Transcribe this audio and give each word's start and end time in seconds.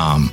um, 0.00 0.32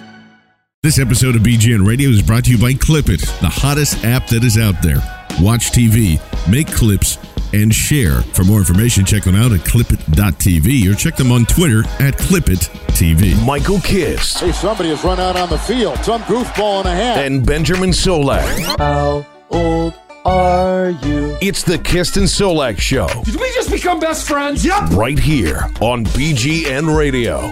This 0.83 0.97
episode 0.97 1.35
of 1.35 1.43
BGN 1.43 1.85
Radio 1.85 2.09
is 2.09 2.23
brought 2.23 2.45
to 2.45 2.49
you 2.49 2.57
by 2.57 2.73
Clipit, 2.73 3.19
the 3.39 3.47
hottest 3.47 4.03
app 4.03 4.25
that 4.29 4.43
is 4.43 4.57
out 4.57 4.81
there. 4.81 4.97
Watch 5.39 5.69
TV, 5.69 6.19
make 6.49 6.65
clips, 6.65 7.19
and 7.53 7.71
share. 7.71 8.23
For 8.33 8.43
more 8.43 8.57
information, 8.57 9.05
check 9.05 9.21
them 9.23 9.35
out 9.35 9.51
at 9.51 9.59
clipit.tv 9.59 10.91
or 10.91 10.95
check 10.95 11.15
them 11.17 11.31
on 11.31 11.45
Twitter 11.45 11.81
at 11.99 12.15
clipit.tv. 12.17 13.45
Michael 13.45 13.79
Kist. 13.81 14.39
Hey, 14.39 14.51
somebody 14.53 14.89
has 14.89 15.03
run 15.03 15.19
out 15.19 15.35
on 15.35 15.49
the 15.49 15.59
field. 15.59 15.99
Some 15.99 16.23
goofball 16.23 16.81
in 16.81 16.87
a 16.87 16.95
hat. 16.95 17.25
And 17.27 17.45
Benjamin 17.45 17.91
Solak. 17.91 18.41
How 18.79 19.23
old 19.51 19.93
are 20.25 20.89
you? 20.89 21.37
It's 21.43 21.61
the 21.61 21.77
Kist 21.77 22.17
and 22.17 22.25
Solak 22.25 22.79
Show. 22.79 23.05
Did 23.23 23.35
we 23.35 23.53
just 23.53 23.69
become 23.69 23.99
best 23.99 24.27
friends? 24.27 24.65
Yep. 24.65 24.89
Right 24.93 25.19
here 25.19 25.69
on 25.79 26.05
BGN 26.05 26.97
Radio. 26.97 27.51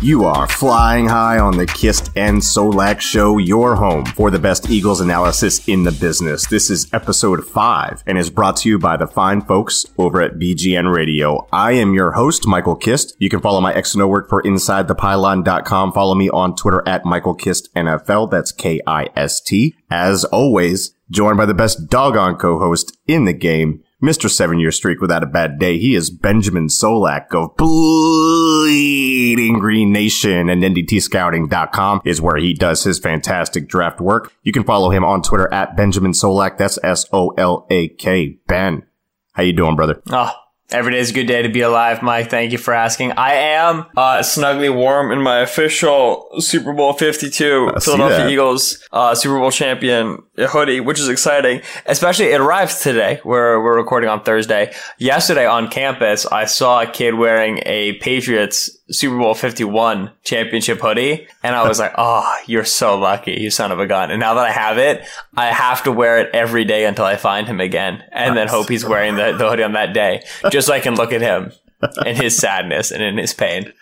You 0.00 0.26
are 0.26 0.46
flying 0.46 1.08
high 1.08 1.40
on 1.40 1.56
the 1.58 1.66
Kist 1.66 2.12
and 2.14 2.38
Solak 2.38 3.00
Show, 3.00 3.38
your 3.38 3.74
home 3.74 4.04
for 4.04 4.30
the 4.30 4.38
best 4.38 4.70
Eagles 4.70 5.00
analysis 5.00 5.66
in 5.66 5.82
the 5.82 5.90
business. 5.90 6.46
This 6.46 6.70
is 6.70 6.86
episode 6.92 7.44
five 7.44 8.04
and 8.06 8.16
is 8.16 8.30
brought 8.30 8.58
to 8.58 8.68
you 8.68 8.78
by 8.78 8.96
the 8.96 9.08
fine 9.08 9.40
folks 9.40 9.86
over 9.98 10.22
at 10.22 10.38
BGN 10.38 10.94
Radio. 10.94 11.48
I 11.52 11.72
am 11.72 11.94
your 11.94 12.12
host, 12.12 12.46
Michael 12.46 12.76
Kist. 12.76 13.16
You 13.18 13.28
can 13.28 13.40
follow 13.40 13.60
my 13.60 13.74
X 13.74 13.94
and 13.94 14.02
O 14.02 14.06
work 14.06 14.28
for 14.28 14.40
InsideThePylon.com. 14.40 15.92
Follow 15.92 16.14
me 16.14 16.30
on 16.30 16.54
Twitter 16.54 16.84
at 16.86 17.04
Michael 17.04 17.34
Kist 17.34 17.68
NFL. 17.74 18.30
That's 18.30 18.52
K-I-S-T. 18.52 19.74
As 19.90 20.24
always, 20.26 20.94
joined 21.10 21.38
by 21.38 21.46
the 21.46 21.54
best 21.54 21.90
doggone 21.90 22.36
co-host 22.36 22.96
in 23.08 23.24
the 23.24 23.32
game, 23.32 23.82
Mr. 24.00 24.30
Seven 24.30 24.60
Year 24.60 24.70
Streak 24.70 25.00
Without 25.00 25.24
a 25.24 25.26
Bad 25.26 25.58
Day. 25.58 25.76
He 25.76 25.96
is 25.96 26.10
Benjamin 26.10 26.68
Solak 26.68 27.34
of 27.34 27.56
Bleeding 29.28 29.58
Green 29.58 29.92
Nation 29.92 30.48
and 30.48 30.62
NDTscouting.com 30.62 32.00
is 32.06 32.18
where 32.18 32.38
he 32.38 32.54
does 32.54 32.84
his 32.84 32.98
fantastic 32.98 33.68
draft 33.68 34.00
work. 34.00 34.32
You 34.42 34.52
can 34.52 34.64
follow 34.64 34.88
him 34.88 35.04
on 35.04 35.20
Twitter 35.20 35.52
at 35.52 35.76
Benjamin 35.76 36.12
Solak. 36.12 36.56
That's 36.56 36.78
S-O-L-A-K. 36.82 38.38
Ben. 38.46 38.86
How 39.34 39.42
you 39.42 39.52
doing, 39.52 39.76
brother? 39.76 40.00
Oh, 40.08 40.32
Every 40.70 40.92
day 40.92 40.98
is 40.98 41.10
a 41.10 41.14
good 41.14 41.26
day 41.26 41.40
to 41.40 41.48
be 41.48 41.62
alive, 41.62 42.02
Mike. 42.02 42.28
Thank 42.28 42.52
you 42.52 42.58
for 42.58 42.74
asking. 42.74 43.12
I 43.12 43.32
am 43.32 43.86
uh, 43.96 44.22
snugly 44.22 44.68
warm 44.68 45.10
in 45.12 45.22
my 45.22 45.40
official 45.40 46.28
Super 46.40 46.74
Bowl 46.74 46.92
52 46.92 47.72
I 47.74 47.80
Philadelphia. 47.80 48.28
Eagles 48.28 48.86
uh, 48.92 49.14
Super 49.14 49.38
Bowl 49.38 49.50
champion 49.50 50.22
hoodie, 50.36 50.80
which 50.80 51.00
is 51.00 51.08
exciting. 51.08 51.62
Especially 51.86 52.26
it 52.26 52.40
arrives 52.42 52.80
today. 52.80 53.18
We're, 53.24 53.62
we're 53.62 53.78
recording 53.78 54.10
on 54.10 54.22
Thursday. 54.24 54.74
Yesterday 54.98 55.46
on 55.46 55.68
campus, 55.68 56.26
I 56.26 56.44
saw 56.44 56.82
a 56.82 56.86
kid 56.86 57.14
wearing 57.14 57.62
a 57.64 57.94
Patriots 57.94 58.77
Super 58.90 59.18
Bowl 59.18 59.34
51 59.34 60.10
championship 60.24 60.80
hoodie. 60.80 61.28
And 61.42 61.54
I 61.54 61.68
was 61.68 61.78
like, 61.78 61.92
oh, 61.98 62.36
you're 62.46 62.64
so 62.64 62.98
lucky, 62.98 63.32
you 63.32 63.50
son 63.50 63.72
of 63.72 63.80
a 63.80 63.86
gun. 63.86 64.10
And 64.10 64.20
now 64.20 64.34
that 64.34 64.44
I 64.44 64.50
have 64.50 64.78
it, 64.78 65.06
I 65.36 65.46
have 65.46 65.82
to 65.84 65.92
wear 65.92 66.18
it 66.18 66.30
every 66.34 66.64
day 66.64 66.84
until 66.84 67.04
I 67.04 67.16
find 67.16 67.46
him 67.46 67.60
again. 67.60 68.02
And 68.12 68.36
then 68.36 68.48
hope 68.48 68.68
he's 68.68 68.84
wearing 68.84 69.16
the, 69.16 69.32
the 69.32 69.48
hoodie 69.48 69.62
on 69.62 69.72
that 69.72 69.92
day, 69.92 70.22
just 70.50 70.66
so 70.66 70.72
I 70.72 70.80
can 70.80 70.94
look 70.94 71.12
at 71.12 71.20
him 71.20 71.52
in 72.04 72.16
his 72.16 72.36
sadness 72.36 72.90
and 72.90 73.02
in 73.02 73.18
his 73.18 73.32
pain. 73.34 73.72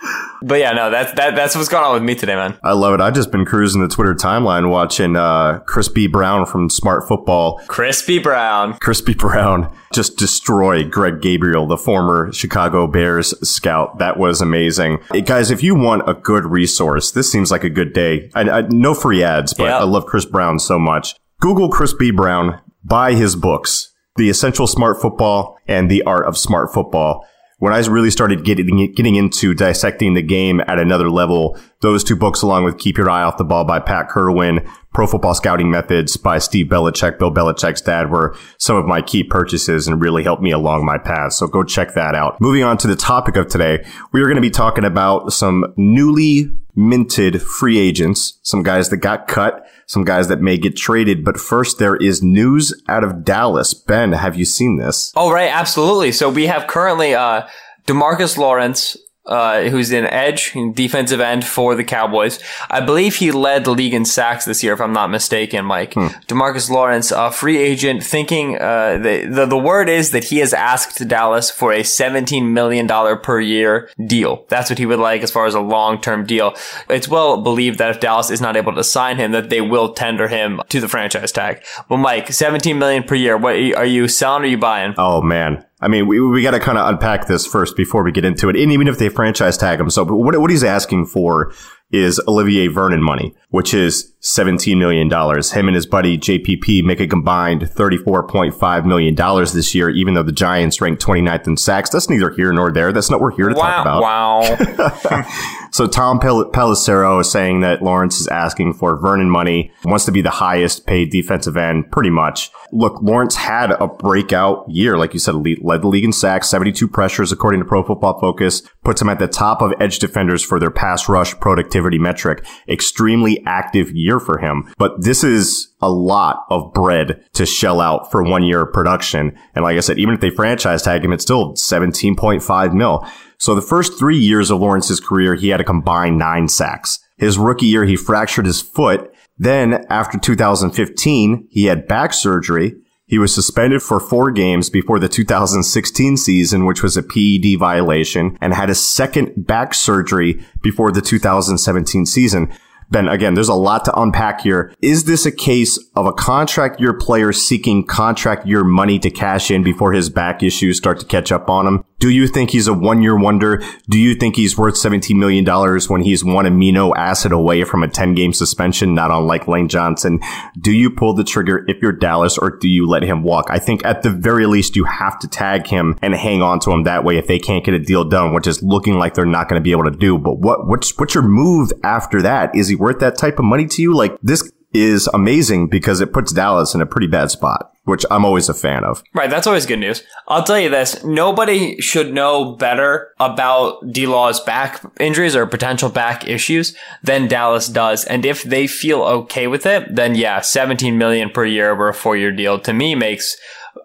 But 0.42 0.58
yeah, 0.60 0.72
no, 0.72 0.90
that's, 0.90 1.12
that, 1.14 1.34
that's 1.34 1.56
what's 1.56 1.68
going 1.68 1.84
on 1.84 1.94
with 1.94 2.02
me 2.02 2.14
today, 2.14 2.34
man. 2.34 2.58
I 2.62 2.72
love 2.72 2.94
it. 2.94 3.00
I've 3.00 3.14
just 3.14 3.30
been 3.32 3.44
cruising 3.46 3.80
the 3.80 3.88
Twitter 3.88 4.14
timeline 4.14 4.70
watching 4.70 5.16
uh, 5.16 5.60
Chris 5.60 5.88
B. 5.88 6.06
Brown 6.06 6.44
from 6.46 6.68
Smart 6.68 7.08
Football. 7.08 7.60
Crispy 7.68 8.18
Brown. 8.18 8.74
Crispy 8.78 9.14
Brown 9.14 9.74
just 9.94 10.18
destroy 10.18 10.84
Greg 10.86 11.22
Gabriel, 11.22 11.66
the 11.66 11.78
former 11.78 12.30
Chicago 12.32 12.86
Bears 12.86 13.32
scout. 13.48 13.98
That 13.98 14.18
was 14.18 14.40
amazing. 14.42 14.98
Hey, 15.10 15.22
guys, 15.22 15.50
if 15.50 15.62
you 15.62 15.74
want 15.74 16.08
a 16.08 16.14
good 16.14 16.44
resource, 16.44 17.12
this 17.12 17.32
seems 17.32 17.50
like 17.50 17.64
a 17.64 17.70
good 17.70 17.92
day. 17.94 18.30
I, 18.34 18.42
I, 18.42 18.60
no 18.68 18.92
free 18.94 19.22
ads, 19.22 19.54
but 19.54 19.64
Yeah. 19.64 19.78
I 19.78 19.84
love 19.84 20.04
Chris 20.06 20.26
Brown 20.26 20.58
so 20.58 20.78
much. 20.78 21.14
Google 21.40 21.70
Chris 21.70 21.94
B. 21.94 22.10
Brown, 22.10 22.60
buy 22.84 23.14
his 23.14 23.36
books, 23.36 23.94
The 24.16 24.28
Essential 24.28 24.66
Smart 24.66 25.00
Football 25.00 25.56
and 25.66 25.90
The 25.90 26.02
Art 26.02 26.26
of 26.26 26.36
Smart 26.36 26.72
Football. 26.74 27.26
When 27.58 27.72
I 27.72 27.78
really 27.78 28.10
started 28.10 28.44
getting 28.44 28.92
getting 28.92 29.14
into 29.14 29.54
dissecting 29.54 30.12
the 30.12 30.22
game 30.22 30.60
at 30.66 30.78
another 30.78 31.10
level, 31.10 31.58
those 31.80 32.04
two 32.04 32.16
books, 32.16 32.42
along 32.42 32.64
with 32.64 32.78
Keep 32.78 32.98
Your 32.98 33.08
Eye 33.08 33.22
Off 33.22 33.38
the 33.38 33.44
Ball 33.44 33.64
by 33.64 33.80
Pat 33.80 34.10
Kirwan, 34.10 34.68
Pro 34.96 35.06
Football 35.06 35.34
Scouting 35.34 35.70
Methods 35.70 36.16
by 36.16 36.38
Steve 36.38 36.68
Belichick, 36.68 37.18
Bill 37.18 37.30
Belichick's 37.30 37.82
dad, 37.82 38.10
were 38.10 38.34
some 38.56 38.76
of 38.76 38.86
my 38.86 39.02
key 39.02 39.22
purchases 39.22 39.86
and 39.86 40.00
really 40.00 40.22
helped 40.22 40.40
me 40.40 40.52
along 40.52 40.86
my 40.86 40.96
path. 40.96 41.34
So 41.34 41.46
go 41.46 41.62
check 41.64 41.92
that 41.92 42.14
out. 42.14 42.40
Moving 42.40 42.62
on 42.62 42.78
to 42.78 42.86
the 42.88 42.96
topic 42.96 43.36
of 43.36 43.46
today, 43.46 43.84
we 44.12 44.22
are 44.22 44.24
going 44.24 44.36
to 44.36 44.40
be 44.40 44.48
talking 44.48 44.86
about 44.86 45.34
some 45.34 45.66
newly 45.76 46.50
minted 46.74 47.42
free 47.42 47.76
agents, 47.76 48.38
some 48.42 48.62
guys 48.62 48.88
that 48.88 48.96
got 48.96 49.28
cut, 49.28 49.66
some 49.84 50.02
guys 50.02 50.28
that 50.28 50.40
may 50.40 50.56
get 50.56 50.78
traded. 50.78 51.26
But 51.26 51.38
first, 51.38 51.78
there 51.78 51.96
is 51.96 52.22
news 52.22 52.72
out 52.88 53.04
of 53.04 53.22
Dallas. 53.22 53.74
Ben, 53.74 54.12
have 54.12 54.36
you 54.36 54.46
seen 54.46 54.78
this? 54.78 55.12
Oh, 55.14 55.30
right. 55.30 55.50
Absolutely. 55.52 56.10
So 56.10 56.30
we 56.30 56.46
have 56.46 56.68
currently, 56.68 57.14
uh, 57.14 57.46
Demarcus 57.86 58.38
Lawrence, 58.38 58.96
uh, 59.26 59.62
who's 59.64 59.92
an 59.92 60.06
edge, 60.06 60.54
defensive 60.74 61.20
end 61.20 61.44
for 61.44 61.74
the 61.74 61.84
Cowboys. 61.84 62.38
I 62.70 62.80
believe 62.80 63.16
he 63.16 63.32
led 63.32 63.64
the 63.64 63.72
league 63.72 63.94
in 63.94 64.04
sacks 64.04 64.44
this 64.44 64.62
year, 64.62 64.72
if 64.72 64.80
I'm 64.80 64.92
not 64.92 65.10
mistaken, 65.10 65.64
Mike. 65.64 65.94
Demarcus 65.94 66.70
Lawrence, 66.70 67.10
a 67.10 67.30
free 67.30 67.58
agent, 67.58 68.02
thinking, 68.02 68.56
uh, 68.56 68.98
the, 68.98 69.26
the, 69.28 69.46
the 69.46 69.58
word 69.58 69.88
is 69.88 70.10
that 70.12 70.24
he 70.24 70.38
has 70.38 70.54
asked 70.54 71.06
Dallas 71.08 71.50
for 71.50 71.72
a 71.72 71.80
$17 71.80 72.50
million 72.50 72.88
per 73.18 73.40
year 73.40 73.90
deal. 74.06 74.44
That's 74.48 74.70
what 74.70 74.78
he 74.78 74.86
would 74.86 74.98
like 74.98 75.22
as 75.22 75.30
far 75.30 75.46
as 75.46 75.54
a 75.54 75.60
long-term 75.60 76.26
deal. 76.26 76.54
It's 76.88 77.08
well 77.08 77.42
believed 77.42 77.78
that 77.78 77.90
if 77.90 78.00
Dallas 78.00 78.30
is 78.30 78.40
not 78.40 78.56
able 78.56 78.74
to 78.74 78.84
sign 78.84 79.16
him, 79.16 79.32
that 79.32 79.50
they 79.50 79.60
will 79.60 79.92
tender 79.92 80.28
him 80.28 80.60
to 80.68 80.80
the 80.80 80.88
franchise 80.88 81.32
tag. 81.32 81.62
Well, 81.88 81.98
Mike, 81.98 82.32
17 82.32 82.78
million 82.78 83.02
per 83.02 83.14
year. 83.14 83.36
What 83.36 83.56
are 83.56 83.84
you 83.84 84.08
selling 84.08 84.42
or 84.42 84.44
are 84.46 84.48
you 84.48 84.58
buying? 84.58 84.94
Oh 84.96 85.20
man. 85.20 85.65
I 85.80 85.88
mean, 85.88 86.06
we, 86.06 86.20
we 86.20 86.42
got 86.42 86.52
to 86.52 86.60
kind 86.60 86.78
of 86.78 86.88
unpack 86.88 87.26
this 87.26 87.46
first 87.46 87.76
before 87.76 88.02
we 88.02 88.10
get 88.10 88.24
into 88.24 88.48
it. 88.48 88.56
And 88.56 88.72
even 88.72 88.88
if 88.88 88.98
they 88.98 89.10
franchise 89.10 89.58
tag 89.58 89.78
him, 89.78 89.90
so 89.90 90.06
but 90.06 90.16
what, 90.16 90.38
what 90.40 90.50
he's 90.50 90.64
asking 90.64 91.06
for 91.06 91.52
is 91.90 92.20
Olivier 92.26 92.66
Vernon 92.68 93.02
money, 93.02 93.34
which 93.50 93.72
is 93.72 94.12
$17 94.22 94.76
million. 94.78 95.08
Him 95.08 95.68
and 95.68 95.74
his 95.74 95.86
buddy 95.86 96.18
JPP 96.18 96.82
make 96.82 96.98
a 96.98 97.06
combined 97.06 97.62
$34.5 97.62 98.86
million 98.86 99.14
this 99.14 99.74
year, 99.74 99.90
even 99.90 100.14
though 100.14 100.22
the 100.22 100.32
Giants 100.32 100.80
ranked 100.80 101.04
29th 101.04 101.46
in 101.46 101.56
sacks. 101.56 101.90
That's 101.90 102.08
neither 102.08 102.30
here 102.30 102.52
nor 102.52 102.72
there. 102.72 102.92
That's 102.92 103.10
not 103.10 103.20
what 103.20 103.32
we're 103.32 103.36
here 103.36 103.48
to 103.50 103.54
talk 103.54 103.82
about. 103.82 104.02
wow. 104.02 105.22
So 105.76 105.86
Tom 105.86 106.20
Pel- 106.20 106.50
Pelissero 106.52 107.20
is 107.20 107.30
saying 107.30 107.60
that 107.60 107.82
Lawrence 107.82 108.18
is 108.18 108.28
asking 108.28 108.72
for 108.72 108.96
Vernon 108.96 109.28
money, 109.28 109.70
wants 109.84 110.06
to 110.06 110.10
be 110.10 110.22
the 110.22 110.30
highest 110.30 110.86
paid 110.86 111.10
defensive 111.10 111.54
end, 111.54 111.90
pretty 111.90 112.08
much. 112.08 112.50
Look, 112.72 113.02
Lawrence 113.02 113.36
had 113.36 113.72
a 113.72 113.86
breakout 113.86 114.64
year, 114.70 114.96
like 114.96 115.12
you 115.12 115.20
said, 115.20 115.34
lead, 115.34 115.62
led 115.62 115.82
the 115.82 115.88
league 115.88 116.06
in 116.06 116.14
sacks, 116.14 116.48
72 116.48 116.88
pressures 116.88 117.30
according 117.30 117.60
to 117.60 117.66
Pro 117.66 117.82
Football 117.82 118.18
Focus, 118.18 118.62
puts 118.84 119.02
him 119.02 119.10
at 119.10 119.18
the 119.18 119.28
top 119.28 119.60
of 119.60 119.74
edge 119.78 119.98
defenders 119.98 120.42
for 120.42 120.58
their 120.58 120.70
pass 120.70 121.10
rush 121.10 121.38
productivity 121.40 121.98
metric. 121.98 122.42
Extremely 122.70 123.44
active 123.44 123.92
year 123.92 124.18
for 124.18 124.38
him. 124.38 124.72
But 124.78 125.02
this 125.02 125.22
is 125.22 125.74
a 125.82 125.90
lot 125.90 126.46
of 126.48 126.72
bread 126.72 127.22
to 127.34 127.44
shell 127.44 127.82
out 127.82 128.10
for 128.10 128.22
one 128.22 128.42
year 128.42 128.62
of 128.62 128.72
production. 128.72 129.38
And 129.54 129.62
like 129.62 129.76
I 129.76 129.80
said, 129.80 129.98
even 129.98 130.14
if 130.14 130.20
they 130.20 130.30
franchise 130.30 130.80
tag 130.80 131.04
him, 131.04 131.12
it's 131.12 131.22
still 131.24 131.52
17.5 131.52 132.72
mil. 132.72 133.06
So 133.38 133.54
the 133.54 133.62
first 133.62 133.98
three 133.98 134.18
years 134.18 134.50
of 134.50 134.60
Lawrence's 134.60 135.00
career, 135.00 135.34
he 135.34 135.48
had 135.48 135.60
a 135.60 135.64
combined 135.64 136.18
nine 136.18 136.48
sacks. 136.48 136.98
His 137.16 137.38
rookie 137.38 137.66
year, 137.66 137.84
he 137.84 137.96
fractured 137.96 138.46
his 138.46 138.60
foot. 138.60 139.12
Then 139.38 139.84
after 139.90 140.18
2015, 140.18 141.48
he 141.50 141.64
had 141.66 141.88
back 141.88 142.12
surgery. 142.12 142.74
He 143.08 143.18
was 143.18 143.32
suspended 143.32 143.82
for 143.82 144.00
four 144.00 144.32
games 144.32 144.68
before 144.68 144.98
the 144.98 145.08
2016 145.08 146.16
season, 146.16 146.64
which 146.64 146.82
was 146.82 146.96
a 146.96 147.02
PED 147.02 147.58
violation, 147.58 148.36
and 148.40 148.52
had 148.52 148.68
a 148.68 148.74
second 148.74 149.46
back 149.46 149.74
surgery 149.74 150.44
before 150.60 150.90
the 150.90 151.00
2017 151.00 152.04
season. 152.04 152.52
Ben, 152.90 153.08
again, 153.08 153.34
there's 153.34 153.48
a 153.48 153.54
lot 153.54 153.84
to 153.84 154.00
unpack 154.00 154.40
here. 154.40 154.72
Is 154.80 155.04
this 155.04 155.26
a 155.26 155.32
case 155.32 155.78
of 155.96 156.06
a 156.06 156.12
contract 156.12 156.80
year 156.80 156.94
player 156.94 157.32
seeking 157.32 157.84
contract 157.84 158.46
year 158.46 158.62
money 158.62 158.98
to 159.00 159.10
cash 159.10 159.50
in 159.50 159.62
before 159.62 159.92
his 159.92 160.08
back 160.08 160.42
issues 160.42 160.76
start 160.76 161.00
to 161.00 161.06
catch 161.06 161.32
up 161.32 161.50
on 161.50 161.66
him? 161.66 161.84
Do 161.98 162.10
you 162.10 162.26
think 162.26 162.50
he's 162.50 162.68
a 162.68 162.74
one 162.74 163.02
year 163.02 163.18
wonder? 163.18 163.62
Do 163.88 163.98
you 163.98 164.14
think 164.14 164.36
he's 164.36 164.58
worth 164.58 164.74
$17 164.74 165.16
million 165.16 165.44
when 165.88 166.02
he's 166.02 166.22
one 166.22 166.44
amino 166.44 166.92
acid 166.94 167.32
away 167.32 167.64
from 167.64 167.82
a 167.82 167.88
10 167.88 168.14
game 168.14 168.32
suspension, 168.34 168.94
not 168.94 169.10
unlike 169.10 169.48
Lane 169.48 169.68
Johnson? 169.68 170.20
Do 170.60 170.72
you 170.72 170.90
pull 170.90 171.14
the 171.14 171.24
trigger 171.24 171.64
if 171.68 171.80
you're 171.80 171.92
Dallas 171.92 172.36
or 172.36 172.50
do 172.50 172.68
you 172.68 172.86
let 172.86 173.02
him 173.02 173.22
walk? 173.22 173.46
I 173.48 173.58
think 173.58 173.84
at 173.84 174.02
the 174.02 174.10
very 174.10 174.46
least, 174.46 174.76
you 174.76 174.84
have 174.84 175.18
to 175.20 175.28
tag 175.28 175.66
him 175.66 175.98
and 176.02 176.14
hang 176.14 176.42
on 176.42 176.60
to 176.60 176.70
him 176.70 176.82
that 176.84 177.04
way 177.04 177.16
if 177.16 177.26
they 177.26 177.38
can't 177.38 177.64
get 177.64 177.74
a 177.74 177.78
deal 177.78 178.04
done, 178.04 178.34
which 178.34 178.46
is 178.46 178.62
looking 178.62 178.98
like 178.98 179.14
they're 179.14 179.24
not 179.24 179.48
going 179.48 179.60
to 179.60 179.64
be 179.64 179.72
able 179.72 179.84
to 179.84 179.90
do. 179.90 180.18
But 180.18 180.38
what, 180.38 180.66
what's, 180.66 180.96
what's 180.98 181.14
your 181.14 181.24
move 181.24 181.72
after 181.82 182.20
that? 182.22 182.54
Is 182.54 182.68
he 182.68 182.74
worth 182.74 182.98
that 183.00 183.16
type 183.16 183.38
of 183.38 183.46
money 183.46 183.66
to 183.66 183.82
you? 183.82 183.94
Like 183.94 184.18
this 184.22 184.52
is 184.74 185.08
amazing 185.14 185.68
because 185.68 186.00
it 186.00 186.12
puts 186.12 186.32
Dallas 186.32 186.74
in 186.74 186.80
a 186.80 186.86
pretty 186.86 187.06
bad 187.06 187.30
spot, 187.30 187.72
which 187.86 188.04
I'm 188.10 188.24
always 188.24 188.48
a 188.48 188.54
fan 188.54 188.84
of. 188.84 189.02
Right, 189.14 189.30
that's 189.30 189.46
always 189.46 189.64
good 189.64 189.78
news. 189.78 190.02
I'll 190.28 190.42
tell 190.42 190.58
you 190.58 190.68
this, 190.68 191.02
nobody 191.04 191.80
should 191.80 192.12
know 192.12 192.56
better 192.56 193.12
about 193.18 193.92
D-Law's 193.92 194.40
back 194.40 194.82
injuries 195.00 195.34
or 195.34 195.46
potential 195.46 195.88
back 195.88 196.26
issues 196.28 196.76
than 197.02 197.28
Dallas 197.28 197.68
does. 197.68 198.04
And 198.04 198.26
if 198.26 198.42
they 198.42 198.66
feel 198.66 199.02
okay 199.02 199.46
with 199.46 199.66
it, 199.66 199.94
then 199.94 200.16
yeah, 200.16 200.40
17 200.40 200.98
million 200.98 201.30
per 201.30 201.44
year 201.44 201.70
over 201.70 201.88
a 201.88 201.94
four-year 201.94 202.32
deal 202.32 202.58
to 202.60 202.72
me 202.72 202.94
makes 202.94 203.36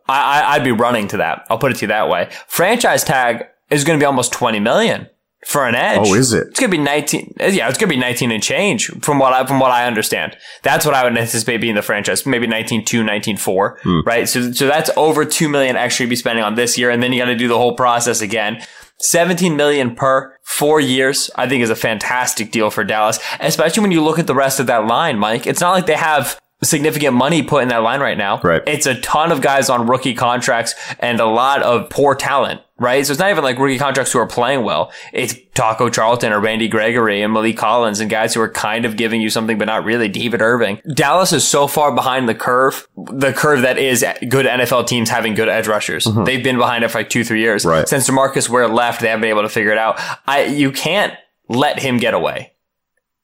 I, 0.07 0.41
I, 0.41 0.53
I'd 0.55 0.63
be 0.63 0.71
running 0.71 1.07
to 1.09 1.17
that. 1.17 1.45
I'll 1.49 1.59
put 1.59 1.71
it 1.71 1.75
to 1.75 1.81
you 1.81 1.87
that 1.89 2.09
way. 2.09 2.29
Franchise 2.47 3.03
tag 3.03 3.45
is 3.69 3.83
going 3.83 3.99
to 3.99 4.03
be 4.03 4.07
almost 4.07 4.33
20 4.33 4.59
million 4.59 5.07
for 5.45 5.67
an 5.67 5.73
edge. 5.75 5.99
Oh, 6.03 6.13
is 6.13 6.33
it? 6.33 6.47
It's 6.49 6.59
gonna 6.59 6.69
be 6.71 6.77
nineteen. 6.77 7.33
Yeah, 7.39 7.67
it's 7.69 7.77
gonna 7.77 7.89
be 7.89 7.97
nineteen 7.97 8.31
and 8.31 8.41
change 8.43 8.87
from 9.01 9.17
what 9.19 9.33
I 9.33 9.45
from 9.45 9.59
what 9.59 9.71
I 9.71 9.85
understand. 9.87 10.37
That's 10.63 10.85
what 10.85 10.93
I 10.93 11.03
would 11.03 11.17
anticipate 11.17 11.57
being 11.57 11.75
the 11.75 11.81
franchise. 11.81 12.25
Maybe 12.25 12.47
19-2, 12.47 13.03
19-4, 13.03 13.77
Hmm. 13.81 13.99
right? 14.05 14.29
So 14.29 14.51
so 14.51 14.67
that's 14.67 14.89
over 14.95 15.25
two 15.25 15.49
million 15.49 15.75
extra 15.75 16.03
you'd 16.03 16.09
be 16.11 16.15
spending 16.15 16.43
on 16.43 16.55
this 16.55 16.77
year, 16.77 16.89
and 16.91 17.01
then 17.01 17.11
you 17.11 17.19
got 17.21 17.25
to 17.29 17.35
do 17.35 17.47
the 17.47 17.57
whole 17.57 17.75
process 17.75 18.21
again. 18.21 18.61
17 18.99 19.55
million 19.55 19.95
per 19.95 20.35
four 20.43 20.79
years, 20.79 21.31
I 21.35 21.49
think 21.49 21.63
is 21.63 21.71
a 21.71 21.75
fantastic 21.75 22.51
deal 22.51 22.69
for 22.69 22.83
Dallas, 22.83 23.19
especially 23.39 23.81
when 23.81 23.91
you 23.91 24.03
look 24.03 24.19
at 24.19 24.27
the 24.27 24.35
rest 24.35 24.59
of 24.59 24.67
that 24.67 24.85
line, 24.85 25.17
Mike. 25.17 25.47
It's 25.47 25.59
not 25.59 25.71
like 25.71 25.87
they 25.87 25.95
have 25.95 26.39
significant 26.63 27.15
money 27.15 27.41
put 27.41 27.63
in 27.63 27.69
that 27.69 27.81
line 27.81 27.99
right 27.99 28.17
now. 28.17 28.39
Right. 28.41 28.61
It's 28.67 28.85
a 28.85 28.99
ton 29.01 29.31
of 29.31 29.41
guys 29.41 29.69
on 29.69 29.87
rookie 29.87 30.13
contracts 30.13 30.75
and 30.99 31.19
a 31.19 31.25
lot 31.25 31.63
of 31.63 31.89
poor 31.89 32.13
talent, 32.13 32.61
right? 32.77 33.03
So 33.05 33.11
it's 33.11 33.19
not 33.19 33.31
even 33.31 33.43
like 33.43 33.57
rookie 33.57 33.79
contracts 33.79 34.11
who 34.11 34.19
are 34.19 34.27
playing 34.27 34.63
well. 34.63 34.91
It's 35.11 35.33
Taco 35.55 35.89
Charlton 35.89 36.31
or 36.31 36.39
Randy 36.39 36.67
Gregory 36.67 37.23
and 37.23 37.33
Maliek 37.33 37.57
Collins 37.57 37.99
and 37.99 38.11
guys 38.11 38.35
who 38.35 38.41
are 38.41 38.49
kind 38.49 38.85
of 38.85 38.95
giving 38.95 39.21
you 39.21 39.29
something, 39.31 39.57
but 39.57 39.65
not 39.65 39.83
really. 39.85 40.07
David 40.07 40.41
Irving. 40.41 40.79
Dallas 40.93 41.33
is 41.33 41.47
so 41.47 41.67
far 41.67 41.95
behind 41.95 42.29
the 42.29 42.35
curve, 42.35 42.87
the 42.95 43.33
curve 43.33 43.63
that 43.63 43.79
is 43.79 44.05
good 44.29 44.45
NFL 44.45 44.87
teams 44.87 45.09
having 45.09 45.33
good 45.33 45.49
edge 45.49 45.67
rushers. 45.67 46.05
Mm-hmm. 46.05 46.25
They've 46.25 46.43
been 46.43 46.57
behind 46.57 46.83
it 46.83 46.91
for 46.91 46.99
like 46.99 47.09
two, 47.09 47.23
three 47.23 47.41
years. 47.41 47.65
Right. 47.65 47.87
Since 47.87 48.07
DeMarcus 48.07 48.49
Ware 48.49 48.67
left, 48.67 49.01
they 49.01 49.07
haven't 49.07 49.21
been 49.21 49.31
able 49.31 49.43
to 49.43 49.49
figure 49.49 49.71
it 49.71 49.79
out. 49.79 49.99
I, 50.27 50.43
you 50.45 50.71
can't 50.71 51.13
let 51.49 51.79
him 51.79 51.97
get 51.97 52.13
away 52.13 52.50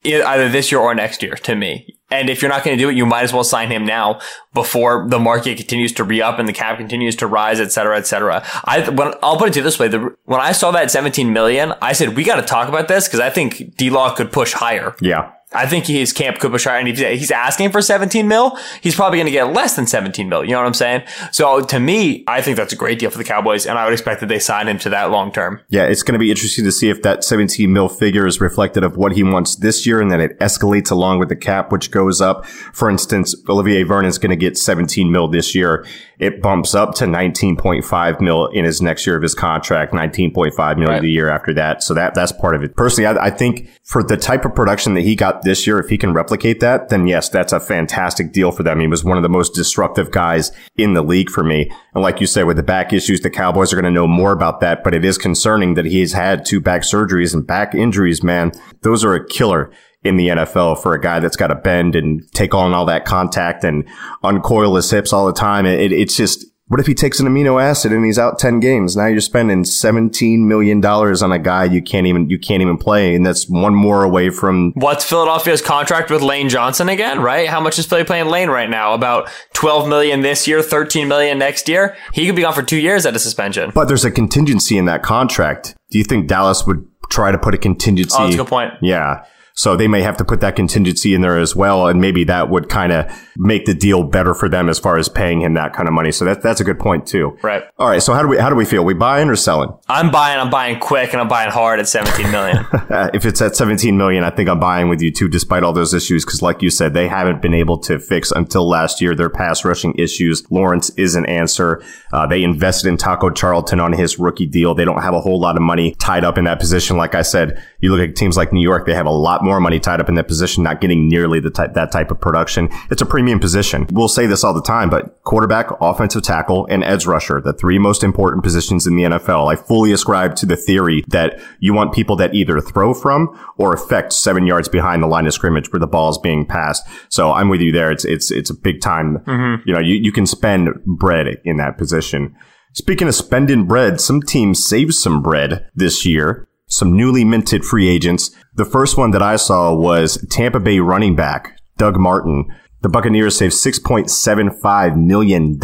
either 0.04 0.48
this 0.48 0.70
year 0.70 0.80
or 0.80 0.94
next 0.94 1.22
year 1.22 1.34
to 1.34 1.54
me. 1.54 1.94
And 2.10 2.30
if 2.30 2.40
you're 2.40 2.48
not 2.48 2.64
going 2.64 2.76
to 2.76 2.82
do 2.82 2.88
it, 2.88 2.96
you 2.96 3.04
might 3.04 3.24
as 3.24 3.32
well 3.32 3.44
sign 3.44 3.70
him 3.70 3.84
now 3.84 4.20
before 4.54 5.06
the 5.08 5.18
market 5.18 5.58
continues 5.58 5.92
to 5.94 6.04
re-up 6.04 6.38
and 6.38 6.48
the 6.48 6.54
cap 6.54 6.78
continues 6.78 7.16
to 7.16 7.26
rise, 7.26 7.60
et 7.60 7.70
cetera, 7.70 7.98
et 7.98 8.06
cetera. 8.06 8.42
I, 8.64 8.88
when, 8.88 9.12
I'll 9.22 9.36
put 9.36 9.48
it 9.48 9.52
to 9.52 9.58
you 9.58 9.64
this 9.64 9.78
way. 9.78 9.88
The, 9.88 10.16
when 10.24 10.40
I 10.40 10.52
saw 10.52 10.70
that 10.70 10.90
17 10.90 11.32
million, 11.32 11.74
I 11.82 11.92
said, 11.92 12.16
we 12.16 12.24
got 12.24 12.36
to 12.36 12.42
talk 12.42 12.68
about 12.68 12.88
this 12.88 13.06
because 13.06 13.20
I 13.20 13.28
think 13.28 13.76
D-Law 13.76 14.14
could 14.14 14.32
push 14.32 14.54
higher. 14.54 14.96
Yeah. 15.02 15.32
I 15.52 15.66
think 15.66 15.86
he's 15.86 16.12
camp 16.12 16.38
higher. 16.40 16.78
And 16.78 16.88
if 16.88 16.98
he's 16.98 17.30
asking 17.30 17.70
for 17.70 17.80
17 17.80 18.28
mil, 18.28 18.58
he's 18.82 18.94
probably 18.94 19.18
going 19.18 19.26
to 19.26 19.32
get 19.32 19.52
less 19.54 19.76
than 19.76 19.86
17 19.86 20.28
mil. 20.28 20.44
You 20.44 20.50
know 20.50 20.58
what 20.58 20.66
I'm 20.66 20.74
saying? 20.74 21.04
So 21.32 21.62
to 21.62 21.80
me, 21.80 22.22
I 22.26 22.42
think 22.42 22.58
that's 22.58 22.72
a 22.72 22.76
great 22.76 22.98
deal 22.98 23.10
for 23.10 23.16
the 23.16 23.24
Cowboys. 23.24 23.66
And 23.66 23.78
I 23.78 23.84
would 23.84 23.94
expect 23.94 24.20
that 24.20 24.26
they 24.26 24.38
sign 24.38 24.68
him 24.68 24.78
to 24.80 24.90
that 24.90 25.10
long 25.10 25.32
term. 25.32 25.60
Yeah, 25.68 25.84
it's 25.84 26.02
going 26.02 26.12
to 26.12 26.18
be 26.18 26.30
interesting 26.30 26.64
to 26.64 26.72
see 26.72 26.90
if 26.90 27.02
that 27.02 27.24
17 27.24 27.72
mil 27.72 27.88
figure 27.88 28.26
is 28.26 28.40
reflected 28.40 28.84
of 28.84 28.96
what 28.96 29.12
he 29.12 29.22
wants 29.22 29.56
this 29.56 29.86
year 29.86 30.00
and 30.00 30.10
then 30.10 30.20
it 30.20 30.38
escalates 30.38 30.90
along 30.90 31.18
with 31.18 31.30
the 31.30 31.36
cap, 31.36 31.72
which 31.72 31.90
goes 31.90 32.20
up. 32.20 32.44
For 32.46 32.90
instance, 32.90 33.34
Olivier 33.48 33.84
Vernon's 33.84 34.18
going 34.18 34.30
to 34.30 34.36
get 34.36 34.58
17 34.58 35.10
mil 35.10 35.28
this 35.28 35.54
year. 35.54 35.86
It 36.18 36.42
bumps 36.42 36.74
up 36.74 36.94
to 36.96 37.04
19.5 37.04 38.20
mil 38.20 38.46
in 38.48 38.64
his 38.64 38.82
next 38.82 39.06
year 39.06 39.16
of 39.16 39.22
his 39.22 39.34
contract, 39.34 39.92
19.5 39.92 40.78
mil 40.78 40.88
Right. 40.88 41.00
the 41.02 41.10
year 41.10 41.30
after 41.30 41.54
that. 41.54 41.82
So 41.82 41.94
that, 41.94 42.14
that's 42.14 42.32
part 42.32 42.54
of 42.54 42.62
it. 42.62 42.74
Personally, 42.76 43.06
I, 43.06 43.26
I 43.26 43.30
think 43.30 43.68
for 43.84 44.02
the 44.02 44.16
type 44.16 44.44
of 44.44 44.54
production 44.54 44.94
that 44.94 45.02
he 45.02 45.14
got 45.14 45.42
this 45.42 45.66
year, 45.66 45.78
if 45.78 45.88
he 45.88 45.98
can 45.98 46.12
replicate 46.12 46.60
that, 46.60 46.88
then 46.88 47.06
yes, 47.06 47.28
that's 47.28 47.52
a 47.52 47.60
fantastic 47.60 48.32
deal 48.32 48.50
for 48.50 48.62
them. 48.62 48.80
He 48.80 48.86
was 48.86 49.04
one 49.04 49.16
of 49.16 49.22
the 49.22 49.28
most 49.28 49.54
disruptive 49.54 50.10
guys 50.10 50.50
in 50.76 50.94
the 50.94 51.02
league 51.02 51.30
for 51.30 51.44
me. 51.44 51.70
And 51.94 52.02
like 52.02 52.20
you 52.20 52.26
said, 52.26 52.44
with 52.44 52.56
the 52.56 52.62
back 52.62 52.92
issues, 52.92 53.20
the 53.20 53.30
Cowboys 53.30 53.72
are 53.72 53.76
going 53.76 53.84
to 53.84 53.90
know 53.90 54.06
more 54.08 54.32
about 54.32 54.60
that, 54.60 54.82
but 54.82 54.94
it 54.94 55.04
is 55.04 55.18
concerning 55.18 55.74
that 55.74 55.84
he's 55.84 56.12
had 56.12 56.44
two 56.44 56.60
back 56.60 56.82
surgeries 56.82 57.34
and 57.34 57.46
back 57.46 57.74
injuries, 57.74 58.22
man. 58.22 58.52
Those 58.82 59.04
are 59.04 59.14
a 59.14 59.26
killer 59.26 59.70
in 60.02 60.16
the 60.16 60.28
NFL 60.28 60.82
for 60.82 60.94
a 60.94 61.00
guy 61.00 61.20
that's 61.20 61.36
got 61.36 61.48
to 61.48 61.54
bend 61.54 61.96
and 61.96 62.22
take 62.32 62.54
on 62.54 62.72
all 62.72 62.84
that 62.86 63.04
contact 63.04 63.64
and 63.64 63.88
uncoil 64.22 64.76
his 64.76 64.90
hips 64.90 65.12
all 65.12 65.26
the 65.26 65.32
time. 65.32 65.66
It, 65.66 65.92
it's 65.92 66.16
just, 66.16 66.46
what 66.68 66.78
if 66.78 66.86
he 66.86 66.94
takes 66.94 67.18
an 67.18 67.26
amino 67.26 67.60
acid 67.60 67.92
and 67.92 68.04
he's 68.04 68.18
out 68.18 68.38
10 68.38 68.60
games? 68.60 68.94
Now 68.94 69.06
you're 69.06 69.20
spending 69.20 69.64
$17 69.64 70.40
million 70.40 70.84
on 70.84 71.32
a 71.32 71.38
guy 71.38 71.64
you 71.64 71.82
can't 71.82 72.06
even, 72.06 72.28
you 72.30 72.38
can't 72.38 72.62
even 72.62 72.76
play. 72.76 73.14
And 73.14 73.26
that's 73.26 73.48
one 73.48 73.74
more 73.74 74.04
away 74.04 74.30
from 74.30 74.72
What's 74.76 75.04
Philadelphia's 75.04 75.62
contract 75.62 76.10
with 76.10 76.22
Lane 76.22 76.48
Johnson 76.48 76.88
again, 76.88 77.20
right? 77.20 77.48
How 77.48 77.60
much 77.60 77.78
is 77.78 77.86
Philly 77.86 78.04
playing 78.04 78.28
Lane 78.28 78.50
right 78.50 78.70
now? 78.70 78.92
About 78.94 79.30
12 79.54 79.88
million 79.88 80.20
this 80.20 80.46
year, 80.46 80.62
13 80.62 81.08
million 81.08 81.38
next 81.38 81.68
year. 81.68 81.96
He 82.12 82.26
could 82.26 82.36
be 82.36 82.42
gone 82.42 82.52
for 82.52 82.62
two 82.62 82.76
years 82.76 83.04
at 83.06 83.16
a 83.16 83.18
suspension. 83.18 83.72
But 83.74 83.88
there's 83.88 84.04
a 84.04 84.10
contingency 84.10 84.76
in 84.78 84.84
that 84.84 85.02
contract. 85.02 85.74
Do 85.90 85.98
you 85.98 86.04
think 86.04 86.28
Dallas 86.28 86.66
would 86.66 86.86
try 87.10 87.32
to 87.32 87.38
put 87.38 87.54
a 87.54 87.58
contingency? 87.58 88.14
Oh, 88.16 88.24
that's 88.24 88.34
a 88.34 88.38
good 88.38 88.46
point. 88.46 88.74
Yeah. 88.82 89.24
So 89.58 89.76
they 89.76 89.88
may 89.88 90.02
have 90.02 90.16
to 90.18 90.24
put 90.24 90.40
that 90.42 90.54
contingency 90.54 91.14
in 91.14 91.20
there 91.20 91.36
as 91.36 91.56
well. 91.56 91.88
And 91.88 92.00
maybe 92.00 92.22
that 92.22 92.48
would 92.48 92.68
kind 92.68 92.92
of 92.92 93.12
make 93.36 93.64
the 93.64 93.74
deal 93.74 94.04
better 94.04 94.32
for 94.32 94.48
them 94.48 94.68
as 94.68 94.78
far 94.78 94.98
as 94.98 95.08
paying 95.08 95.40
him 95.40 95.54
that 95.54 95.72
kind 95.72 95.88
of 95.88 95.94
money. 95.94 96.12
So 96.12 96.24
that, 96.26 96.42
that's 96.42 96.60
a 96.60 96.64
good 96.64 96.78
point 96.78 97.08
too. 97.08 97.36
Right. 97.42 97.64
All 97.76 97.88
right. 97.88 98.00
So 98.00 98.14
how 98.14 98.22
do 98.22 98.28
we, 98.28 98.38
how 98.38 98.50
do 98.50 98.54
we 98.54 98.64
feel? 98.64 98.84
We 98.84 98.94
buying 98.94 99.28
or 99.28 99.34
selling? 99.34 99.76
I'm 99.88 100.12
buying, 100.12 100.38
I'm 100.38 100.48
buying 100.48 100.78
quick 100.78 101.12
and 101.12 101.20
I'm 101.20 101.26
buying 101.26 101.50
hard 101.50 101.80
at 101.80 101.88
17 101.88 102.30
million. 102.30 102.64
If 103.18 103.24
it's 103.24 103.40
at 103.40 103.56
17 103.56 103.96
million, 103.96 104.22
I 104.22 104.30
think 104.30 104.48
I'm 104.48 104.60
buying 104.60 104.88
with 104.88 105.02
you 105.02 105.10
too, 105.10 105.28
despite 105.28 105.62
all 105.62 105.72
those 105.72 105.92
issues. 105.92 106.24
Cause 106.24 106.40
like 106.40 106.62
you 106.62 106.70
said, 106.70 106.94
they 106.94 107.08
haven't 107.08 107.42
been 107.42 107.54
able 107.54 107.78
to 107.78 107.98
fix 107.98 108.30
until 108.30 108.68
last 108.68 109.00
year 109.00 109.14
their 109.14 109.30
pass 109.30 109.64
rushing 109.64 109.94
issues. 109.94 110.48
Lawrence 110.50 110.90
is 110.90 111.16
an 111.16 111.26
answer. 111.26 111.82
Uh, 112.12 112.26
they 112.26 112.42
invested 112.44 112.88
in 112.88 112.96
Taco 112.96 113.30
Charlton 113.30 113.80
on 113.80 113.92
his 113.92 114.18
rookie 114.18 114.46
deal. 114.46 114.74
They 114.74 114.84
don't 114.84 115.02
have 115.02 115.14
a 115.14 115.20
whole 115.20 115.40
lot 115.40 115.56
of 115.56 115.62
money 115.62 115.94
tied 115.98 116.24
up 116.24 116.38
in 116.38 116.44
that 116.44 116.60
position. 116.60 116.96
Like 116.96 117.14
I 117.14 117.22
said, 117.22 117.62
you 117.80 117.94
look 117.94 118.08
at 118.08 118.14
teams 118.14 118.36
like 118.36 118.52
New 118.52 118.62
York, 118.62 118.86
they 118.86 118.94
have 118.94 119.06
a 119.06 119.10
lot 119.10 119.42
more 119.42 119.47
money 119.60 119.80
tied 119.80 120.00
up 120.00 120.08
in 120.08 120.14
that 120.16 120.28
position, 120.28 120.62
not 120.62 120.80
getting 120.80 121.08
nearly 121.08 121.40
the 121.40 121.50
type, 121.50 121.74
that 121.74 121.90
type 121.90 122.10
of 122.10 122.20
production. 122.20 122.68
It's 122.90 123.02
a 123.02 123.06
premium 123.06 123.40
position. 123.40 123.86
We'll 123.90 124.08
say 124.08 124.26
this 124.26 124.44
all 124.44 124.54
the 124.54 124.62
time, 124.62 124.90
but 124.90 125.22
quarterback, 125.24 125.70
offensive 125.80 126.22
tackle, 126.22 126.66
and 126.70 126.84
edge 126.84 127.06
rusher, 127.06 127.40
the 127.40 127.52
three 127.52 127.78
most 127.78 128.04
important 128.04 128.44
positions 128.44 128.86
in 128.86 128.96
the 128.96 129.04
NFL. 129.04 129.52
I 129.52 129.56
fully 129.56 129.92
ascribe 129.92 130.36
to 130.36 130.46
the 130.46 130.56
theory 130.56 131.04
that 131.08 131.40
you 131.60 131.74
want 131.74 131.94
people 131.94 132.16
that 132.16 132.34
either 132.34 132.60
throw 132.60 132.94
from 132.94 133.28
or 133.56 133.72
affect 133.72 134.12
seven 134.12 134.46
yards 134.46 134.68
behind 134.68 135.02
the 135.02 135.06
line 135.08 135.26
of 135.26 135.32
scrimmage 135.32 135.72
where 135.72 135.80
the 135.80 135.86
ball 135.86 136.10
is 136.10 136.18
being 136.18 136.46
passed. 136.46 136.86
So 137.08 137.32
I'm 137.32 137.48
with 137.48 137.60
you 137.60 137.72
there. 137.72 137.90
It's, 137.90 138.04
it's, 138.04 138.30
it's 138.30 138.50
a 138.50 138.54
big 138.54 138.80
time. 138.80 139.18
Mm-hmm. 139.26 139.68
You 139.68 139.74
know, 139.74 139.80
you, 139.80 139.94
you 139.94 140.12
can 140.12 140.26
spend 140.26 140.68
bread 140.84 141.26
in 141.44 141.56
that 141.56 141.78
position. 141.78 142.36
Speaking 142.74 143.08
of 143.08 143.14
spending 143.14 143.66
bread, 143.66 144.00
some 144.00 144.22
teams 144.22 144.64
saved 144.64 144.94
some 144.94 145.22
bread 145.22 145.68
this 145.74 146.04
year. 146.06 146.46
Some 146.68 146.96
newly 146.96 147.24
minted 147.24 147.64
free 147.64 147.88
agents. 147.88 148.30
The 148.58 148.64
first 148.64 148.98
one 148.98 149.12
that 149.12 149.22
I 149.22 149.36
saw 149.36 149.72
was 149.72 150.18
Tampa 150.32 150.58
Bay 150.58 150.80
running 150.80 151.14
back 151.14 151.60
Doug 151.76 151.96
Martin. 151.96 152.52
The 152.82 152.88
Buccaneers 152.88 153.38
saved 153.38 153.54
$6.75 153.54 154.96
million 154.96 155.60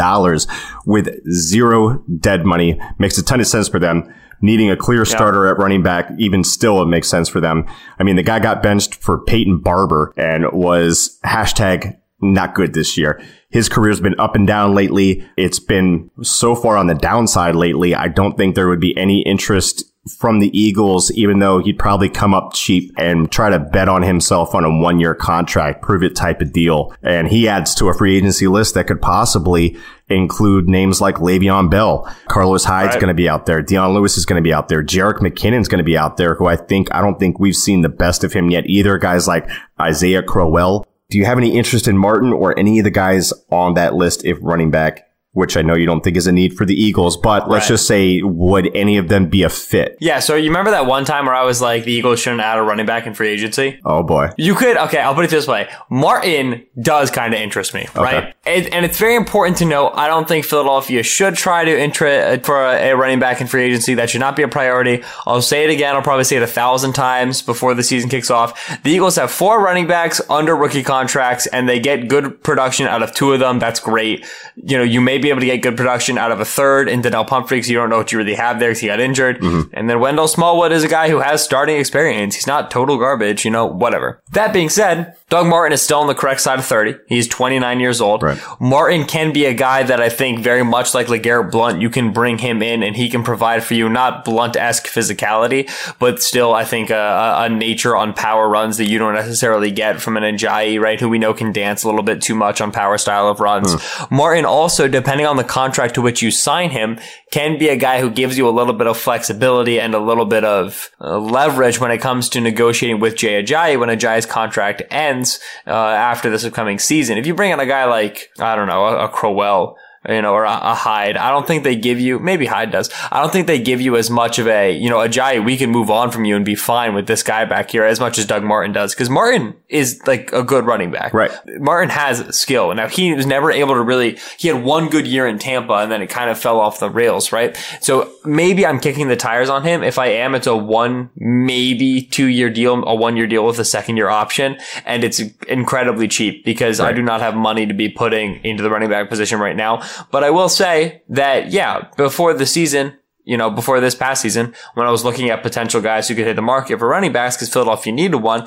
with 0.86 1.28
zero 1.28 2.04
dead 2.20 2.46
money. 2.46 2.80
Makes 3.00 3.18
a 3.18 3.24
ton 3.24 3.40
of 3.40 3.48
sense 3.48 3.66
for 3.66 3.80
them. 3.80 4.14
Needing 4.40 4.70
a 4.70 4.76
clear 4.76 5.04
starter 5.04 5.48
at 5.48 5.58
running 5.58 5.82
back, 5.82 6.08
even 6.18 6.44
still, 6.44 6.80
it 6.82 6.86
makes 6.86 7.08
sense 7.08 7.28
for 7.28 7.40
them. 7.40 7.66
I 7.98 8.04
mean, 8.04 8.14
the 8.14 8.22
guy 8.22 8.38
got 8.38 8.62
benched 8.62 8.94
for 8.94 9.24
Peyton 9.24 9.58
Barber 9.58 10.12
and 10.16 10.52
was 10.52 11.18
hashtag 11.24 11.98
not 12.20 12.54
good 12.54 12.74
this 12.74 12.96
year. 12.96 13.20
His 13.50 13.68
career's 13.68 14.00
been 14.00 14.18
up 14.20 14.36
and 14.36 14.46
down 14.46 14.72
lately. 14.72 15.28
It's 15.36 15.58
been 15.58 16.10
so 16.22 16.54
far 16.54 16.76
on 16.76 16.86
the 16.86 16.94
downside 16.94 17.56
lately. 17.56 17.92
I 17.96 18.06
don't 18.06 18.36
think 18.36 18.54
there 18.54 18.68
would 18.68 18.80
be 18.80 18.96
any 18.96 19.22
interest 19.22 19.84
from 20.18 20.40
the 20.40 20.56
Eagles, 20.58 21.11
even 21.12 21.38
though 21.38 21.61
he'd 21.61 21.78
probably 21.78 22.08
come 22.08 22.34
up 22.34 22.52
cheap 22.52 22.92
and 22.99 23.30
try 23.32 23.49
to 23.50 23.58
bet 23.58 23.88
on 23.88 24.02
himself 24.02 24.54
on 24.54 24.64
a 24.64 24.70
one 24.78 25.00
year 25.00 25.14
contract, 25.14 25.82
prove 25.82 26.02
it 26.02 26.14
type 26.14 26.40
of 26.40 26.52
deal. 26.52 26.94
And 27.02 27.28
he 27.28 27.49
adds 27.49 27.75
to 27.76 27.88
a 27.88 27.94
free 27.94 28.16
agency 28.16 28.46
list 28.46 28.75
that 28.75 28.87
could 28.87 29.00
possibly 29.00 29.76
include 30.08 30.68
names 30.68 31.00
like 31.00 31.16
Le'Veon 31.16 31.70
Bell. 31.70 32.06
Carlos 32.28 32.64
Hyde's 32.64 32.94
Right. 32.94 33.00
going 33.00 33.08
to 33.08 33.14
be 33.14 33.28
out 33.28 33.46
there. 33.46 33.62
Dion 33.62 33.94
Lewis 33.94 34.18
is 34.18 34.26
going 34.26 34.42
to 34.42 34.46
be 34.46 34.52
out 34.52 34.68
there. 34.68 34.82
Jerick 34.82 35.20
McKinnon's 35.20 35.68
going 35.68 35.78
to 35.78 35.84
be 35.84 35.96
out 35.96 36.18
there, 36.18 36.34
who 36.34 36.46
I 36.46 36.56
think, 36.56 36.94
I 36.94 37.00
don't 37.00 37.18
think 37.18 37.38
we've 37.40 37.56
seen 37.56 37.80
the 37.80 37.88
best 37.88 38.23
of 38.25 38.34
him 38.34 38.50
yet 38.50 38.66
either. 38.66 38.99
Guys 38.99 39.26
like 39.26 39.49
Isaiah 39.80 40.23
Crowell. 40.23 40.87
Do 41.11 41.18
you 41.18 41.25
have 41.25 41.38
any 41.38 41.56
interest 41.56 41.88
in 41.88 41.96
Martin 41.96 42.32
or 42.32 42.58
any 42.58 42.78
of 42.78 42.84
the 42.84 42.90
guys 42.90 43.32
on 43.50 43.75
that 43.75 43.94
list 43.94 44.25
if 44.25 44.37
running 44.42 44.70
back? 44.70 45.08
Which 45.34 45.56
I 45.56 45.62
know 45.62 45.74
you 45.74 45.84
don't 45.86 46.00
think 46.02 46.16
is 46.16 46.26
a 46.26 46.32
need 46.32 46.56
for 46.56 46.64
the 46.64 46.74
Eagles, 46.74 47.16
but 47.16 47.48
let's 47.50 47.64
Right. 47.64 47.68
just 47.74 47.86
say, 47.86 48.22
would 48.22 48.74
any 48.74 48.96
of 48.96 49.08
them 49.08 49.26
be 49.28 49.42
a 49.42 49.48
fit? 49.48 49.96
Yeah, 50.00 50.18
so 50.20 50.34
you 50.36 50.48
remember 50.48 50.70
that 50.70 50.86
one 50.86 51.04
time 51.04 51.26
where 51.26 51.34
I 51.34 51.44
was 51.44 51.60
like, 51.60 51.84
the 51.84 51.92
Eagles 51.92 52.20
shouldn't 52.20 52.40
add 52.40 52.56
a 52.58 52.62
running 52.62 52.86
back 52.86 53.06
in 53.06 53.14
free 53.14 53.28
agency? 53.28 53.78
Oh 53.84 54.02
boy. 54.02 54.30
You 54.38 54.54
could, 54.54 54.76
okay, 54.76 54.98
I'll 55.00 55.14
put 55.14 55.24
it 55.24 55.30
this 55.30 55.46
way. 55.46 55.68
Martin 55.90 56.64
does 56.80 57.10
kind 57.10 57.34
of 57.34 57.40
interest 57.40 57.74
me, 57.74 57.86
right? 57.94 58.34
And, 58.46 58.66
and 58.72 58.84
it's 58.84 58.98
very 58.98 59.16
important 59.16 59.56
to 59.58 59.64
know, 59.64 59.88
I 59.90 60.06
don't 60.06 60.28
think 60.28 60.44
Philadelphia 60.44 61.02
should 61.02 61.34
try 61.34 61.64
to 61.64 61.80
intra 61.80 62.10
uh, 62.16 62.38
for 62.38 62.64
a, 62.64 62.90
a 62.90 62.96
running 62.96 63.18
back 63.18 63.40
in 63.40 63.46
free 63.46 63.62
agency. 63.64 63.94
That 63.94 64.10
should 64.10 64.20
not 64.20 64.36
be 64.36 64.42
a 64.42 64.48
priority. 64.48 65.02
I'll 65.26 65.42
say 65.42 65.64
it 65.64 65.70
again. 65.70 65.94
I'll 65.96 66.02
probably 66.02 66.24
say 66.24 66.36
it 66.36 66.42
a 66.42 66.46
thousand 66.46 66.92
times 66.92 67.42
before 67.42 67.74
the 67.74 67.82
season 67.82 68.08
kicks 68.10 68.30
off. 68.30 68.80
The 68.84 68.90
Eagles 68.90 69.16
have 69.16 69.30
four 69.30 69.62
running 69.62 69.86
backs 69.86 70.20
under 70.30 70.54
rookie 70.54 70.82
contracts 70.84 71.46
and 71.48 71.68
they 71.68 71.80
get 71.80 72.06
good 72.08 72.42
production 72.44 72.86
out 72.86 73.02
of 73.02 73.12
two 73.14 73.32
of 73.32 73.40
them. 73.40 73.58
That's 73.58 73.80
great. 73.80 74.24
You 74.56 74.76
know, 74.78 74.84
you 74.84 75.00
may 75.00 75.18
be 75.25 75.31
able 75.31 75.40
to 75.40 75.47
get 75.47 75.62
good 75.62 75.76
production 75.76 76.19
out 76.19 76.31
of 76.31 76.40
a 76.40 76.45
third 76.45 76.88
in 76.88 77.02
Donnel 77.02 77.25
Pumphrey 77.25 77.59
because 77.59 77.71
you 77.71 77.76
don't 77.76 77.90
know 77.90 77.99
what 77.99 78.12
you 78.12 78.19
really 78.19 78.35
have 78.35 78.61
there 78.61 78.71
because 78.71 78.81
he 78.81 78.87
got 78.87 79.00
injured. 79.00 79.40
Mm-hmm. 79.40 79.71
And 79.73 79.90
then 79.90 80.00
Wendell 80.00 80.28
Smallwood 80.28 80.73
is 80.73 80.85
a 80.85 80.88
guy 80.88 81.09
who 81.09 81.21
has 81.21 81.43
starting 81.43 81.76
experience. 81.76 82.35
He's 82.35 82.47
not 82.47 82.71
total 82.71 82.99
garbage, 82.99 83.45
you 83.45 83.50
know, 83.50 83.66
whatever. 83.66 84.21
That 84.33 84.52
being 84.52 84.69
said, 84.69 85.16
Doug 85.31 85.47
Martin 85.47 85.73
is 85.73 85.83
still 85.83 85.99
on 85.99 86.07
the 86.07 86.14
correct 86.14 86.40
side 86.40 86.59
of 86.59 86.64
30. 86.64 86.95
He's 87.09 87.26
29 87.26 87.81
years 87.81 88.00
old. 88.00 88.23
Right. 88.23 88.38
Martin 88.61 89.04
can 89.04 89.33
be 89.33 89.47
a 89.47 89.54
guy 89.54 89.83
that 89.83 90.00
I 90.00 90.09
think 90.09 90.40
very 90.40 90.62
much 90.62 90.95
like 90.95 91.09
LeGarrette 91.09 91.50
Blunt, 91.50 91.81
you 91.81 91.90
can 91.90 92.12
bring 92.12 92.38
him 92.38 92.62
in 92.62 92.83
and 92.83 92.95
he 92.95 93.09
can 93.09 93.23
provide 93.23 93.64
for 93.64 93.75
you 93.75 93.88
not 93.88 94.25
Blunt-esque 94.25 94.87
physicality, 94.87 95.69
but 95.99 96.23
still 96.23 96.54
I 96.54 96.64
think 96.64 96.90
a, 96.90 96.95
a- 96.95 97.45
a 97.45 97.49
nature 97.49 97.97
on 97.97 98.12
power 98.12 98.49
runs 98.49 98.76
that 98.76 98.85
you 98.87 98.99
don't 98.99 99.14
necessarily 99.14 99.71
get 99.71 100.00
from 100.00 100.16
an 100.16 100.23
Ajayi, 100.23 100.81
right? 100.81 101.00
Who 101.00 101.09
we 101.09 101.19
know 101.19 101.35
can 101.35 101.52
dance 101.52 101.83
a 101.83 101.87
little 101.88 102.02
bit 102.02 102.23
too 102.23 102.35
much 102.35 102.61
on 102.61 102.71
power 102.73 102.97
style 102.99 103.28
of 103.28 103.40
runs. 103.40 103.73
Hmm. 103.75 104.14
Martin 104.14 104.45
also, 104.45 104.88
depending 105.14 105.30
on 105.30 105.37
the 105.37 105.44
contract 105.44 105.94
to 105.94 106.02
which 106.02 106.23
you 106.23 106.30
sign 106.33 106.71
him, 106.71 106.99
can 107.30 107.56
be 107.56 107.68
a 107.68 107.76
guy 107.76 108.00
who 108.00 108.11
gives 108.11 108.37
you 108.37 108.49
a 108.49 108.50
little 108.50 108.73
bit 108.73 108.88
of 108.88 108.99
flexibility 108.99 109.78
and 109.78 109.94
a 109.94 109.99
little 110.00 110.25
bit 110.25 110.42
of 110.42 110.90
uh, 111.00 111.16
leverage 111.21 111.78
when 111.78 111.92
it 111.92 111.99
comes 111.99 112.28
to 112.28 112.40
negotiating 112.40 112.99
with 112.99 113.14
Jay 113.14 113.40
Ajayi 113.40 113.78
when 113.78 113.88
Ajayi's 113.88 114.26
contract 114.26 114.83
ends 114.90 115.38
uh, 115.68 115.71
after 115.71 116.30
this 116.30 116.44
upcoming 116.44 116.80
season. 116.80 117.16
If 117.16 117.28
you 117.28 117.35
bring 117.35 117.52
in 117.52 117.61
a 117.61 117.66
guy 117.66 117.85
like, 117.85 118.28
I 118.40 118.56
don't 118.56 118.66
know, 118.66 118.87
a, 118.87 119.04
a 119.04 119.09
Crowell, 119.09 119.78
you 120.08 120.20
know, 120.20 120.32
or 120.34 120.44
a, 120.44 120.58
a 120.62 120.75
Hyde. 120.75 121.16
I 121.16 121.30
don't 121.30 121.46
think 121.46 121.64
they 121.64 121.76
give 121.76 121.99
you, 121.99 122.18
maybe 122.18 122.46
Hyde 122.46 122.70
does. 122.70 122.90
I 123.11 123.20
don't 123.20 123.32
think 123.32 123.46
they 123.46 123.58
give 123.58 123.80
you 123.80 123.96
as 123.96 124.11
much 124.11 124.38
of 124.38 124.46
a, 124.46 124.73
you 124.73 124.90
know, 124.90 125.00
a 125.00 125.08
Ajayi, 125.08 125.44
we 125.44 125.56
can 125.56 125.70
move 125.70 125.90
on 125.90 126.11
from 126.11 126.25
you 126.25 126.37
and 126.37 126.44
be 126.44 126.54
fine 126.54 126.94
with 126.94 127.06
this 127.06 127.23
guy 127.23 127.44
back 127.44 127.70
here 127.70 127.84
as 127.84 128.00
much 128.00 128.18
as 128.18 128.26
Doug 128.26 128.42
Martin 128.42 128.73
does. 128.73 128.94
Cause 128.94 129.08
Martin 129.08 129.54
is 129.68 130.00
like 130.06 130.32
a 130.32 130.42
good 130.42 130.66
running 130.66 130.90
back. 130.90 131.14
Right. 131.14 131.30
Martin 131.58 131.90
has 131.90 132.37
skill. 132.37 132.75
Now 132.75 132.88
he 132.88 133.14
was 133.14 133.26
never 133.26 133.50
able 133.50 133.75
to 133.75 133.82
really, 133.82 134.18
he 134.38 134.49
had 134.49 134.62
one 134.62 134.88
good 134.88 135.06
year 135.06 135.26
in 135.26 135.38
Tampa 135.38 135.75
and 135.75 135.90
then 135.90 136.02
it 136.02 136.08
kind 136.08 136.30
of 136.30 136.38
fell 136.38 136.61
off 136.61 136.80
the 136.80 136.90
rails, 136.90 137.32
right? 137.32 137.56
So 137.80 138.12
maybe 138.25 138.66
I'm 138.66 138.80
kicking 138.80 139.08
the 139.08 139.16
tires 139.16 139.49
on 139.49 139.62
him. 139.62 139.82
If 139.82 139.99
I 139.99 140.06
am, 140.06 140.34
it's 140.34 140.46
a 140.46 140.56
one, 140.56 141.11
maybe 141.16 142.02
two 142.02 142.26
year 142.26 142.50
deal, 142.50 142.82
a 142.84 142.94
one 142.94 143.16
year 143.16 143.26
deal 143.26 143.46
with 143.46 143.58
a 143.58 143.64
second 143.64 143.96
year 143.96 144.08
option. 144.08 144.58
And 144.84 145.04
it's 145.04 145.20
incredibly 145.49 146.08
cheap 146.08 146.44
because 146.44 146.80
I 146.80 146.92
do 146.92 147.02
not 147.02 147.20
have 147.20 147.34
money 147.34 147.66
to 147.66 147.75
be 147.75 147.88
putting 147.88 148.44
into 148.44 148.62
the 148.62 148.70
running 148.70 148.90
back 148.90 149.08
position 149.08 149.38
right 149.38 149.56
now. 149.56 149.82
But 150.10 150.24
I 150.24 150.30
will 150.30 150.48
say 150.48 151.02
that, 151.08 151.50
yeah, 151.50 151.88
before 151.96 152.34
the 152.34 152.46
season, 152.46 152.96
you 153.24 153.36
know, 153.36 153.50
before 153.50 153.80
this 153.80 153.94
past 153.94 154.22
season, 154.22 154.54
when 154.74 154.86
I 154.86 154.90
was 154.90 155.04
looking 155.04 155.30
at 155.30 155.42
potential 155.42 155.80
guys 155.80 156.08
who 156.08 156.14
could 156.14 156.26
hit 156.26 156.36
the 156.36 156.42
market 156.42 156.78
for 156.78 156.86
running 156.86 157.12
backs 157.12 157.36
because 157.36 157.52
Philadelphia 157.52 157.92
needed 157.92 158.18
one, 158.18 158.46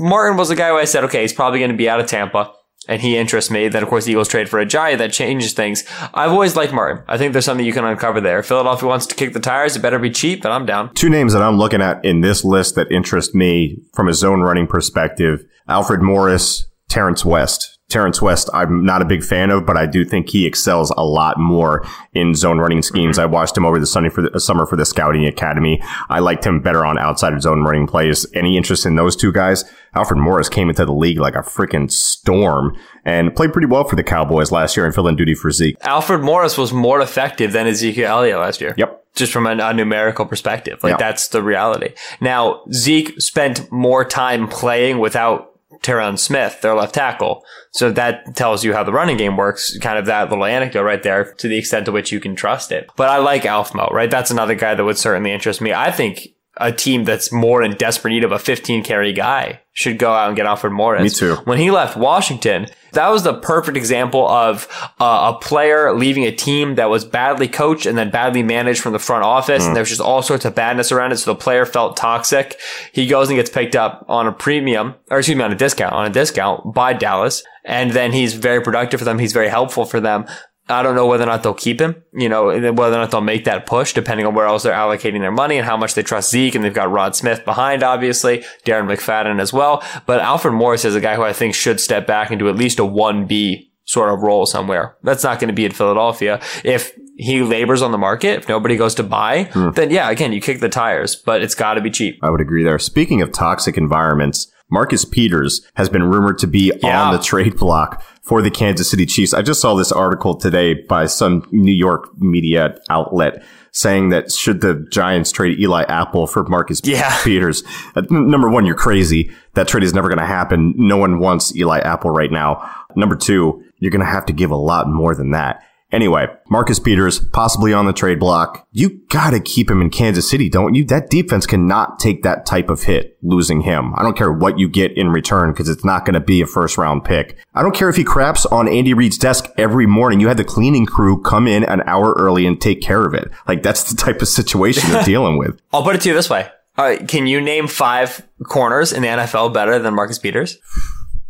Martin 0.00 0.36
was 0.36 0.48
the 0.48 0.56
guy 0.56 0.68
who 0.68 0.76
I 0.76 0.84
said, 0.84 1.04
okay, 1.04 1.22
he's 1.22 1.32
probably 1.32 1.60
going 1.60 1.70
to 1.70 1.76
be 1.76 1.88
out 1.88 2.00
of 2.00 2.06
Tampa. 2.06 2.52
And 2.88 3.02
he 3.02 3.18
interests 3.18 3.50
me. 3.50 3.68
Then, 3.68 3.82
of 3.82 3.88
course, 3.90 4.06
the 4.06 4.12
Eagles 4.12 4.28
trade 4.28 4.48
for 4.48 4.64
Ajayi. 4.64 4.96
That 4.96 5.12
changes 5.12 5.52
things. 5.52 5.84
I've 6.14 6.30
always 6.30 6.56
liked 6.56 6.72
Martin. 6.72 7.04
I 7.06 7.18
think 7.18 7.32
there's 7.32 7.44
something 7.44 7.66
you 7.66 7.72
can 7.72 7.84
uncover 7.84 8.20
there. 8.20 8.42
Philadelphia 8.42 8.88
wants 8.88 9.04
to 9.06 9.14
kick 9.14 9.34
the 9.34 9.40
tires, 9.40 9.76
it 9.76 9.82
better 9.82 9.98
be 9.98 10.10
cheap, 10.10 10.42
and 10.44 10.54
I'm 10.54 10.64
down. 10.64 10.94
Two 10.94 11.10
names 11.10 11.34
that 11.34 11.42
I'm 11.42 11.58
looking 11.58 11.82
at 11.82 12.02
in 12.02 12.22
this 12.22 12.44
list 12.44 12.76
that 12.76 12.90
interest 12.90 13.34
me 13.34 13.82
from 13.92 14.08
a 14.08 14.14
zone 14.14 14.40
running 14.40 14.66
perspective 14.66 15.44
Alfred 15.68 16.00
Morris, 16.00 16.66
Terrence 16.88 17.24
West. 17.24 17.77
Terrence 17.88 18.20
West, 18.20 18.50
I'm 18.52 18.84
not 18.84 19.00
a 19.00 19.06
big 19.06 19.24
fan 19.24 19.50
of, 19.50 19.64
but 19.64 19.78
I 19.78 19.86
do 19.86 20.04
think 20.04 20.28
he 20.28 20.46
excels 20.46 20.90
a 20.98 21.04
lot 21.04 21.38
more 21.38 21.86
in 22.12 22.34
zone 22.34 22.58
running 22.58 22.82
schemes. 22.82 23.18
I 23.18 23.24
watched 23.24 23.56
him 23.56 23.64
over 23.64 23.78
the 23.78 23.86
sunny 23.86 24.10
for 24.10 24.20
the 24.20 24.30
uh, 24.34 24.38
summer 24.38 24.66
for 24.66 24.76
the 24.76 24.84
scouting 24.84 25.24
academy. 25.24 25.82
I 26.10 26.18
liked 26.18 26.44
him 26.44 26.60
better 26.60 26.84
on 26.84 26.98
outside 26.98 27.32
of 27.32 27.40
zone 27.40 27.62
running 27.62 27.86
plays. 27.86 28.26
Any 28.34 28.58
interest 28.58 28.84
in 28.84 28.96
those 28.96 29.16
two 29.16 29.32
guys? 29.32 29.64
Alfred 29.94 30.20
Morris 30.20 30.50
came 30.50 30.68
into 30.68 30.84
the 30.84 30.92
league 30.92 31.18
like 31.18 31.34
a 31.34 31.38
freaking 31.38 31.90
storm 31.90 32.76
and 33.06 33.34
played 33.34 33.54
pretty 33.54 33.66
well 33.68 33.84
for 33.84 33.96
the 33.96 34.04
Cowboys 34.04 34.52
last 34.52 34.76
year 34.76 34.84
and 34.84 34.94
filled 34.94 35.08
in 35.08 35.16
duty 35.16 35.34
for 35.34 35.50
Zeke. 35.50 35.76
Alfred 35.80 36.20
Morris 36.20 36.58
was 36.58 36.74
more 36.74 37.00
effective 37.00 37.52
than 37.52 37.66
Ezekiel 37.66 38.06
Elliott 38.06 38.38
last 38.38 38.60
year. 38.60 38.74
Yep. 38.76 39.06
Just 39.14 39.32
from 39.32 39.46
a, 39.46 39.52
a 39.56 39.72
numerical 39.72 40.26
perspective. 40.26 40.78
Like 40.84 40.92
Yeah. 40.92 40.96
that's 40.98 41.28
the 41.28 41.42
reality. 41.42 41.94
Now, 42.20 42.60
Zeke 42.70 43.18
spent 43.18 43.72
more 43.72 44.04
time 44.04 44.46
playing 44.46 44.98
without 44.98 45.57
Tyron 45.82 46.18
Smith, 46.18 46.60
their 46.60 46.74
left 46.74 46.94
tackle. 46.94 47.44
So 47.72 47.90
that 47.92 48.36
tells 48.36 48.64
you 48.64 48.72
how 48.72 48.84
the 48.84 48.92
running 48.92 49.16
game 49.16 49.36
works. 49.36 49.76
Kind 49.78 49.98
of 49.98 50.06
that 50.06 50.30
little 50.30 50.44
anecdote 50.44 50.84
right 50.84 51.02
there 51.02 51.32
to 51.34 51.48
the 51.48 51.58
extent 51.58 51.86
to 51.86 51.92
which 51.92 52.12
you 52.12 52.20
can 52.20 52.34
trust 52.36 52.72
it. 52.72 52.90
But 52.96 53.08
I 53.08 53.18
like 53.18 53.42
Alfmo, 53.42 53.90
right? 53.92 54.10
That's 54.10 54.30
another 54.30 54.54
guy 54.54 54.74
that 54.74 54.84
would 54.84 54.98
certainly 54.98 55.32
interest 55.32 55.60
me. 55.60 55.72
I 55.72 55.90
think 55.90 56.28
a 56.56 56.72
team 56.72 57.04
that's 57.04 57.32
more 57.32 57.62
in 57.62 57.76
desperate 57.76 58.10
need 58.10 58.24
of 58.24 58.32
a 58.32 58.38
15 58.38 58.82
carry 58.82 59.12
guy 59.12 59.60
should 59.72 59.98
go 59.98 60.12
out 60.12 60.28
and 60.28 60.36
get 60.36 60.46
Alfred 60.46 60.72
Morris. 60.72 61.02
Me 61.02 61.08
too. 61.10 61.36
When 61.44 61.58
he 61.58 61.70
left 61.70 61.96
Washington, 61.96 62.66
that 62.92 63.08
was 63.08 63.22
the 63.22 63.34
perfect 63.34 63.76
example 63.76 64.26
of 64.28 64.68
uh, 65.00 65.34
a 65.34 65.38
player 65.38 65.94
leaving 65.94 66.24
a 66.24 66.32
team 66.32 66.76
that 66.76 66.90
was 66.90 67.04
badly 67.04 67.48
coached 67.48 67.86
and 67.86 67.96
then 67.96 68.10
badly 68.10 68.42
managed 68.42 68.80
from 68.80 68.92
the 68.92 68.98
front 68.98 69.24
office. 69.24 69.64
And 69.64 69.74
there 69.74 69.82
was 69.82 69.90
just 69.90 70.00
all 70.00 70.22
sorts 70.22 70.44
of 70.44 70.54
badness 70.54 70.92
around 70.92 71.12
it. 71.12 71.16
So 71.16 71.32
the 71.32 71.38
player 71.38 71.66
felt 71.66 71.96
toxic. 71.96 72.58
He 72.92 73.06
goes 73.06 73.28
and 73.28 73.36
gets 73.36 73.50
picked 73.50 73.76
up 73.76 74.04
on 74.08 74.26
a 74.26 74.32
premium, 74.32 74.94
or 75.10 75.18
excuse 75.18 75.36
me, 75.36 75.44
on 75.44 75.52
a 75.52 75.56
discount, 75.56 75.92
on 75.92 76.06
a 76.06 76.10
discount 76.10 76.74
by 76.74 76.92
Dallas. 76.92 77.42
And 77.64 77.92
then 77.92 78.12
he's 78.12 78.34
very 78.34 78.62
productive 78.62 78.98
for 78.98 79.04
them. 79.04 79.18
He's 79.18 79.32
very 79.34 79.48
helpful 79.48 79.84
for 79.84 80.00
them. 80.00 80.26
I 80.68 80.82
don't 80.82 80.94
know 80.94 81.06
whether 81.06 81.24
or 81.24 81.26
not 81.26 81.42
they'll 81.42 81.54
keep 81.54 81.80
him, 81.80 82.02
you 82.12 82.28
know, 82.28 82.46
whether 82.46 82.96
or 82.96 82.98
not 82.98 83.10
they'll 83.10 83.20
make 83.20 83.44
that 83.44 83.66
push 83.66 83.94
depending 83.94 84.26
on 84.26 84.34
where 84.34 84.46
else 84.46 84.62
they're 84.62 84.72
allocating 84.72 85.20
their 85.20 85.32
money 85.32 85.56
and 85.56 85.64
how 85.64 85.76
much 85.76 85.94
they 85.94 86.02
trust 86.02 86.30
Zeke. 86.30 86.54
And 86.54 86.64
they've 86.64 86.74
got 86.74 86.90
Rod 86.90 87.16
Smith 87.16 87.44
behind, 87.44 87.82
obviously, 87.82 88.44
Darren 88.64 88.86
McFadden 88.86 89.40
as 89.40 89.52
well. 89.52 89.82
But 90.06 90.20
Alfred 90.20 90.54
Morris 90.54 90.84
is 90.84 90.94
a 90.94 91.00
guy 91.00 91.16
who 91.16 91.22
I 91.22 91.32
think 91.32 91.54
should 91.54 91.80
step 91.80 92.06
back 92.06 92.30
into 92.30 92.48
at 92.48 92.56
least 92.56 92.78
a 92.78 92.82
1B 92.82 93.68
sort 93.84 94.12
of 94.12 94.20
role 94.20 94.44
somewhere. 94.44 94.96
That's 95.02 95.24
not 95.24 95.40
going 95.40 95.48
to 95.48 95.54
be 95.54 95.64
in 95.64 95.72
Philadelphia. 95.72 96.40
If 96.62 96.92
he 97.16 97.42
labors 97.42 97.80
on 97.80 97.90
the 97.90 97.98
market, 97.98 98.40
if 98.40 98.48
nobody 98.48 98.76
goes 98.76 98.94
to 98.96 99.02
buy, 99.02 99.44
hmm. 99.44 99.70
then 99.70 99.90
yeah, 99.90 100.10
again, 100.10 100.32
you 100.32 100.40
kick 100.40 100.60
the 100.60 100.68
tires, 100.68 101.16
but 101.16 101.42
it's 101.42 101.54
got 101.54 101.74
to 101.74 101.80
be 101.80 101.90
cheap. 101.90 102.18
I 102.22 102.30
would 102.30 102.42
agree 102.42 102.62
there. 102.62 102.78
Speaking 102.78 103.22
of 103.22 103.32
toxic 103.32 103.78
environments, 103.78 104.52
Marcus 104.70 105.04
Peters 105.04 105.62
has 105.74 105.88
been 105.88 106.02
rumored 106.04 106.38
to 106.38 106.46
be 106.46 106.72
Yeah. 106.82 107.02
on 107.06 107.12
the 107.14 107.22
trade 107.22 107.56
block 107.56 108.02
for 108.22 108.42
the 108.42 108.50
Kansas 108.50 108.90
City 108.90 109.06
Chiefs. 109.06 109.32
I 109.32 109.42
just 109.42 109.60
saw 109.60 109.74
this 109.74 109.90
article 109.92 110.34
today 110.34 110.74
by 110.74 111.06
some 111.06 111.42
New 111.50 111.72
York 111.72 112.10
media 112.18 112.78
outlet 112.90 113.42
saying 113.72 114.08
that 114.10 114.30
should 114.32 114.60
the 114.60 114.86
Giants 114.90 115.30
trade 115.32 115.58
Eli 115.60 115.82
Apple 115.84 116.26
for 116.26 116.44
Marcus 116.44 116.80
Yeah. 116.84 117.16
Peters, 117.24 117.62
uh, 117.96 118.02
number 118.10 118.48
one, 118.50 118.66
you're 118.66 118.74
crazy. 118.74 119.30
That 119.54 119.68
trade 119.68 119.84
is 119.84 119.94
never 119.94 120.08
going 120.08 120.18
to 120.18 120.26
happen. 120.26 120.74
No 120.76 120.96
one 120.96 121.18
wants 121.20 121.54
Eli 121.56 121.78
Apple 121.80 122.10
right 122.10 122.30
now. 122.32 122.68
Number 122.96 123.16
two, 123.16 123.62
you're 123.78 123.90
going 123.90 124.04
to 124.04 124.10
have 124.10 124.26
to 124.26 124.32
give 124.32 124.50
a 124.50 124.56
lot 124.56 124.88
more 124.88 125.14
than 125.14 125.30
that. 125.30 125.62
Anyway, 125.90 126.26
Marcus 126.50 126.78
Peters 126.78 127.18
possibly 127.18 127.72
on 127.72 127.86
the 127.86 127.92
trade 127.94 128.20
block. 128.20 128.66
You 128.72 129.00
gotta 129.08 129.40
keep 129.40 129.70
him 129.70 129.80
in 129.80 129.88
Kansas 129.88 130.28
City, 130.28 130.50
don't 130.50 130.74
you? 130.74 130.84
That 130.84 131.08
defense 131.08 131.46
cannot 131.46 131.98
take 131.98 132.22
that 132.22 132.44
type 132.44 132.68
of 132.68 132.82
hit 132.82 133.16
losing 133.22 133.62
him. 133.62 133.94
I 133.96 134.02
don't 134.02 134.16
care 134.16 134.30
what 134.32 134.58
you 134.58 134.68
get 134.68 134.96
in 134.96 135.08
return 135.08 135.52
because 135.52 135.68
it's 135.68 135.84
not 135.84 136.04
going 136.04 136.14
to 136.14 136.20
be 136.20 136.40
a 136.40 136.46
first 136.46 136.78
round 136.78 137.04
pick. 137.04 137.38
I 137.54 137.62
don't 137.62 137.74
care 137.74 137.88
if 137.88 137.96
he 137.96 138.04
craps 138.04 138.44
on 138.46 138.68
Andy 138.68 138.94
Reid's 138.94 139.18
desk 139.18 139.46
every 139.56 139.86
morning. 139.86 140.20
You 140.20 140.28
had 140.28 140.36
the 140.36 140.44
cleaning 140.44 140.86
crew 140.86 141.20
come 141.22 141.48
in 141.48 141.64
an 141.64 141.82
hour 141.86 142.14
early 142.18 142.46
and 142.46 142.60
take 142.60 142.82
care 142.82 143.04
of 143.04 143.14
it. 143.14 143.30
Like 143.46 143.62
that's 143.62 143.90
the 143.90 143.96
type 143.96 144.20
of 144.20 144.28
situation 144.28 144.90
you're 144.90 145.02
dealing 145.04 145.38
with. 145.38 145.58
I'll 145.72 145.82
put 145.82 145.96
it 145.96 146.02
to 146.02 146.08
you 146.10 146.14
this 146.14 146.30
way. 146.30 146.48
All 146.76 146.84
right, 146.84 147.08
can 147.08 147.26
you 147.26 147.40
name 147.40 147.66
five 147.66 148.24
corners 148.44 148.92
in 148.92 149.02
the 149.02 149.08
NFL 149.08 149.52
better 149.52 149.80
than 149.80 149.94
Marcus 149.94 150.18
Peters? 150.18 150.58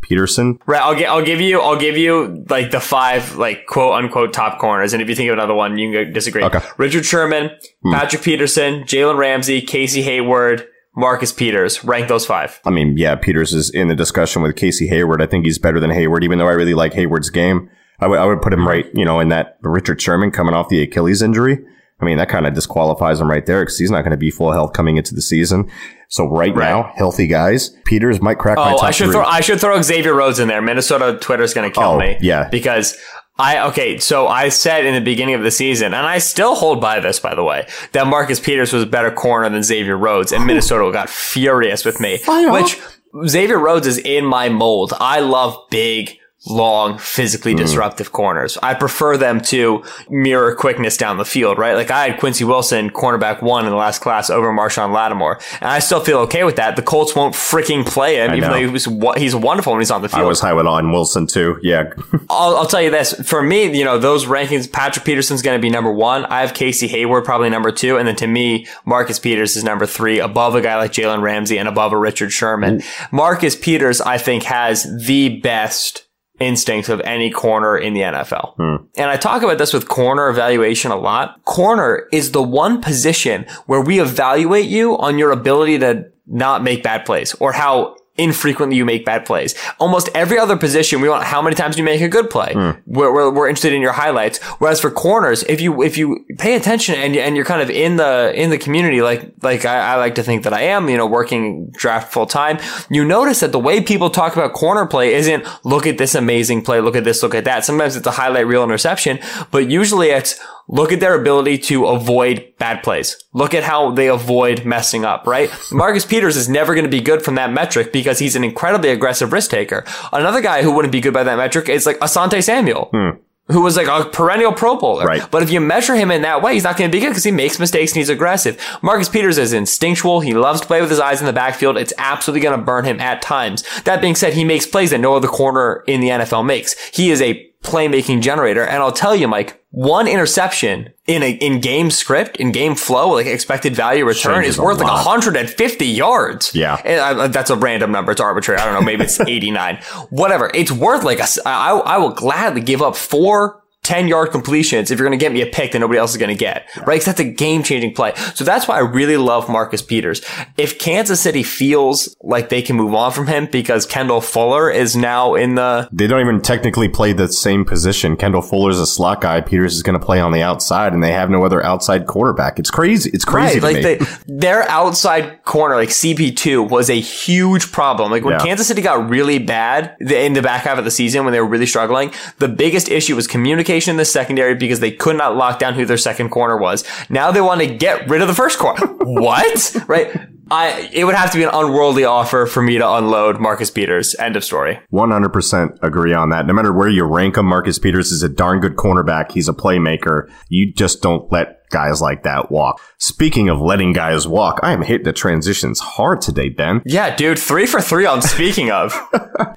Peterson. 0.09 0.59
Right, 0.67 0.81
I'll, 0.81 1.19
I'll 1.19 1.25
give 1.25 1.41
you, 1.41 1.61
I'll 1.61 1.79
give 1.79 1.97
you 1.97 2.45
like 2.49 2.71
the 2.71 2.81
five, 2.81 3.37
like 3.37 3.67
quote 3.67 3.93
unquote 3.93 4.33
top 4.33 4.59
corners. 4.59 4.93
And 4.93 5.03
if 5.03 5.09
you 5.09 5.15
think 5.15 5.29
of 5.29 5.35
another 5.35 5.55
one, 5.55 5.77
you 5.79 5.93
can 5.93 6.13
disagree. 6.13 6.43
Okay. 6.43 6.61
Richard 6.79 7.05
Sherman, 7.05 7.51
Hmm. 7.83 7.93
Patrick 7.93 8.23
Peterson, 8.23 8.83
Jalen 8.85 9.19
Ramsey, 9.19 9.61
Casey 9.61 10.03
Hayward, 10.03 10.67
Marcus 10.97 11.33
Peters. 11.33 11.85
Rank 11.85 12.09
those 12.09 12.27
five. 12.27 12.59
I 12.65 12.71
mean, 12.71 12.97
yeah, 12.97 13.15
Peters 13.15 13.53
is 13.53 13.71
in 13.71 13.89
the 13.89 13.95
discussion 13.95 14.43
with 14.43 14.57
Casey 14.57 14.89
Hayward. 14.89 15.23
I 15.23 15.27
think 15.27 15.45
he's 15.45 15.59
better 15.59 15.79
than 15.79 15.91
Hayward, 15.91 16.25
even 16.25 16.39
though 16.39 16.49
I 16.49 16.53
really 16.53 16.75
like 16.75 16.93
Hayward's 16.95 17.31
game. 17.31 17.71
I 18.01 18.07
would 18.07 18.19
I 18.19 18.25
would 18.25 18.43
put 18.43 18.53
him 18.53 18.67
right, 18.67 18.87
you 18.95 19.05
know, 19.05 19.21
in 19.21 19.29
that 19.29 19.59
Richard 19.63 20.01
Sherman 20.01 20.31
coming 20.31 20.55
off 20.55 20.69
the 20.69 20.83
Achilles 20.83 21.21
injury. 21.23 21.59
I 22.01 22.05
mean, 22.05 22.19
that 22.19 22.29
kind 22.29 22.47
of 22.47 22.55
disqualifies 22.55 23.21
him 23.21 23.29
right 23.29 23.45
there 23.45 23.63
because 23.63 23.77
he's 23.77 23.91
not 23.91 24.03
going 24.03 24.13
to 24.13 24.17
be 24.17 24.31
full 24.31 24.53
health 24.53 24.73
coming 24.73 24.97
into 24.99 25.15
the 25.17 25.23
season. 25.23 25.69
So 26.11 26.27
right, 26.27 26.55
now, 26.57 26.93
healthy 26.97 27.27
guys, 27.27 27.71
Peters 27.85 28.21
might 28.23 28.39
crack 28.39 28.57
my 28.57 28.73
Oh, 28.73 28.77
top 28.77 28.85
I 28.85 28.91
should 28.93 29.07
three. 29.07 29.13
throw, 29.15 29.25
I 29.25 29.41
should 29.41 29.61
throw 29.61 29.81
Xavier 29.83 30.15
Rhodes 30.15 30.39
in 30.39 30.49
there. 30.49 30.63
Minnesota 30.63 31.19
Twitter's 31.21 31.53
going 31.53 31.71
to 31.71 31.75
kill 31.75 31.91
Oh, 31.91 31.99
me. 31.99 32.17
yeah. 32.23 32.49
Because 32.51 32.97
I, 33.39 33.61
okay, 33.69 33.99
so 33.99 34.27
I 34.27 34.49
said 34.49 34.87
in 34.87 34.95
the 34.95 35.01
beginning 35.03 35.35
of 35.35 35.43
the 35.43 35.51
season, 35.51 35.93
and 35.95 36.07
I 36.07 36.19
still 36.19 36.55
hold 36.55 36.81
by 36.81 36.99
this, 36.99 37.21
by 37.21 37.35
the 37.35 37.45
way, 37.45 37.69
that 37.93 38.07
Marcus 38.07 38.41
Peters 38.41 38.73
was 38.73 38.83
a 38.83 38.87
better 38.87 39.11
corner 39.11 39.49
than 39.51 39.63
Xavier 39.63 39.97
Rhodes, 39.99 40.33
and 40.33 40.45
Minnesota 40.47 40.91
got 40.93 41.09
furious 41.11 41.85
with 41.85 42.01
me. 42.01 42.19
Which, 42.27 42.81
Xavier 43.27 43.59
Rhodes 43.59 43.87
is 43.87 43.99
in 43.99 44.25
my 44.25 44.49
mold. 44.49 44.95
I 44.99 45.21
love 45.21 45.57
big, 45.71 46.17
long, 46.47 46.99
physically 46.99 47.53
Hmm. 47.53 47.59
disruptive 47.59 48.13
corners. 48.13 48.57
I 48.63 48.75
prefer 48.75 49.17
them 49.17 49.41
to 49.43 49.83
mirror 50.09 50.55
quickness 50.55 50.97
down 50.97 51.19
the 51.19 51.25
field, 51.25 51.59
right? 51.59 51.75
Like 51.75 51.91
I 51.91 52.09
had 52.09 52.21
Quincy 52.21 52.45
Wilson, 52.45 52.91
cornerback 52.91 53.43
one 53.43 53.65
in 53.65 53.71
the 53.71 53.77
last 53.77 54.01
class 54.01 54.31
over 54.31 54.53
Marshon 54.53 54.93
Lattimore. 54.95 55.41
And 55.61 55.69
I 55.69 55.81
still 55.81 56.01
feel 56.01 56.19
okay 56.21 56.45
with 56.45 56.57
that. 56.57 56.77
The 56.77 56.83
Colts 56.83 57.15
won't 57.15 57.35
freaking 57.35 57.85
play 57.85 58.17
him, 58.17 58.31
I 58.31 58.37
even 58.37 58.49
know. 58.49 58.55
though 58.55 58.61
he 58.61 58.67
was, 58.67 58.89
he's 59.21 59.35
wonderful 59.35 59.73
when 59.73 59.81
he's 59.81 59.91
on 59.91 60.03
the 60.03 60.09
field. 60.09 60.23
I 60.23 60.27
was 60.27 60.41
high 60.41 60.53
with 60.55 60.67
on 60.67 60.93
Wilson 60.93 61.27
too. 61.27 61.59
Yeah. 61.63 61.93
I'll, 62.31 62.57
I'll 62.57 62.67
tell 62.67 62.83
you 62.83 62.91
this. 62.91 63.15
For 63.29 63.43
me, 63.43 63.77
you 63.77 63.85
know, 63.85 63.99
those 63.99 64.27
rankings, 64.27 64.71
Patrick 64.71 65.05
Peterson's 65.05 65.43
going 65.43 65.59
to 65.59 65.63
be 65.63 65.71
number 65.71 65.93
one. 65.93 66.25
I 66.27 66.41
have 66.43 66.55
Casey 66.55 66.87
Hayward 66.89 67.25
probably 67.25 67.51
number 67.51 67.73
two. 67.73 67.97
And 67.99 68.07
then 68.07 68.17
to 68.17 68.27
me, 68.27 68.67
Marcus 68.85 69.19
Peters 69.19 69.57
is 69.57 69.65
number 69.65 69.87
three, 69.87 70.21
above 70.21 70.55
a 70.55 70.61
guy 70.61 70.77
like 70.77 70.93
Jalen 70.93 71.21
Ramsey 71.21 71.59
and 71.59 71.69
above 71.69 71.93
a 71.93 71.99
Richard 71.99 72.33
Sherman. 72.33 72.83
Marcus 73.11 73.57
Peters, 73.57 74.01
I 74.01 74.19
think, 74.19 74.45
has 74.45 74.87
the 75.07 75.41
best 75.41 76.05
instinct 76.41 76.89
of 76.89 77.01
any 77.01 77.31
corner 77.31 77.77
in 77.77 77.95
the 77.95 78.01
NFL. 78.01 78.55
Hmm. 78.57 78.85
And 78.97 79.11
I 79.11 79.17
talk 79.17 79.43
about 79.43 79.59
this 79.59 79.73
with 79.73 79.89
corner 79.89 80.29
evaluation 80.29 80.91
a 80.91 80.97
lot. 80.97 81.45
Corner 81.45 82.09
is 82.13 82.33
the 82.33 82.43
one 82.43 82.81
position 82.81 83.47
where 83.67 83.81
we 83.81 84.01
evaluate 84.01 84.67
you 84.67 84.97
on 84.99 85.19
your 85.19 85.31
ability 85.31 85.79
to 85.81 86.11
not 86.27 86.63
make 86.63 86.83
bad 86.83 87.05
plays 87.05 87.35
or 87.35 87.53
how 87.53 87.97
infrequently 88.19 88.77
you 88.77 88.85
make 88.85 89.05
bad 89.05 89.25
plays. 89.25 89.55
Almost 89.79 90.09
every 90.15 90.39
other 90.39 90.57
position, 90.57 91.01
we 91.01 91.09
want 91.09 91.25
how 91.25 91.41
many 91.41 91.55
times 91.55 91.79
you 91.79 91.85
make 91.85 92.01
a 92.01 92.09
good 92.09 92.29
play. 92.29 92.53
Hmm. 92.53 92.71
We're, 92.87 93.13
we're, 93.13 93.31
we're 93.31 93.49
interested 93.49 93.73
in 93.73 93.81
your 93.81 93.93
highlights. 93.93 94.39
Whereas 94.59 94.81
for 94.81 94.91
corners, 94.91 95.43
if 95.45 95.61
you 95.61 95.83
if 95.83 95.97
you 95.97 96.25
pay 96.39 96.57
attention 96.57 96.97
and 96.97 97.17
and 97.17 97.37
you're 97.37 97.45
kind 97.45 97.63
of 97.63 97.71
in 97.71 97.97
the 97.97 98.33
in 98.35 98.51
the 98.51 98.59
community, 98.59 99.01
like 99.03 99.33
like 99.43 99.65
I, 99.65 99.95
I 99.95 99.97
like 99.97 100.17
to 100.17 100.23
think 100.23 100.45
that 100.45 100.53
I 100.53 100.63
am, 100.63 100.89
you 100.89 100.97
know, 100.97 101.07
working 101.07 101.71
draft 101.71 102.13
full 102.13 102.27
time, 102.27 102.59
you 102.91 103.05
notice 103.05 103.41
that 103.41 103.53
the 103.53 103.59
way 103.59 103.81
people 103.81 104.11
talk 104.11 104.35
about 104.35 104.53
corner 104.53 104.87
play 104.87 105.15
isn't 105.15 105.47
look 105.65 105.87
at 105.87 105.99
this 105.99 106.15
amazing 106.15 106.63
play, 106.63 106.81
look 106.81 106.97
at 106.97 107.05
this, 107.05 107.23
look 107.23 107.35
at 107.35 107.45
that. 107.45 107.65
Sometimes 107.65 107.97
it's 107.97 108.07
a 108.07 108.11
highlight 108.13 108.47
reel 108.47 108.65
interception, 108.65 109.19
but 109.51 109.71
usually 109.71 110.09
it's 110.09 110.41
look 110.69 110.93
at 110.93 111.01
their 111.01 111.19
ability 111.19 111.59
to 111.59 111.87
avoid 111.87 112.53
bad 112.59 112.83
plays. 112.83 113.17
Look 113.33 113.55
at 113.55 113.65
how 113.65 113.91
they 113.91 114.09
avoid 114.09 114.65
messing 114.65 115.05
up, 115.05 115.27
right? 115.27 115.51
Marcus 115.73 116.05
Peters 116.05 116.37
is 116.37 116.49
never 116.49 116.75
going 116.75 116.85
to 116.85 116.91
be 116.91 117.01
good 117.01 117.23
from 117.23 117.37
that 117.37 117.53
metric 117.53 117.93
because 117.93 118.19
he's 118.19 118.37
an 118.37 118.45
incredibly 118.45 118.91
aggressive 118.91 119.33
risk 119.33 119.51
taker. 119.51 119.85
Another 120.13 120.41
guy 120.41 120.63
who 120.63 120.73
wouldn't 120.73 120.93
be 120.93 121.01
good 121.01 121.15
by 121.15 121.25
that 121.25 121.39
metric 121.39 121.69
is 121.69 121.87
like 121.87 121.99
Asante 121.99 122.43
Samuel. 122.43 122.91
Hmm. 122.93 123.11
Who 123.51 123.63
was 123.63 123.79
like 123.79 123.87
a 123.87 124.07
perennial 124.07 124.53
Pro 124.53 124.77
Bowler. 124.77 125.07
Right. 125.07 125.31
But 125.31 125.43
if 125.43 125.51
you 125.51 125.59
measure 125.59 125.95
him 125.95 126.11
in 126.11 126.21
that 126.21 126.43
way, 126.43 126.53
he's 126.53 126.65
not 126.65 126.77
going 126.77 126.91
to 126.91 126.95
be 126.95 127.01
good 127.01 127.09
because 127.09 127.25
he 127.25 127.31
makes 127.31 127.59
mistakes 127.59 127.93
and 127.93 127.97
he's 127.97 128.11
aggressive. 128.11 128.63
Marcus 128.83 129.09
Peters 129.09 129.39
is 129.39 129.55
instinctual. 129.55 130.21
He 130.21 130.35
loves 130.35 130.61
to 130.61 130.67
play 130.67 130.83
with 130.83 130.91
his 130.91 131.01
eyes 131.01 131.21
in 131.21 131.27
the 131.27 131.33
backfield. 131.33 131.79
It's 131.79 131.95
absolutely 131.97 132.43
going 132.43 132.59
to 132.59 132.63
burn 132.63 132.85
him 132.85 133.01
at 133.01 133.23
times. 133.23 133.65
That 133.85 134.03
being 134.03 134.17
said, 134.17 134.35
he 134.35 134.45
makes 134.45 134.67
plays 134.67 134.91
that 134.91 134.99
no 134.99 135.17
other 135.17 135.29
corner 135.29 135.83
in 135.87 136.03
the 136.03 136.09
NFL 136.09 136.45
makes. 136.45 136.79
He 136.91 137.11
is 137.11 137.23
a 137.23 137.49
playmaking 137.63 138.23
generator. 138.23 138.65
And 138.65 138.83
I'll 138.83 138.93
tell 138.93 139.15
you, 139.15 139.29
Mike, 139.29 139.63
one 139.71 140.07
interception 140.09 140.93
in 141.07 141.23
a 141.23 141.31
in 141.31 141.61
game 141.61 141.91
script, 141.91 142.37
in 142.37 142.53
game 142.53 142.75
flow, 142.75 143.11
like 143.11 143.27
expected 143.27 143.75
value 143.75 144.05
return 144.05 144.37
Changes 144.37 144.55
is 144.55 144.61
worth 144.61 144.79
like 144.79 144.87
lot. 144.87 145.05
150 145.07 145.87
yards. 145.87 146.55
Yeah. 146.55 146.77
And 146.85 147.33
that's 147.33 147.51
a 147.51 147.57
random 147.57 147.93
number. 147.93 148.13
It's 148.13 148.21
arbitrary. 148.21 148.61
I 148.61 148.65
don't 148.65 148.75
know. 148.75 148.83
Maybe 148.83 149.05
it's 149.05 149.21
89. 149.27 149.77
Whatever. 150.11 150.51
It's 150.55 150.71
worth 150.73 151.05
like 151.05 151.21
a, 151.21 151.27
I, 151.47 151.73
I 151.73 151.99
will 151.99 152.13
gladly 152.13 152.61
give 152.61 152.81
up 152.81 152.97
four 152.97 153.63
10 153.89 154.07
yard 154.07 154.31
completions 154.31 154.91
if 154.91 154.99
you're 154.99 155.09
going 155.09 155.19
to 155.19 155.23
get 155.25 155.33
me 155.33 155.41
a 155.41 155.47
pick 155.47 155.73
that 155.73 155.79
nobody 155.79 155.99
else 155.99 156.11
is 156.11 156.19
going 156.19 156.29
to 156.29 156.35
get, 156.35 156.69
right? 156.87 156.97
Because 156.97 157.07
that's 157.07 157.21
a 157.21 157.25
game 157.25 157.63
changing 157.63 157.95
play. 157.95 158.13
So 158.35 158.45
that's 158.45 158.69
why 158.69 158.77
I 158.77 158.81
really 158.81 159.17
love 159.17 159.49
Marcus 159.49 159.81
Peters. 159.81 160.21
If 160.59 160.79
Kansas 160.79 161.21
City 161.23 161.43
feels 161.43 162.15
like 162.23 162.51
they 162.51 162.61
can 162.61 162.77
move 162.77 162.93
on 162.95 163.13
from 163.13 163.29
him 163.29 163.47
because 163.51 163.87
Kendall 163.87 164.21
Fuller 164.21 164.71
is 164.71 164.95
now 164.95 165.35
in 165.35 165.55
the 165.55 165.89
They 165.91 166.07
don't 166.07 166.21
even 166.21 166.43
technically 166.43 166.89
play 166.91 167.15
the 167.15 167.29
same 167.33 167.65
position. 167.65 168.15
Kendall 168.19 168.43
Fuller's 168.43 168.79
a 168.79 168.87
slot 168.87 169.23
guy. 169.23 169.41
Peters 169.41 169.75
is 169.75 169.83
going 169.83 169.99
to 169.99 170.05
play 170.05 170.21
on 170.21 170.33
the 170.33 170.43
outside, 170.43 170.93
and 170.93 171.03
they 171.03 171.13
have 171.13 171.31
no 171.31 171.43
other 171.47 171.65
outside 171.65 172.07
quarterback. 172.07 172.59
It's 172.59 172.71
crazy. 172.71 173.09
It's 173.15 173.25
crazy 173.25 173.59
Right, 173.59 173.75
to 173.75 173.81
like 173.81 174.01
me. 174.01 174.05
they, 174.05 174.23
their 174.27 174.69
outside 174.69 175.43
corner, 175.45 175.77
like 175.77 175.89
CP2, 175.89 176.69
was 176.69 176.91
a 176.91 177.01
huge 177.01 177.73
problem. 177.73 178.11
Like 178.11 178.23
when 178.23 178.35
Yeah. 178.35 178.45
Kansas 178.45 178.67
City 178.67 178.83
got 178.83 179.09
really 179.09 179.39
bad 179.39 179.97
in 180.01 180.35
the 180.35 180.43
back 180.43 180.65
half 180.65 180.77
of 180.77 180.85
the 180.85 180.91
season 180.91 181.25
when 181.25 181.33
they 181.33 181.41
were 181.41 181.47
really 181.47 181.65
struggling, 181.67 182.13
the 182.39 182.49
biggest 182.49 182.91
issue 182.91 183.17
was 183.17 183.27
communication 183.27 183.78
in 183.87 183.97
the 183.97 184.05
secondary 184.05 184.55
because 184.55 184.81
they 184.81 184.91
could 184.91 185.17
not 185.17 185.37
lock 185.37 185.59
down 185.59 185.75
who 185.75 185.85
their 185.85 185.97
second 185.99 186.31
corner 186.31 186.57
was. 186.57 186.85
Now 187.09 187.31
they 187.31 187.41
want 187.41 187.61
to 187.61 187.67
get 187.67 188.09
rid 188.09 188.23
of 188.23 188.29
the 188.29 188.35
first 188.35 188.59
corner. 188.59 188.87
what? 189.03 189.77
Right? 189.87 190.29
I 190.51 190.89
it 190.93 191.05
would 191.05 191.15
have 191.15 191.31
to 191.33 191.37
be 191.37 191.45
an 191.45 191.51
unworldly 191.53 192.05
offer 192.05 192.47
for 192.47 192.63
me 192.63 192.79
to 192.79 192.93
unload 192.93 193.41
Marcus 193.41 193.71
Peters. 193.71 194.15
End 194.15 194.37
of 194.37 194.45
story. 194.45 194.81
100% 194.93 195.79
agree 195.83 196.15
on 196.15 196.31
that. 196.31 196.47
No 196.47 196.55
matter 196.55 196.73
where 196.73 196.89
you 196.89 197.05
rank 197.05 197.37
him, 197.37 197.47
Marcus 197.47 197.79
Peters 197.79 198.11
is 198.13 198.23
a 198.23 198.29
darn 198.29 198.61
good 198.61 198.77
cornerback. 198.77 199.33
He's 199.33 199.49
a 199.49 199.53
playmaker. 199.53 200.31
You 200.49 200.73
just 200.73 201.03
don't 201.03 201.31
let 201.31 201.69
guys 201.69 202.01
like 202.01 202.23
that 202.23 202.51
walk. 202.51 202.81
Speaking 202.99 203.51
of 203.51 203.61
letting 203.61 203.93
guys 203.93 204.27
walk, 204.27 204.59
I 204.63 204.73
am 204.73 204.83
hitting 204.83 205.05
the 205.05 205.13
transitions 205.13 205.81
hard 205.81 206.23
today, 206.23 206.49
Ben. 206.49 206.83
Yeah, 206.87 207.15
dude, 207.15 207.39
three 207.39 207.67
for 207.67 207.81
three 207.81 208.07
on 208.07 208.23
speaking 208.23 208.71
of. 208.71 208.99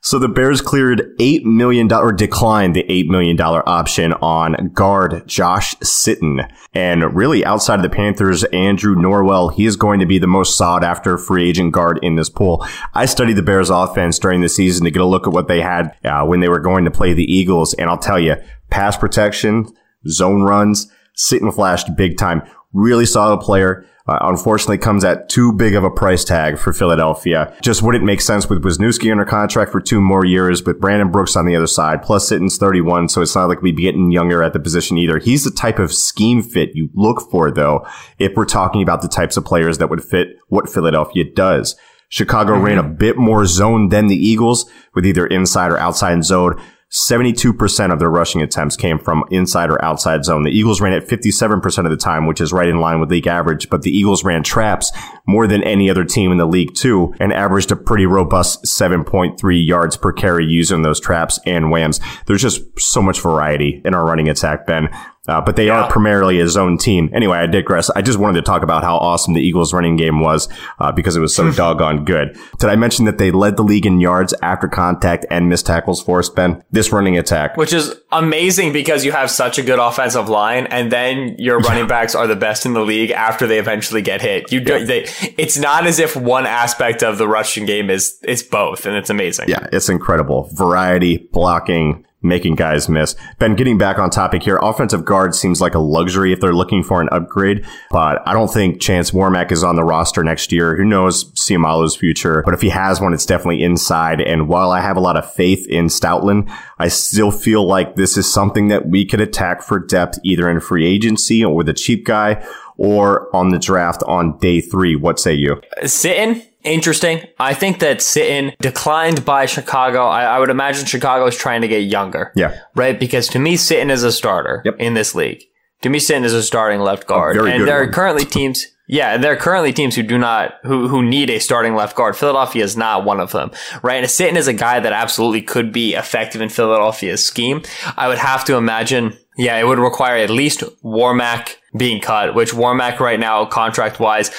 So 0.00 0.18
the 0.18 0.28
Bears 0.28 0.60
cleared 0.60 1.16
$8 1.18 1.44
million 1.44 1.92
or 1.92 2.12
declined 2.12 2.76
the 2.76 2.84
$8 2.84 3.08
million 3.08 3.38
option 3.40 4.12
on 4.14 4.70
guard 4.72 5.26
Josh 5.26 5.74
Sitton. 5.78 6.48
And 6.72 7.16
really 7.16 7.44
outside 7.44 7.76
of 7.76 7.82
the 7.82 7.90
Panthers, 7.90 8.44
Andrew 8.44 8.94
Norwell, 8.94 9.52
he 9.52 9.66
is 9.66 9.76
going 9.76 9.98
to 9.98 10.06
be 10.06 10.18
the 10.18 10.28
most 10.28 10.56
sought 10.56 10.84
after 10.84 11.18
free 11.18 11.48
agent 11.48 11.72
guard 11.72 11.98
in 12.02 12.14
this 12.14 12.30
pool. 12.30 12.64
I 12.94 13.06
studied 13.06 13.34
the 13.34 13.42
Bears 13.42 13.70
offense 13.70 14.18
during 14.20 14.40
the 14.40 14.48
season 14.48 14.84
to 14.84 14.90
get 14.92 15.02
a 15.02 15.06
look 15.06 15.26
at 15.26 15.32
what 15.32 15.48
they 15.48 15.60
had 15.60 15.96
uh, 16.04 16.24
when 16.24 16.40
they 16.40 16.48
were 16.48 16.60
going 16.60 16.84
to 16.84 16.92
play 16.92 17.12
the 17.12 17.30
Eagles. 17.30 17.74
And 17.74 17.90
I'll 17.90 17.98
tell 17.98 18.20
you, 18.20 18.36
pass 18.70 18.96
protection, 18.96 19.66
zone 20.08 20.42
runs, 20.42 20.90
Sitton 21.18 21.52
flashed 21.52 21.96
big 21.96 22.16
time. 22.16 22.42
Really 22.72 23.06
solid 23.06 23.40
player. 23.40 23.84
Uh, 24.08 24.18
unfortunately 24.22 24.78
comes 24.78 25.04
at 25.04 25.28
too 25.28 25.52
big 25.52 25.74
of 25.74 25.84
a 25.84 25.90
price 25.90 26.24
tag 26.24 26.58
for 26.58 26.72
Philadelphia. 26.72 27.54
Just 27.60 27.82
wouldn't 27.82 28.04
make 28.04 28.22
sense 28.22 28.48
with 28.48 28.62
Wisniewski 28.62 29.10
under 29.12 29.26
contract 29.26 29.70
for 29.70 29.82
two 29.82 30.00
more 30.00 30.24
years, 30.24 30.62
but 30.62 30.80
Brandon 30.80 31.10
Brooks 31.10 31.36
on 31.36 31.44
the 31.44 31.54
other 31.54 31.66
side, 31.66 32.02
plus 32.02 32.26
Sitton's 32.26 32.56
31, 32.56 33.10
so 33.10 33.20
it's 33.20 33.34
not 33.34 33.50
like 33.50 33.60
we'd 33.60 33.76
be 33.76 33.82
getting 33.82 34.10
younger 34.10 34.42
at 34.42 34.54
the 34.54 34.60
position 34.60 34.96
either. 34.96 35.18
He's 35.18 35.44
the 35.44 35.50
type 35.50 35.78
of 35.78 35.92
scheme 35.92 36.42
fit 36.42 36.70
you 36.74 36.88
look 36.94 37.30
for, 37.30 37.50
though, 37.50 37.86
if 38.18 38.32
we're 38.34 38.46
talking 38.46 38.82
about 38.82 39.02
the 39.02 39.08
types 39.08 39.36
of 39.36 39.44
players 39.44 39.76
that 39.76 39.90
would 39.90 40.02
fit 40.02 40.28
what 40.48 40.70
Philadelphia 40.70 41.24
does. 41.24 41.76
Chicago 42.08 42.58
ran 42.58 42.78
a 42.78 42.82
bit 42.82 43.18
more 43.18 43.44
zone 43.44 43.90
than 43.90 44.06
the 44.06 44.16
Eagles 44.16 44.70
with 44.94 45.04
either 45.04 45.26
inside 45.26 45.70
or 45.70 45.76
outside 45.76 46.24
zone. 46.24 46.58
72% 46.90 47.92
of 47.92 47.98
their 47.98 48.08
rushing 48.08 48.40
attempts 48.40 48.74
came 48.76 48.98
from 48.98 49.22
inside 49.30 49.70
or 49.70 49.82
outside 49.84 50.24
zone. 50.24 50.44
The 50.44 50.50
Eagles 50.50 50.80
ran 50.80 50.94
it 50.94 51.06
57% 51.06 51.84
of 51.84 51.90
the 51.90 51.96
time, 51.96 52.26
which 52.26 52.40
is 52.40 52.52
right 52.52 52.68
in 52.68 52.80
line 52.80 52.98
with 52.98 53.10
league 53.10 53.26
average, 53.26 53.68
but 53.68 53.82
the 53.82 53.90
Eagles 53.90 54.24
ran 54.24 54.42
traps 54.42 54.90
more 55.28 55.46
than 55.46 55.62
any 55.62 55.90
other 55.90 56.04
team 56.04 56.32
in 56.32 56.38
the 56.38 56.46
league 56.46 56.74
too 56.74 57.14
and 57.20 57.32
averaged 57.32 57.70
a 57.70 57.76
pretty 57.76 58.06
robust 58.06 58.64
7.3 58.64 59.66
yards 59.66 59.96
per 59.96 60.12
carry 60.12 60.44
using 60.44 60.82
those 60.82 60.98
traps 60.98 61.38
and 61.46 61.70
whams. 61.70 62.00
There's 62.26 62.42
just 62.42 62.62
so 62.80 63.02
much 63.02 63.20
variety 63.20 63.82
in 63.84 63.94
our 63.94 64.04
running 64.04 64.28
attack, 64.28 64.66
Ben. 64.66 64.88
Uh, 65.28 65.42
but 65.42 65.56
they 65.56 65.68
are 65.68 65.90
primarily 65.90 66.40
a 66.40 66.48
zone 66.48 66.78
team. 66.78 67.10
Anyway, 67.12 67.36
I 67.36 67.46
digress. 67.46 67.90
I 67.90 68.00
just 68.00 68.18
wanted 68.18 68.40
to 68.40 68.42
talk 68.42 68.62
about 68.62 68.82
how 68.82 68.96
awesome 68.96 69.34
the 69.34 69.42
Eagles 69.42 69.74
running 69.74 69.96
game 69.96 70.20
was 70.20 70.48
uh, 70.80 70.90
because 70.90 71.16
it 71.16 71.20
was 71.20 71.34
so 71.34 71.52
doggone 71.52 72.06
good. 72.06 72.34
Did 72.58 72.70
I 72.70 72.76
mention 72.76 73.04
that 73.04 73.18
they 73.18 73.30
led 73.30 73.58
the 73.58 73.62
league 73.62 73.84
in 73.84 74.00
yards 74.00 74.32
after 74.40 74.68
contact 74.68 75.26
and 75.30 75.50
missed 75.50 75.66
tackles 75.66 76.02
for 76.02 76.18
us, 76.20 76.30
Ben? 76.30 76.64
This 76.70 76.92
running 76.92 77.18
attack. 77.18 77.58
Which 77.58 77.74
is 77.74 77.94
amazing 78.10 78.72
because 78.72 79.04
you 79.04 79.12
have 79.12 79.30
such 79.30 79.58
a 79.58 79.62
good 79.62 79.78
offensive 79.78 80.30
line, 80.30 80.66
and 80.66 80.90
then 80.90 81.36
your 81.38 81.58
running 81.68 81.86
backs 81.86 82.14
are 82.14 82.26
the 82.26 82.36
best 82.36 82.64
in 82.64 82.72
the 82.72 82.80
league 82.80 83.10
after 83.10 83.46
they 83.46 83.58
eventually 83.58 84.00
get 84.00 84.22
hit. 84.22 84.50
You 84.50 84.60
do, 84.60 84.86
they 84.86 85.06
it's 85.36 85.58
not 85.58 85.86
as 85.86 85.98
if 85.98 86.16
one 86.16 86.46
aspect 86.46 87.02
of 87.02 87.18
the 87.18 87.28
Russian 87.28 87.66
game 87.66 87.90
is 87.90 88.18
is 88.22 88.42
both, 88.42 88.86
and 88.86 88.96
it's 88.96 89.10
amazing. 89.10 89.48
Yeah, 89.48 89.66
it's 89.72 89.88
incredible. 89.88 90.50
Variety, 90.52 91.28
blocking, 91.32 92.04
making 92.22 92.56
guys 92.56 92.88
miss. 92.88 93.14
Ben, 93.38 93.54
getting 93.54 93.78
back 93.78 93.98
on 93.98 94.10
topic 94.10 94.42
here, 94.42 94.58
offensive 94.60 95.04
guard 95.04 95.34
seems 95.34 95.60
like 95.60 95.74
a 95.74 95.78
luxury 95.78 96.32
if 96.32 96.40
they're 96.40 96.54
looking 96.54 96.82
for 96.82 97.00
an 97.00 97.08
upgrade, 97.12 97.64
but 97.90 98.26
I 98.26 98.32
don't 98.32 98.52
think 98.52 98.80
Chance 98.80 99.12
Warmack 99.12 99.52
is 99.52 99.62
on 99.62 99.76
the 99.76 99.84
roster 99.84 100.24
next 100.24 100.50
year. 100.50 100.76
Who 100.76 100.84
knows 100.84 101.30
Seumalo's 101.32 101.96
future? 101.96 102.42
But 102.44 102.54
if 102.54 102.60
he 102.60 102.70
has 102.70 103.00
one, 103.00 103.14
it's 103.14 103.26
definitely 103.26 103.62
inside. 103.62 104.20
And 104.20 104.48
while 104.48 104.70
I 104.70 104.80
have 104.80 104.96
a 104.96 105.00
lot 105.00 105.16
of 105.16 105.32
faith 105.32 105.66
in 105.68 105.86
Stoutland, 105.86 106.52
I 106.78 106.88
still 106.88 107.30
feel 107.30 107.66
like 107.66 107.94
this 107.94 108.16
is 108.16 108.32
something 108.32 108.68
that 108.68 108.88
we 108.88 109.04
could 109.04 109.20
attack 109.20 109.62
for 109.62 109.78
depth 109.78 110.18
either 110.24 110.48
in 110.50 110.60
free 110.60 110.86
agency 110.86 111.44
or 111.44 111.54
with 111.54 111.68
a 111.68 111.74
cheap 111.74 112.04
guy 112.04 112.44
or 112.78 113.34
on 113.36 113.50
the 113.50 113.58
draft 113.58 114.02
on 114.06 114.38
day 114.38 114.60
three. 114.60 114.96
What 114.96 115.20
say 115.20 115.34
you? 115.34 115.60
Sitting 115.84 116.42
interesting. 116.64 117.22
I 117.38 117.54
think 117.54 117.80
that 117.80 117.98
Sitton 117.98 118.56
declined 118.58 119.24
by 119.24 119.46
Chicago. 119.46 120.06
I, 120.06 120.24
I, 120.24 120.38
would 120.38 120.50
imagine 120.50 120.86
Chicago 120.86 121.26
is 121.26 121.36
trying 121.36 121.62
to 121.62 121.68
get 121.68 121.80
younger. 121.80 122.32
Yeah. 122.34 122.58
Right? 122.74 122.98
Because 122.98 123.28
to 123.28 123.38
me, 123.38 123.56
Sitton 123.56 123.90
is 123.90 124.04
a 124.04 124.12
starter 124.12 124.62
yep. 124.64 124.76
in 124.78 124.94
this 124.94 125.14
league. 125.14 125.42
To 125.82 125.88
me, 125.88 125.98
Sitton 125.98 126.24
is 126.24 126.34
a 126.34 126.42
starting 126.42 126.80
left 126.80 127.06
guard. 127.06 127.36
and 127.36 127.66
there 127.66 127.80
one. 127.80 127.88
are 127.88 127.92
currently 127.92 128.24
teams. 128.26 128.66
Yeah, 128.90 129.18
there 129.18 129.34
are 129.34 129.36
currently 129.36 129.74
teams 129.74 129.94
who 129.94 130.02
do 130.02 130.16
not, 130.16 130.54
who, 130.62 130.88
who 130.88 131.02
need 131.02 131.28
a 131.28 131.40
starting 131.40 131.74
left 131.74 131.94
guard. 131.94 132.16
Philadelphia 132.16 132.64
is 132.64 132.74
not 132.74 133.04
one 133.04 133.20
of 133.20 133.32
them, 133.32 133.50
right? 133.82 133.98
And 133.98 134.06
Sitton 134.06 134.36
is 134.36 134.48
a 134.48 134.54
guy 134.54 134.80
that 134.80 134.94
absolutely 134.94 135.42
could 135.42 135.74
be 135.74 135.92
effective 135.92 136.40
in 136.40 136.48
Philadelphia's 136.48 137.22
scheme. 137.22 137.62
I 137.98 138.08
would 138.08 138.16
have 138.16 138.46
to 138.46 138.56
imagine, 138.56 139.14
yeah, 139.38 139.56
it 139.56 139.64
would 139.64 139.78
require 139.78 140.16
at 140.16 140.30
least 140.30 140.60
Warmack 140.82 141.56
being 141.76 142.00
cut, 142.00 142.34
which 142.34 142.52
Warmack 142.52 142.98
right 142.98 143.20
now, 143.20 143.44
contract 143.46 144.00
wise, 144.00 144.30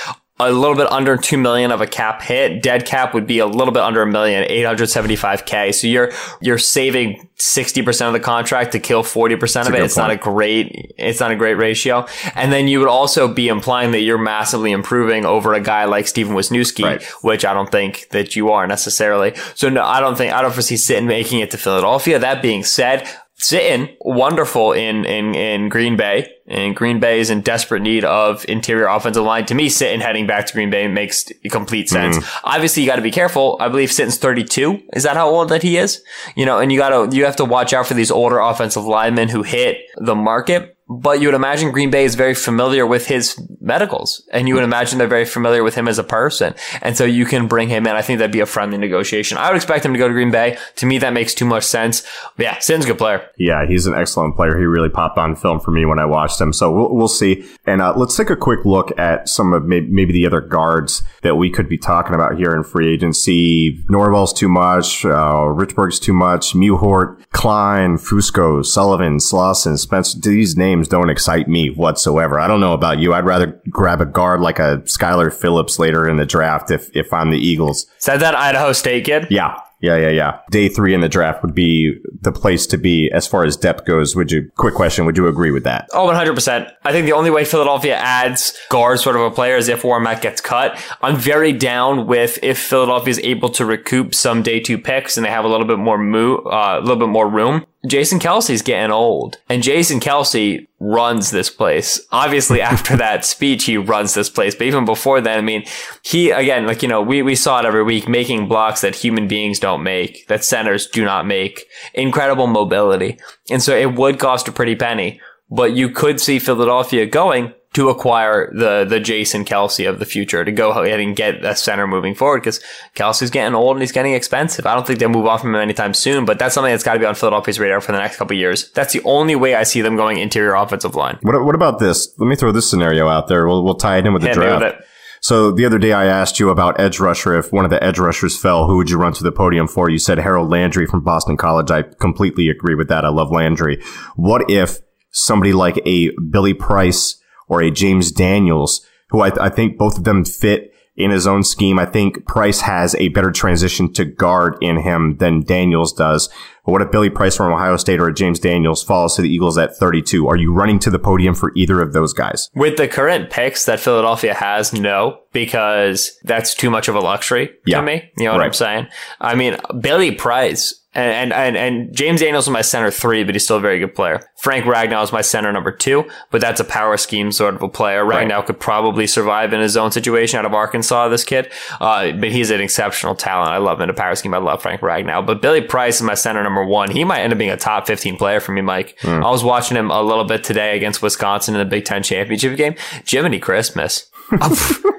a 0.42 0.52
little 0.52 0.76
bit 0.76 0.90
under 0.92 1.18
2 1.18 1.38
million 1.38 1.72
of 1.72 1.82
a 1.82 1.88
cap 1.88 2.22
hit. 2.22 2.62
Dead 2.62 2.86
cap 2.86 3.14
would 3.14 3.28
be 3.28 3.40
a 3.40 3.46
little 3.46 3.74
bit 3.74 3.84
under 3.84 4.02
a 4.02 4.08
million, 4.08 4.48
875k. 4.48 5.74
So 5.74 5.88
you're, 5.88 6.12
you're 6.42 6.58
saving 6.58 7.28
60% 7.38 8.08
of 8.08 8.14
the 8.14 8.22
contract 8.22 8.72
to 8.72 8.80
kill 8.80 9.04
40% 9.04 9.68
of 9.68 9.74
it. 9.74 9.82
It's 9.82 9.96
point. 9.96 10.08
not 10.08 10.12
a 10.12 10.16
great, 10.16 10.94
it's 10.98 11.20
not 11.20 11.32
a 11.32 11.36
great 11.36 11.56
ratio. 11.56 12.06
And 12.36 12.54
then 12.54 12.70
you 12.70 12.80
would 12.80 12.88
also 12.88 13.34
be 13.34 13.50
implying 13.50 13.92
that 13.92 14.02
you're 14.02 14.18
massively 14.18 14.72
improving 14.72 15.26
over 15.26 15.54
a 15.54 15.62
guy 15.62 15.86
like 15.86 16.06
Stefen 16.06 16.32
Wisniewski, 16.32 16.84
right. 16.84 17.04
which 17.22 17.44
I 17.44 17.54
don't 17.54 17.70
think 17.70 18.08
that 18.12 18.38
you 18.38 18.52
are 18.52 18.66
necessarily. 18.66 19.36
So 19.56 19.68
no, 19.68 19.84
I 19.84 20.00
don't 20.00 20.18
think, 20.18 20.34
I 20.34 20.42
don't 20.42 20.54
foresee 20.54 20.76
Sitton 20.76 21.06
making 21.06 21.42
it 21.42 21.52
to 21.52 21.58
Philadelphia. 21.58 22.18
That 22.18 22.42
being 22.42 22.64
said, 22.64 23.10
Sitton, 23.40 23.96
wonderful 24.02 24.74
in, 24.74 25.06
in, 25.06 25.34
in 25.34 25.70
Green 25.70 25.96
Bay. 25.96 26.30
And 26.46 26.76
Green 26.76 27.00
Bay 27.00 27.20
is 27.20 27.30
in 27.30 27.42
desperate 27.42 27.82
need 27.82 28.04
of 28.04 28.44
interior 28.50 28.88
offensive 28.88 29.24
line. 29.24 29.46
To 29.46 29.56
me, 29.56 29.70
Sitton 29.70 30.02
heading 30.02 30.28
back 30.28 30.48
to 30.48 30.54
Green 30.54 30.70
Bay 30.70 30.88
makes 30.88 31.26
complete 31.50 31.88
sense. 31.88 32.18
Mm. 32.18 32.40
Obviously, 32.44 32.84
you 32.84 32.90
got 32.90 32.98
to 32.98 33.02
be 33.02 33.12
careful. 33.12 33.56
I 33.60 33.70
believe 33.70 33.92
Sitton's 33.92 34.18
32. 34.18 34.82
Is 34.94 35.04
that 35.04 35.16
how 35.16 35.30
old 35.30 35.50
that 35.50 35.64
he 35.64 35.78
is? 35.78 36.04
You 36.36 36.46
know, 36.46 36.60
and 36.60 36.72
you 36.72 36.80
got 36.80 36.90
to, 36.90 37.16
you 37.16 37.26
have 37.26 37.38
to 37.38 37.46
watch 37.46 37.72
out 37.72 37.88
for 37.88 37.94
these 37.94 38.12
older 38.12 38.40
offensive 38.40 38.84
linemen 38.84 39.30
who 39.30 39.44
hit 39.44 39.78
the 39.98 40.16
market 40.16 40.76
but 40.90 41.22
you 41.22 41.28
would 41.28 41.36
imagine 41.36 41.72
Green 41.72 41.92
Bay 41.92 42.04
is 42.04 42.16
very 42.16 42.34
familiar 42.34 42.88
with 42.88 43.06
his 43.06 43.40
medicals 43.62 44.28
and 44.34 44.48
you 44.48 44.56
would 44.56 44.64
imagine 44.64 44.98
they're 44.98 45.08
very 45.08 45.26
familiar 45.26 45.64
with 45.64 45.76
him 45.76 45.88
as 45.88 46.00
a 46.00 46.04
person. 46.04 46.56
And 46.82 46.98
so 46.98 47.06
you 47.06 47.26
can 47.26 47.48
bring 47.48 47.70
him 47.70 47.86
in. 47.86 47.96
I 47.96 48.02
think 48.02 48.18
that'd 48.18 48.32
be 48.32 48.40
a 48.40 48.48
friendly 48.48 48.78
negotiation. 48.78 49.38
I 49.38 49.50
would 49.50 49.56
expect 49.56 49.86
him 49.86 49.94
to 49.94 50.00
go 50.00 50.08
to 50.08 50.14
Green 50.14 50.32
Bay. 50.32 50.58
To 50.78 50.88
me, 50.88 50.98
that 50.98 51.14
makes 51.14 51.36
too 51.36 51.46
much 51.46 51.64
sense. 51.64 52.02
But 52.36 52.44
yeah, 52.44 52.60
Sin's 52.60 52.86
a 52.86 52.88
good 52.88 52.98
player. 52.98 53.30
Yeah, 53.38 53.68
he's 53.68 53.86
an 53.86 53.94
excellent 53.94 54.36
player. 54.36 54.58
He 54.58 54.66
really 54.66 54.90
popped 54.90 55.20
on 55.20 55.36
film 55.36 55.60
for 55.60 55.70
me 55.70 55.86
when 55.86 56.00
I 56.00 56.06
watched 56.06 56.42
him. 56.42 56.54
So 56.54 56.72
we'll, 56.72 56.96
we'll 56.96 57.08
see. 57.08 57.48
And 57.68 57.84
uh, 57.84 57.94
let's 57.96 58.18
take 58.18 58.32
a 58.32 58.36
quick 58.36 58.66
look 58.66 58.98
at 58.98 59.30
some 59.30 59.54
of 59.54 59.66
maybe, 59.66 59.88
maybe, 59.88 60.14
the 60.14 60.26
other 60.26 60.42
guards 60.42 61.04
that 61.22 61.36
we 61.36 61.52
could 61.52 61.70
be 61.70 61.78
talking 61.78 62.16
about 62.16 62.36
here 62.36 62.56
in 62.56 62.64
free 62.64 62.92
agency. 62.92 63.84
Norwell's 63.90 64.34
too 64.34 64.50
much. 64.50 65.06
Uh, 65.06 65.46
Richburg's 65.54 66.00
too 66.00 66.14
much. 66.14 66.54
Mewhort, 66.54 67.24
Kline, 67.30 67.98
Fusco, 67.98 68.66
Sullivan, 68.66 69.18
Slauson, 69.18 69.78
Spencer. 69.78 70.20
These 70.20 70.58
names 70.58 70.79
don't 70.88 71.10
excite 71.10 71.48
me 71.48 71.70
whatsoever. 71.70 72.40
I 72.40 72.48
don't 72.48 72.60
know 72.60 72.74
about 72.74 73.00
you. 73.00 73.14
I'd 73.14 73.26
rather 73.26 73.62
grab 73.70 74.02
a 74.02 74.06
guard 74.06 74.42
like 74.42 74.60
a 74.60 74.78
Skylar 74.86 75.34
Phillips 75.34 75.80
later 75.80 76.08
in 76.08 76.18
the 76.18 76.26
draft 76.26 76.72
if, 76.72 76.96
if 76.96 77.12
I'm 77.14 77.32
the 77.32 77.38
Eagles. 77.38 77.86
Said 77.98 78.18
that 78.18 78.36
Idaho 78.36 78.74
State 78.74 79.06
kid? 79.06 79.28
Yeah. 79.30 79.60
Yeah, 79.82 79.96
yeah, 79.96 80.10
yeah. 80.10 80.40
Day 80.52 80.68
three 80.68 80.94
in 80.94 81.00
the 81.00 81.08
draft 81.08 81.42
would 81.42 81.56
be 81.56 81.98
the 82.22 82.34
place 82.34 82.68
to 82.68 82.78
be 82.78 83.10
as 83.14 83.26
far 83.26 83.46
as 83.46 83.56
depth 83.56 83.86
goes. 83.86 84.14
Would 84.14 84.30
you, 84.30 84.52
quick 84.58 84.74
question, 84.74 85.06
would 85.06 85.16
you 85.16 85.28
agree 85.28 85.52
with 85.52 85.64
that? 85.64 85.88
Oh, 85.94 86.08
100%. 86.10 86.70
I 86.84 86.92
think 86.92 87.06
the 87.06 87.14
only 87.14 87.30
way 87.30 87.46
Philadelphia 87.46 87.96
adds 87.96 88.58
guard 88.70 89.00
sort 89.00 89.16
of 89.16 89.22
a 89.22 89.32
player 89.32 89.56
is 89.56 89.70
if 89.70 89.84
Warmack 89.84 90.22
gets 90.22 90.42
cut. 90.42 90.78
I'm 91.02 91.16
very 91.16 91.54
down 91.54 92.08
with 92.08 92.40
if 92.44 92.60
Philadelphia 92.60 93.12
is 93.12 93.20
able 93.20 93.48
to 93.52 93.66
recoup 93.66 94.14
some 94.14 94.44
day 94.44 94.60
two 94.60 94.78
picks 94.78 95.16
and 95.16 95.26
they 95.26 95.30
have 95.30 95.46
a 95.46 95.48
little 95.48 95.68
bit 95.68 95.80
more 95.80 95.98
mo- 95.98 96.40
uh, 96.40 96.80
a 96.80 96.82
little 96.82 96.98
bit 96.98 97.10
more 97.10 97.30
room. 97.30 97.66
Jason 97.88 98.20
Kelce's 98.20 98.62
getting 98.62 98.92
old 98.92 99.38
and 99.48 99.64
Jason 99.64 100.00
Kelce 100.00 100.68
runs 100.80 101.32
this 101.32 101.50
place. 101.50 102.00
Obviously 102.12 102.62
after 102.74 102.98
that 102.98 103.24
speech, 103.24 103.66
he 103.66 103.78
runs 103.78 104.14
this 104.14 104.30
place. 104.30 104.56
But 104.56 104.68
even 104.68 104.86
before 104.86 105.22
then, 105.22 105.38
I 105.38 105.42
mean, 105.42 105.66
he, 106.04 106.32
again, 106.32 106.66
like, 106.66 106.82
you 106.84 106.90
know, 106.90 107.02
we, 107.02 107.22
we 107.22 107.36
saw 107.36 107.60
it 107.60 107.66
every 107.66 107.84
week 107.84 108.08
making 108.08 108.48
blocks 108.48 108.82
that 108.82 108.96
human 108.96 109.28
beings 109.28 109.60
don't 109.60 109.84
make, 109.84 110.28
that 110.28 110.44
centers 110.44 110.88
do 110.88 111.06
not 111.06 111.26
make. 111.26 111.66
Incredible 111.94 112.48
mobility. 112.48 113.18
And 113.50 113.64
so 113.64 113.76
it 113.76 113.96
would 113.96 114.20
cost 114.20 114.48
a 114.48 114.52
pretty 114.52 114.76
penny, 114.76 115.22
but 115.50 115.74
you 115.74 115.90
could 115.90 116.20
see 116.20 116.40
Philadelphia 116.40 117.06
going 117.06 117.54
to 117.74 117.90
acquire 117.90 118.52
the 118.54 118.84
the 118.84 119.00
Jason 119.00 119.46
Kelce 119.46 119.88
of 119.88 120.00
the 120.00 120.06
future 120.06 120.44
to 120.44 120.52
go 120.52 120.72
ahead 120.72 121.00
and 121.00 121.16
get 121.16 121.46
a 121.46 121.56
center 121.56 121.86
moving 121.86 122.16
forward 122.16 122.40
because 122.40 122.60
Kelce's 122.96 123.30
getting 123.30 123.54
old 123.54 123.76
and 123.76 123.82
he's 123.82 123.92
getting 123.92 124.14
expensive. 124.14 124.66
I 124.66 124.74
don't 124.74 124.88
think 124.88 125.00
they'll 125.00 125.10
move 125.10 125.28
off 125.28 125.44
him 125.44 125.56
anytime 125.56 125.94
soon, 125.94 126.26
but 126.26 126.40
that's 126.40 126.56
something 126.56 126.72
that's 126.72 126.84
got 126.84 126.94
to 126.94 127.00
be 127.00 127.06
on 127.06 127.16
Philadelphia's 127.16 127.60
radar 127.60 127.82
for 127.82 127.92
the 127.92 128.00
next 128.00 128.18
couple 128.18 128.36
years. 128.36 128.72
That's 128.72 128.94
the 128.94 129.02
only 129.06 129.36
way 129.36 129.56
I 129.56 129.64
see 129.64 129.82
them 129.82 129.96
going 129.96 130.18
interior 130.18 130.56
offensive 130.56 130.96
line. 130.96 131.20
What, 131.22 131.46
what 131.46 131.56
about 131.56 131.80
this? 131.80 132.14
Let 132.18 132.28
me 132.28 132.36
throw 132.36 132.52
this 132.52 132.70
scenario 132.70 133.08
out 133.08 133.28
there. 133.28 133.48
We'll, 133.48 133.64
we'll 133.64 133.76
tie 133.76 133.98
it 133.98 134.06
in 134.06 134.14
with 134.14 134.24
the 134.24 134.30
Hit 134.30 134.36
draft. 134.36 134.84
So 135.22 135.52
the 135.52 135.66
other 135.66 135.78
day 135.78 135.92
I 135.92 136.06
asked 136.06 136.40
you 136.40 136.50
about 136.50 136.80
edge 136.80 137.00
rusher. 137.00 137.38
If 137.38 137.52
one 137.52 137.66
of 137.66 137.72
the 137.72 137.84
edge 137.84 138.00
rushers 138.00 138.40
fell, 138.40 138.68
who 138.68 138.78
would 138.78 138.90
you 138.90 138.98
run 138.98 139.14
to 139.14 139.24
the 139.24 139.34
podium 139.34 139.68
for? 139.68 139.90
You 139.90 140.00
said 140.00 140.18
Harold 140.18 140.50
Landry 140.50 140.86
from 140.86 141.04
Boston 141.04 141.36
College. 141.36 141.70
I 141.72 141.84
completely 141.84 142.50
agree 142.50 142.74
with 142.74 142.88
that. 142.88 143.04
I 143.04 143.10
love 143.10 143.30
Landry. 143.30 143.84
What 144.16 144.50
if 144.50 144.80
somebody 145.12 145.52
like 145.52 145.78
a 145.86 146.12
Billy 146.32 146.54
Price 146.54 147.19
or 147.50 147.62
a 147.62 147.70
James 147.70 148.12
Daniels, 148.12 148.86
who 149.10 149.20
I, 149.20 149.30
th- 149.30 149.42
I 149.42 149.50
think 149.50 149.78
both 149.78 149.98
of 149.98 150.06
them 150.06 150.24
fit 150.24 150.74
in 151.00 151.12
his 151.12 151.26
own 151.26 151.44
scheme. 151.44 151.80
I 151.80 151.86
think 151.86 152.26
Price 152.26 152.62
has 152.62 152.94
a 152.96 153.08
better 153.08 153.32
transition 153.32 153.92
to 153.94 154.06
guard 154.06 154.58
in 154.62 154.78
him 154.82 155.18
than 155.18 155.44
Daniels 155.44 155.94
does. 155.94 156.28
But 156.66 156.74
what 156.74 156.82
if 156.82 156.92
Billy 156.92 157.10
Price 157.10 157.38
from 157.38 157.54
Ohio 157.54 157.78
State 157.78 158.02
or 158.02 158.12
James 158.12 158.38
Daniels 158.38 158.84
falls 158.84 159.16
to 159.16 159.22
the 159.22 159.34
Eagles 159.34 159.58
at 159.58 159.76
32? 159.78 160.28
Are 160.28 160.36
you 160.36 160.54
running 160.54 160.78
to 160.80 160.90
the 160.90 161.00
podium 161.00 161.34
for 161.34 161.54
either 161.56 161.82
of 161.82 161.94
those 161.94 162.14
guys? 162.14 162.50
With 162.54 162.76
the 162.76 162.88
current 162.88 163.30
picks 163.30 163.66
that 163.66 163.80
Philadelphia 163.80 164.34
has, 164.34 164.74
no, 164.74 165.22
because 165.32 166.18
that's 166.24 166.54
too 166.54 166.70
much 166.70 166.88
of 166.88 166.96
a 166.96 167.00
luxury 167.00 167.52
yeah. 167.66 167.80
to 167.80 167.86
me. 167.86 168.12
You 168.18 168.26
know 168.26 168.32
what 168.32 168.40
right. 168.40 168.46
I'm 168.48 168.54
saying? 168.54 168.88
I 169.22 169.36
mean, 169.36 169.58
Billy 169.80 170.12
Price 170.12 170.80
and, 170.96 171.32
and, 171.32 171.56
and 171.56 171.96
James 171.96 172.20
Daniels 172.20 172.46
is 172.46 172.50
my 172.50 172.64
center 172.64 172.90
three, 172.90 173.24
but 173.24 173.36
he's 173.36 173.44
still 173.44 173.58
a 173.58 173.62
very 173.62 173.78
good 173.78 173.94
player. 173.94 174.22
Frank 174.42 174.66
Ragnow 174.66 175.04
is 175.04 175.12
my 175.12 175.22
center 175.22 175.52
number 175.52 175.72
two, 175.72 176.10
but 176.32 176.42
that's 176.42 176.60
a 176.60 176.64
power 176.64 176.98
scheme 176.98 177.32
sort 177.32 177.54
of 177.54 177.62
a 177.62 177.70
player. 177.70 178.04
Ragnow 178.04 178.38
right. 178.38 178.46
could 178.46 178.60
probably 178.60 179.06
survive 179.06 179.54
in 179.54 179.60
his 179.60 179.78
own 179.78 179.92
situation 179.92 180.40
out 180.40 180.46
of 180.46 180.54
Arkansas, 180.56 181.08
this 181.10 181.24
kid. 181.24 181.52
Uh, 181.80 182.12
but 182.14 182.32
he's 182.32 182.50
an 182.50 182.60
exceptional 182.60 183.14
talent. 183.14 183.52
I 183.52 183.58
love 183.58 183.78
him 183.78 183.84
in 183.84 183.90
a 183.92 183.94
power 183.94 184.16
scheme. 184.16 184.34
I 184.34 184.40
love 184.40 184.64
Frank 184.64 184.82
Ragnow. 184.82 185.24
But 185.26 185.44
Billy 185.44 185.62
Price 185.62 185.98
is 185.98 186.02
my 186.02 186.16
center 186.16 186.42
number 186.42 186.66
one. 186.66 186.90
He 186.90 187.04
might 187.04 187.22
end 187.22 187.34
up 187.34 187.40
being 187.40 187.52
a 187.52 187.58
top 187.58 187.86
15 187.86 188.18
player 188.18 188.40
for 188.40 188.52
me, 188.52 188.62
Mike. 188.62 188.98
Mm. 189.02 189.24
I 189.24 189.30
was 189.30 189.44
watching 189.44 189.78
him 189.78 189.92
a 189.92 190.02
little 190.02 190.26
bit 190.26 190.44
today 190.44 190.76
against 190.76 191.04
Wisconsin 191.04 191.54
in 191.54 191.60
the 191.60 191.66
Big 191.66 191.86
Ten 191.86 192.02
championship 192.02 192.58
game. 192.58 192.74
Jiminy 193.06 193.40
Christmas. 193.40 194.10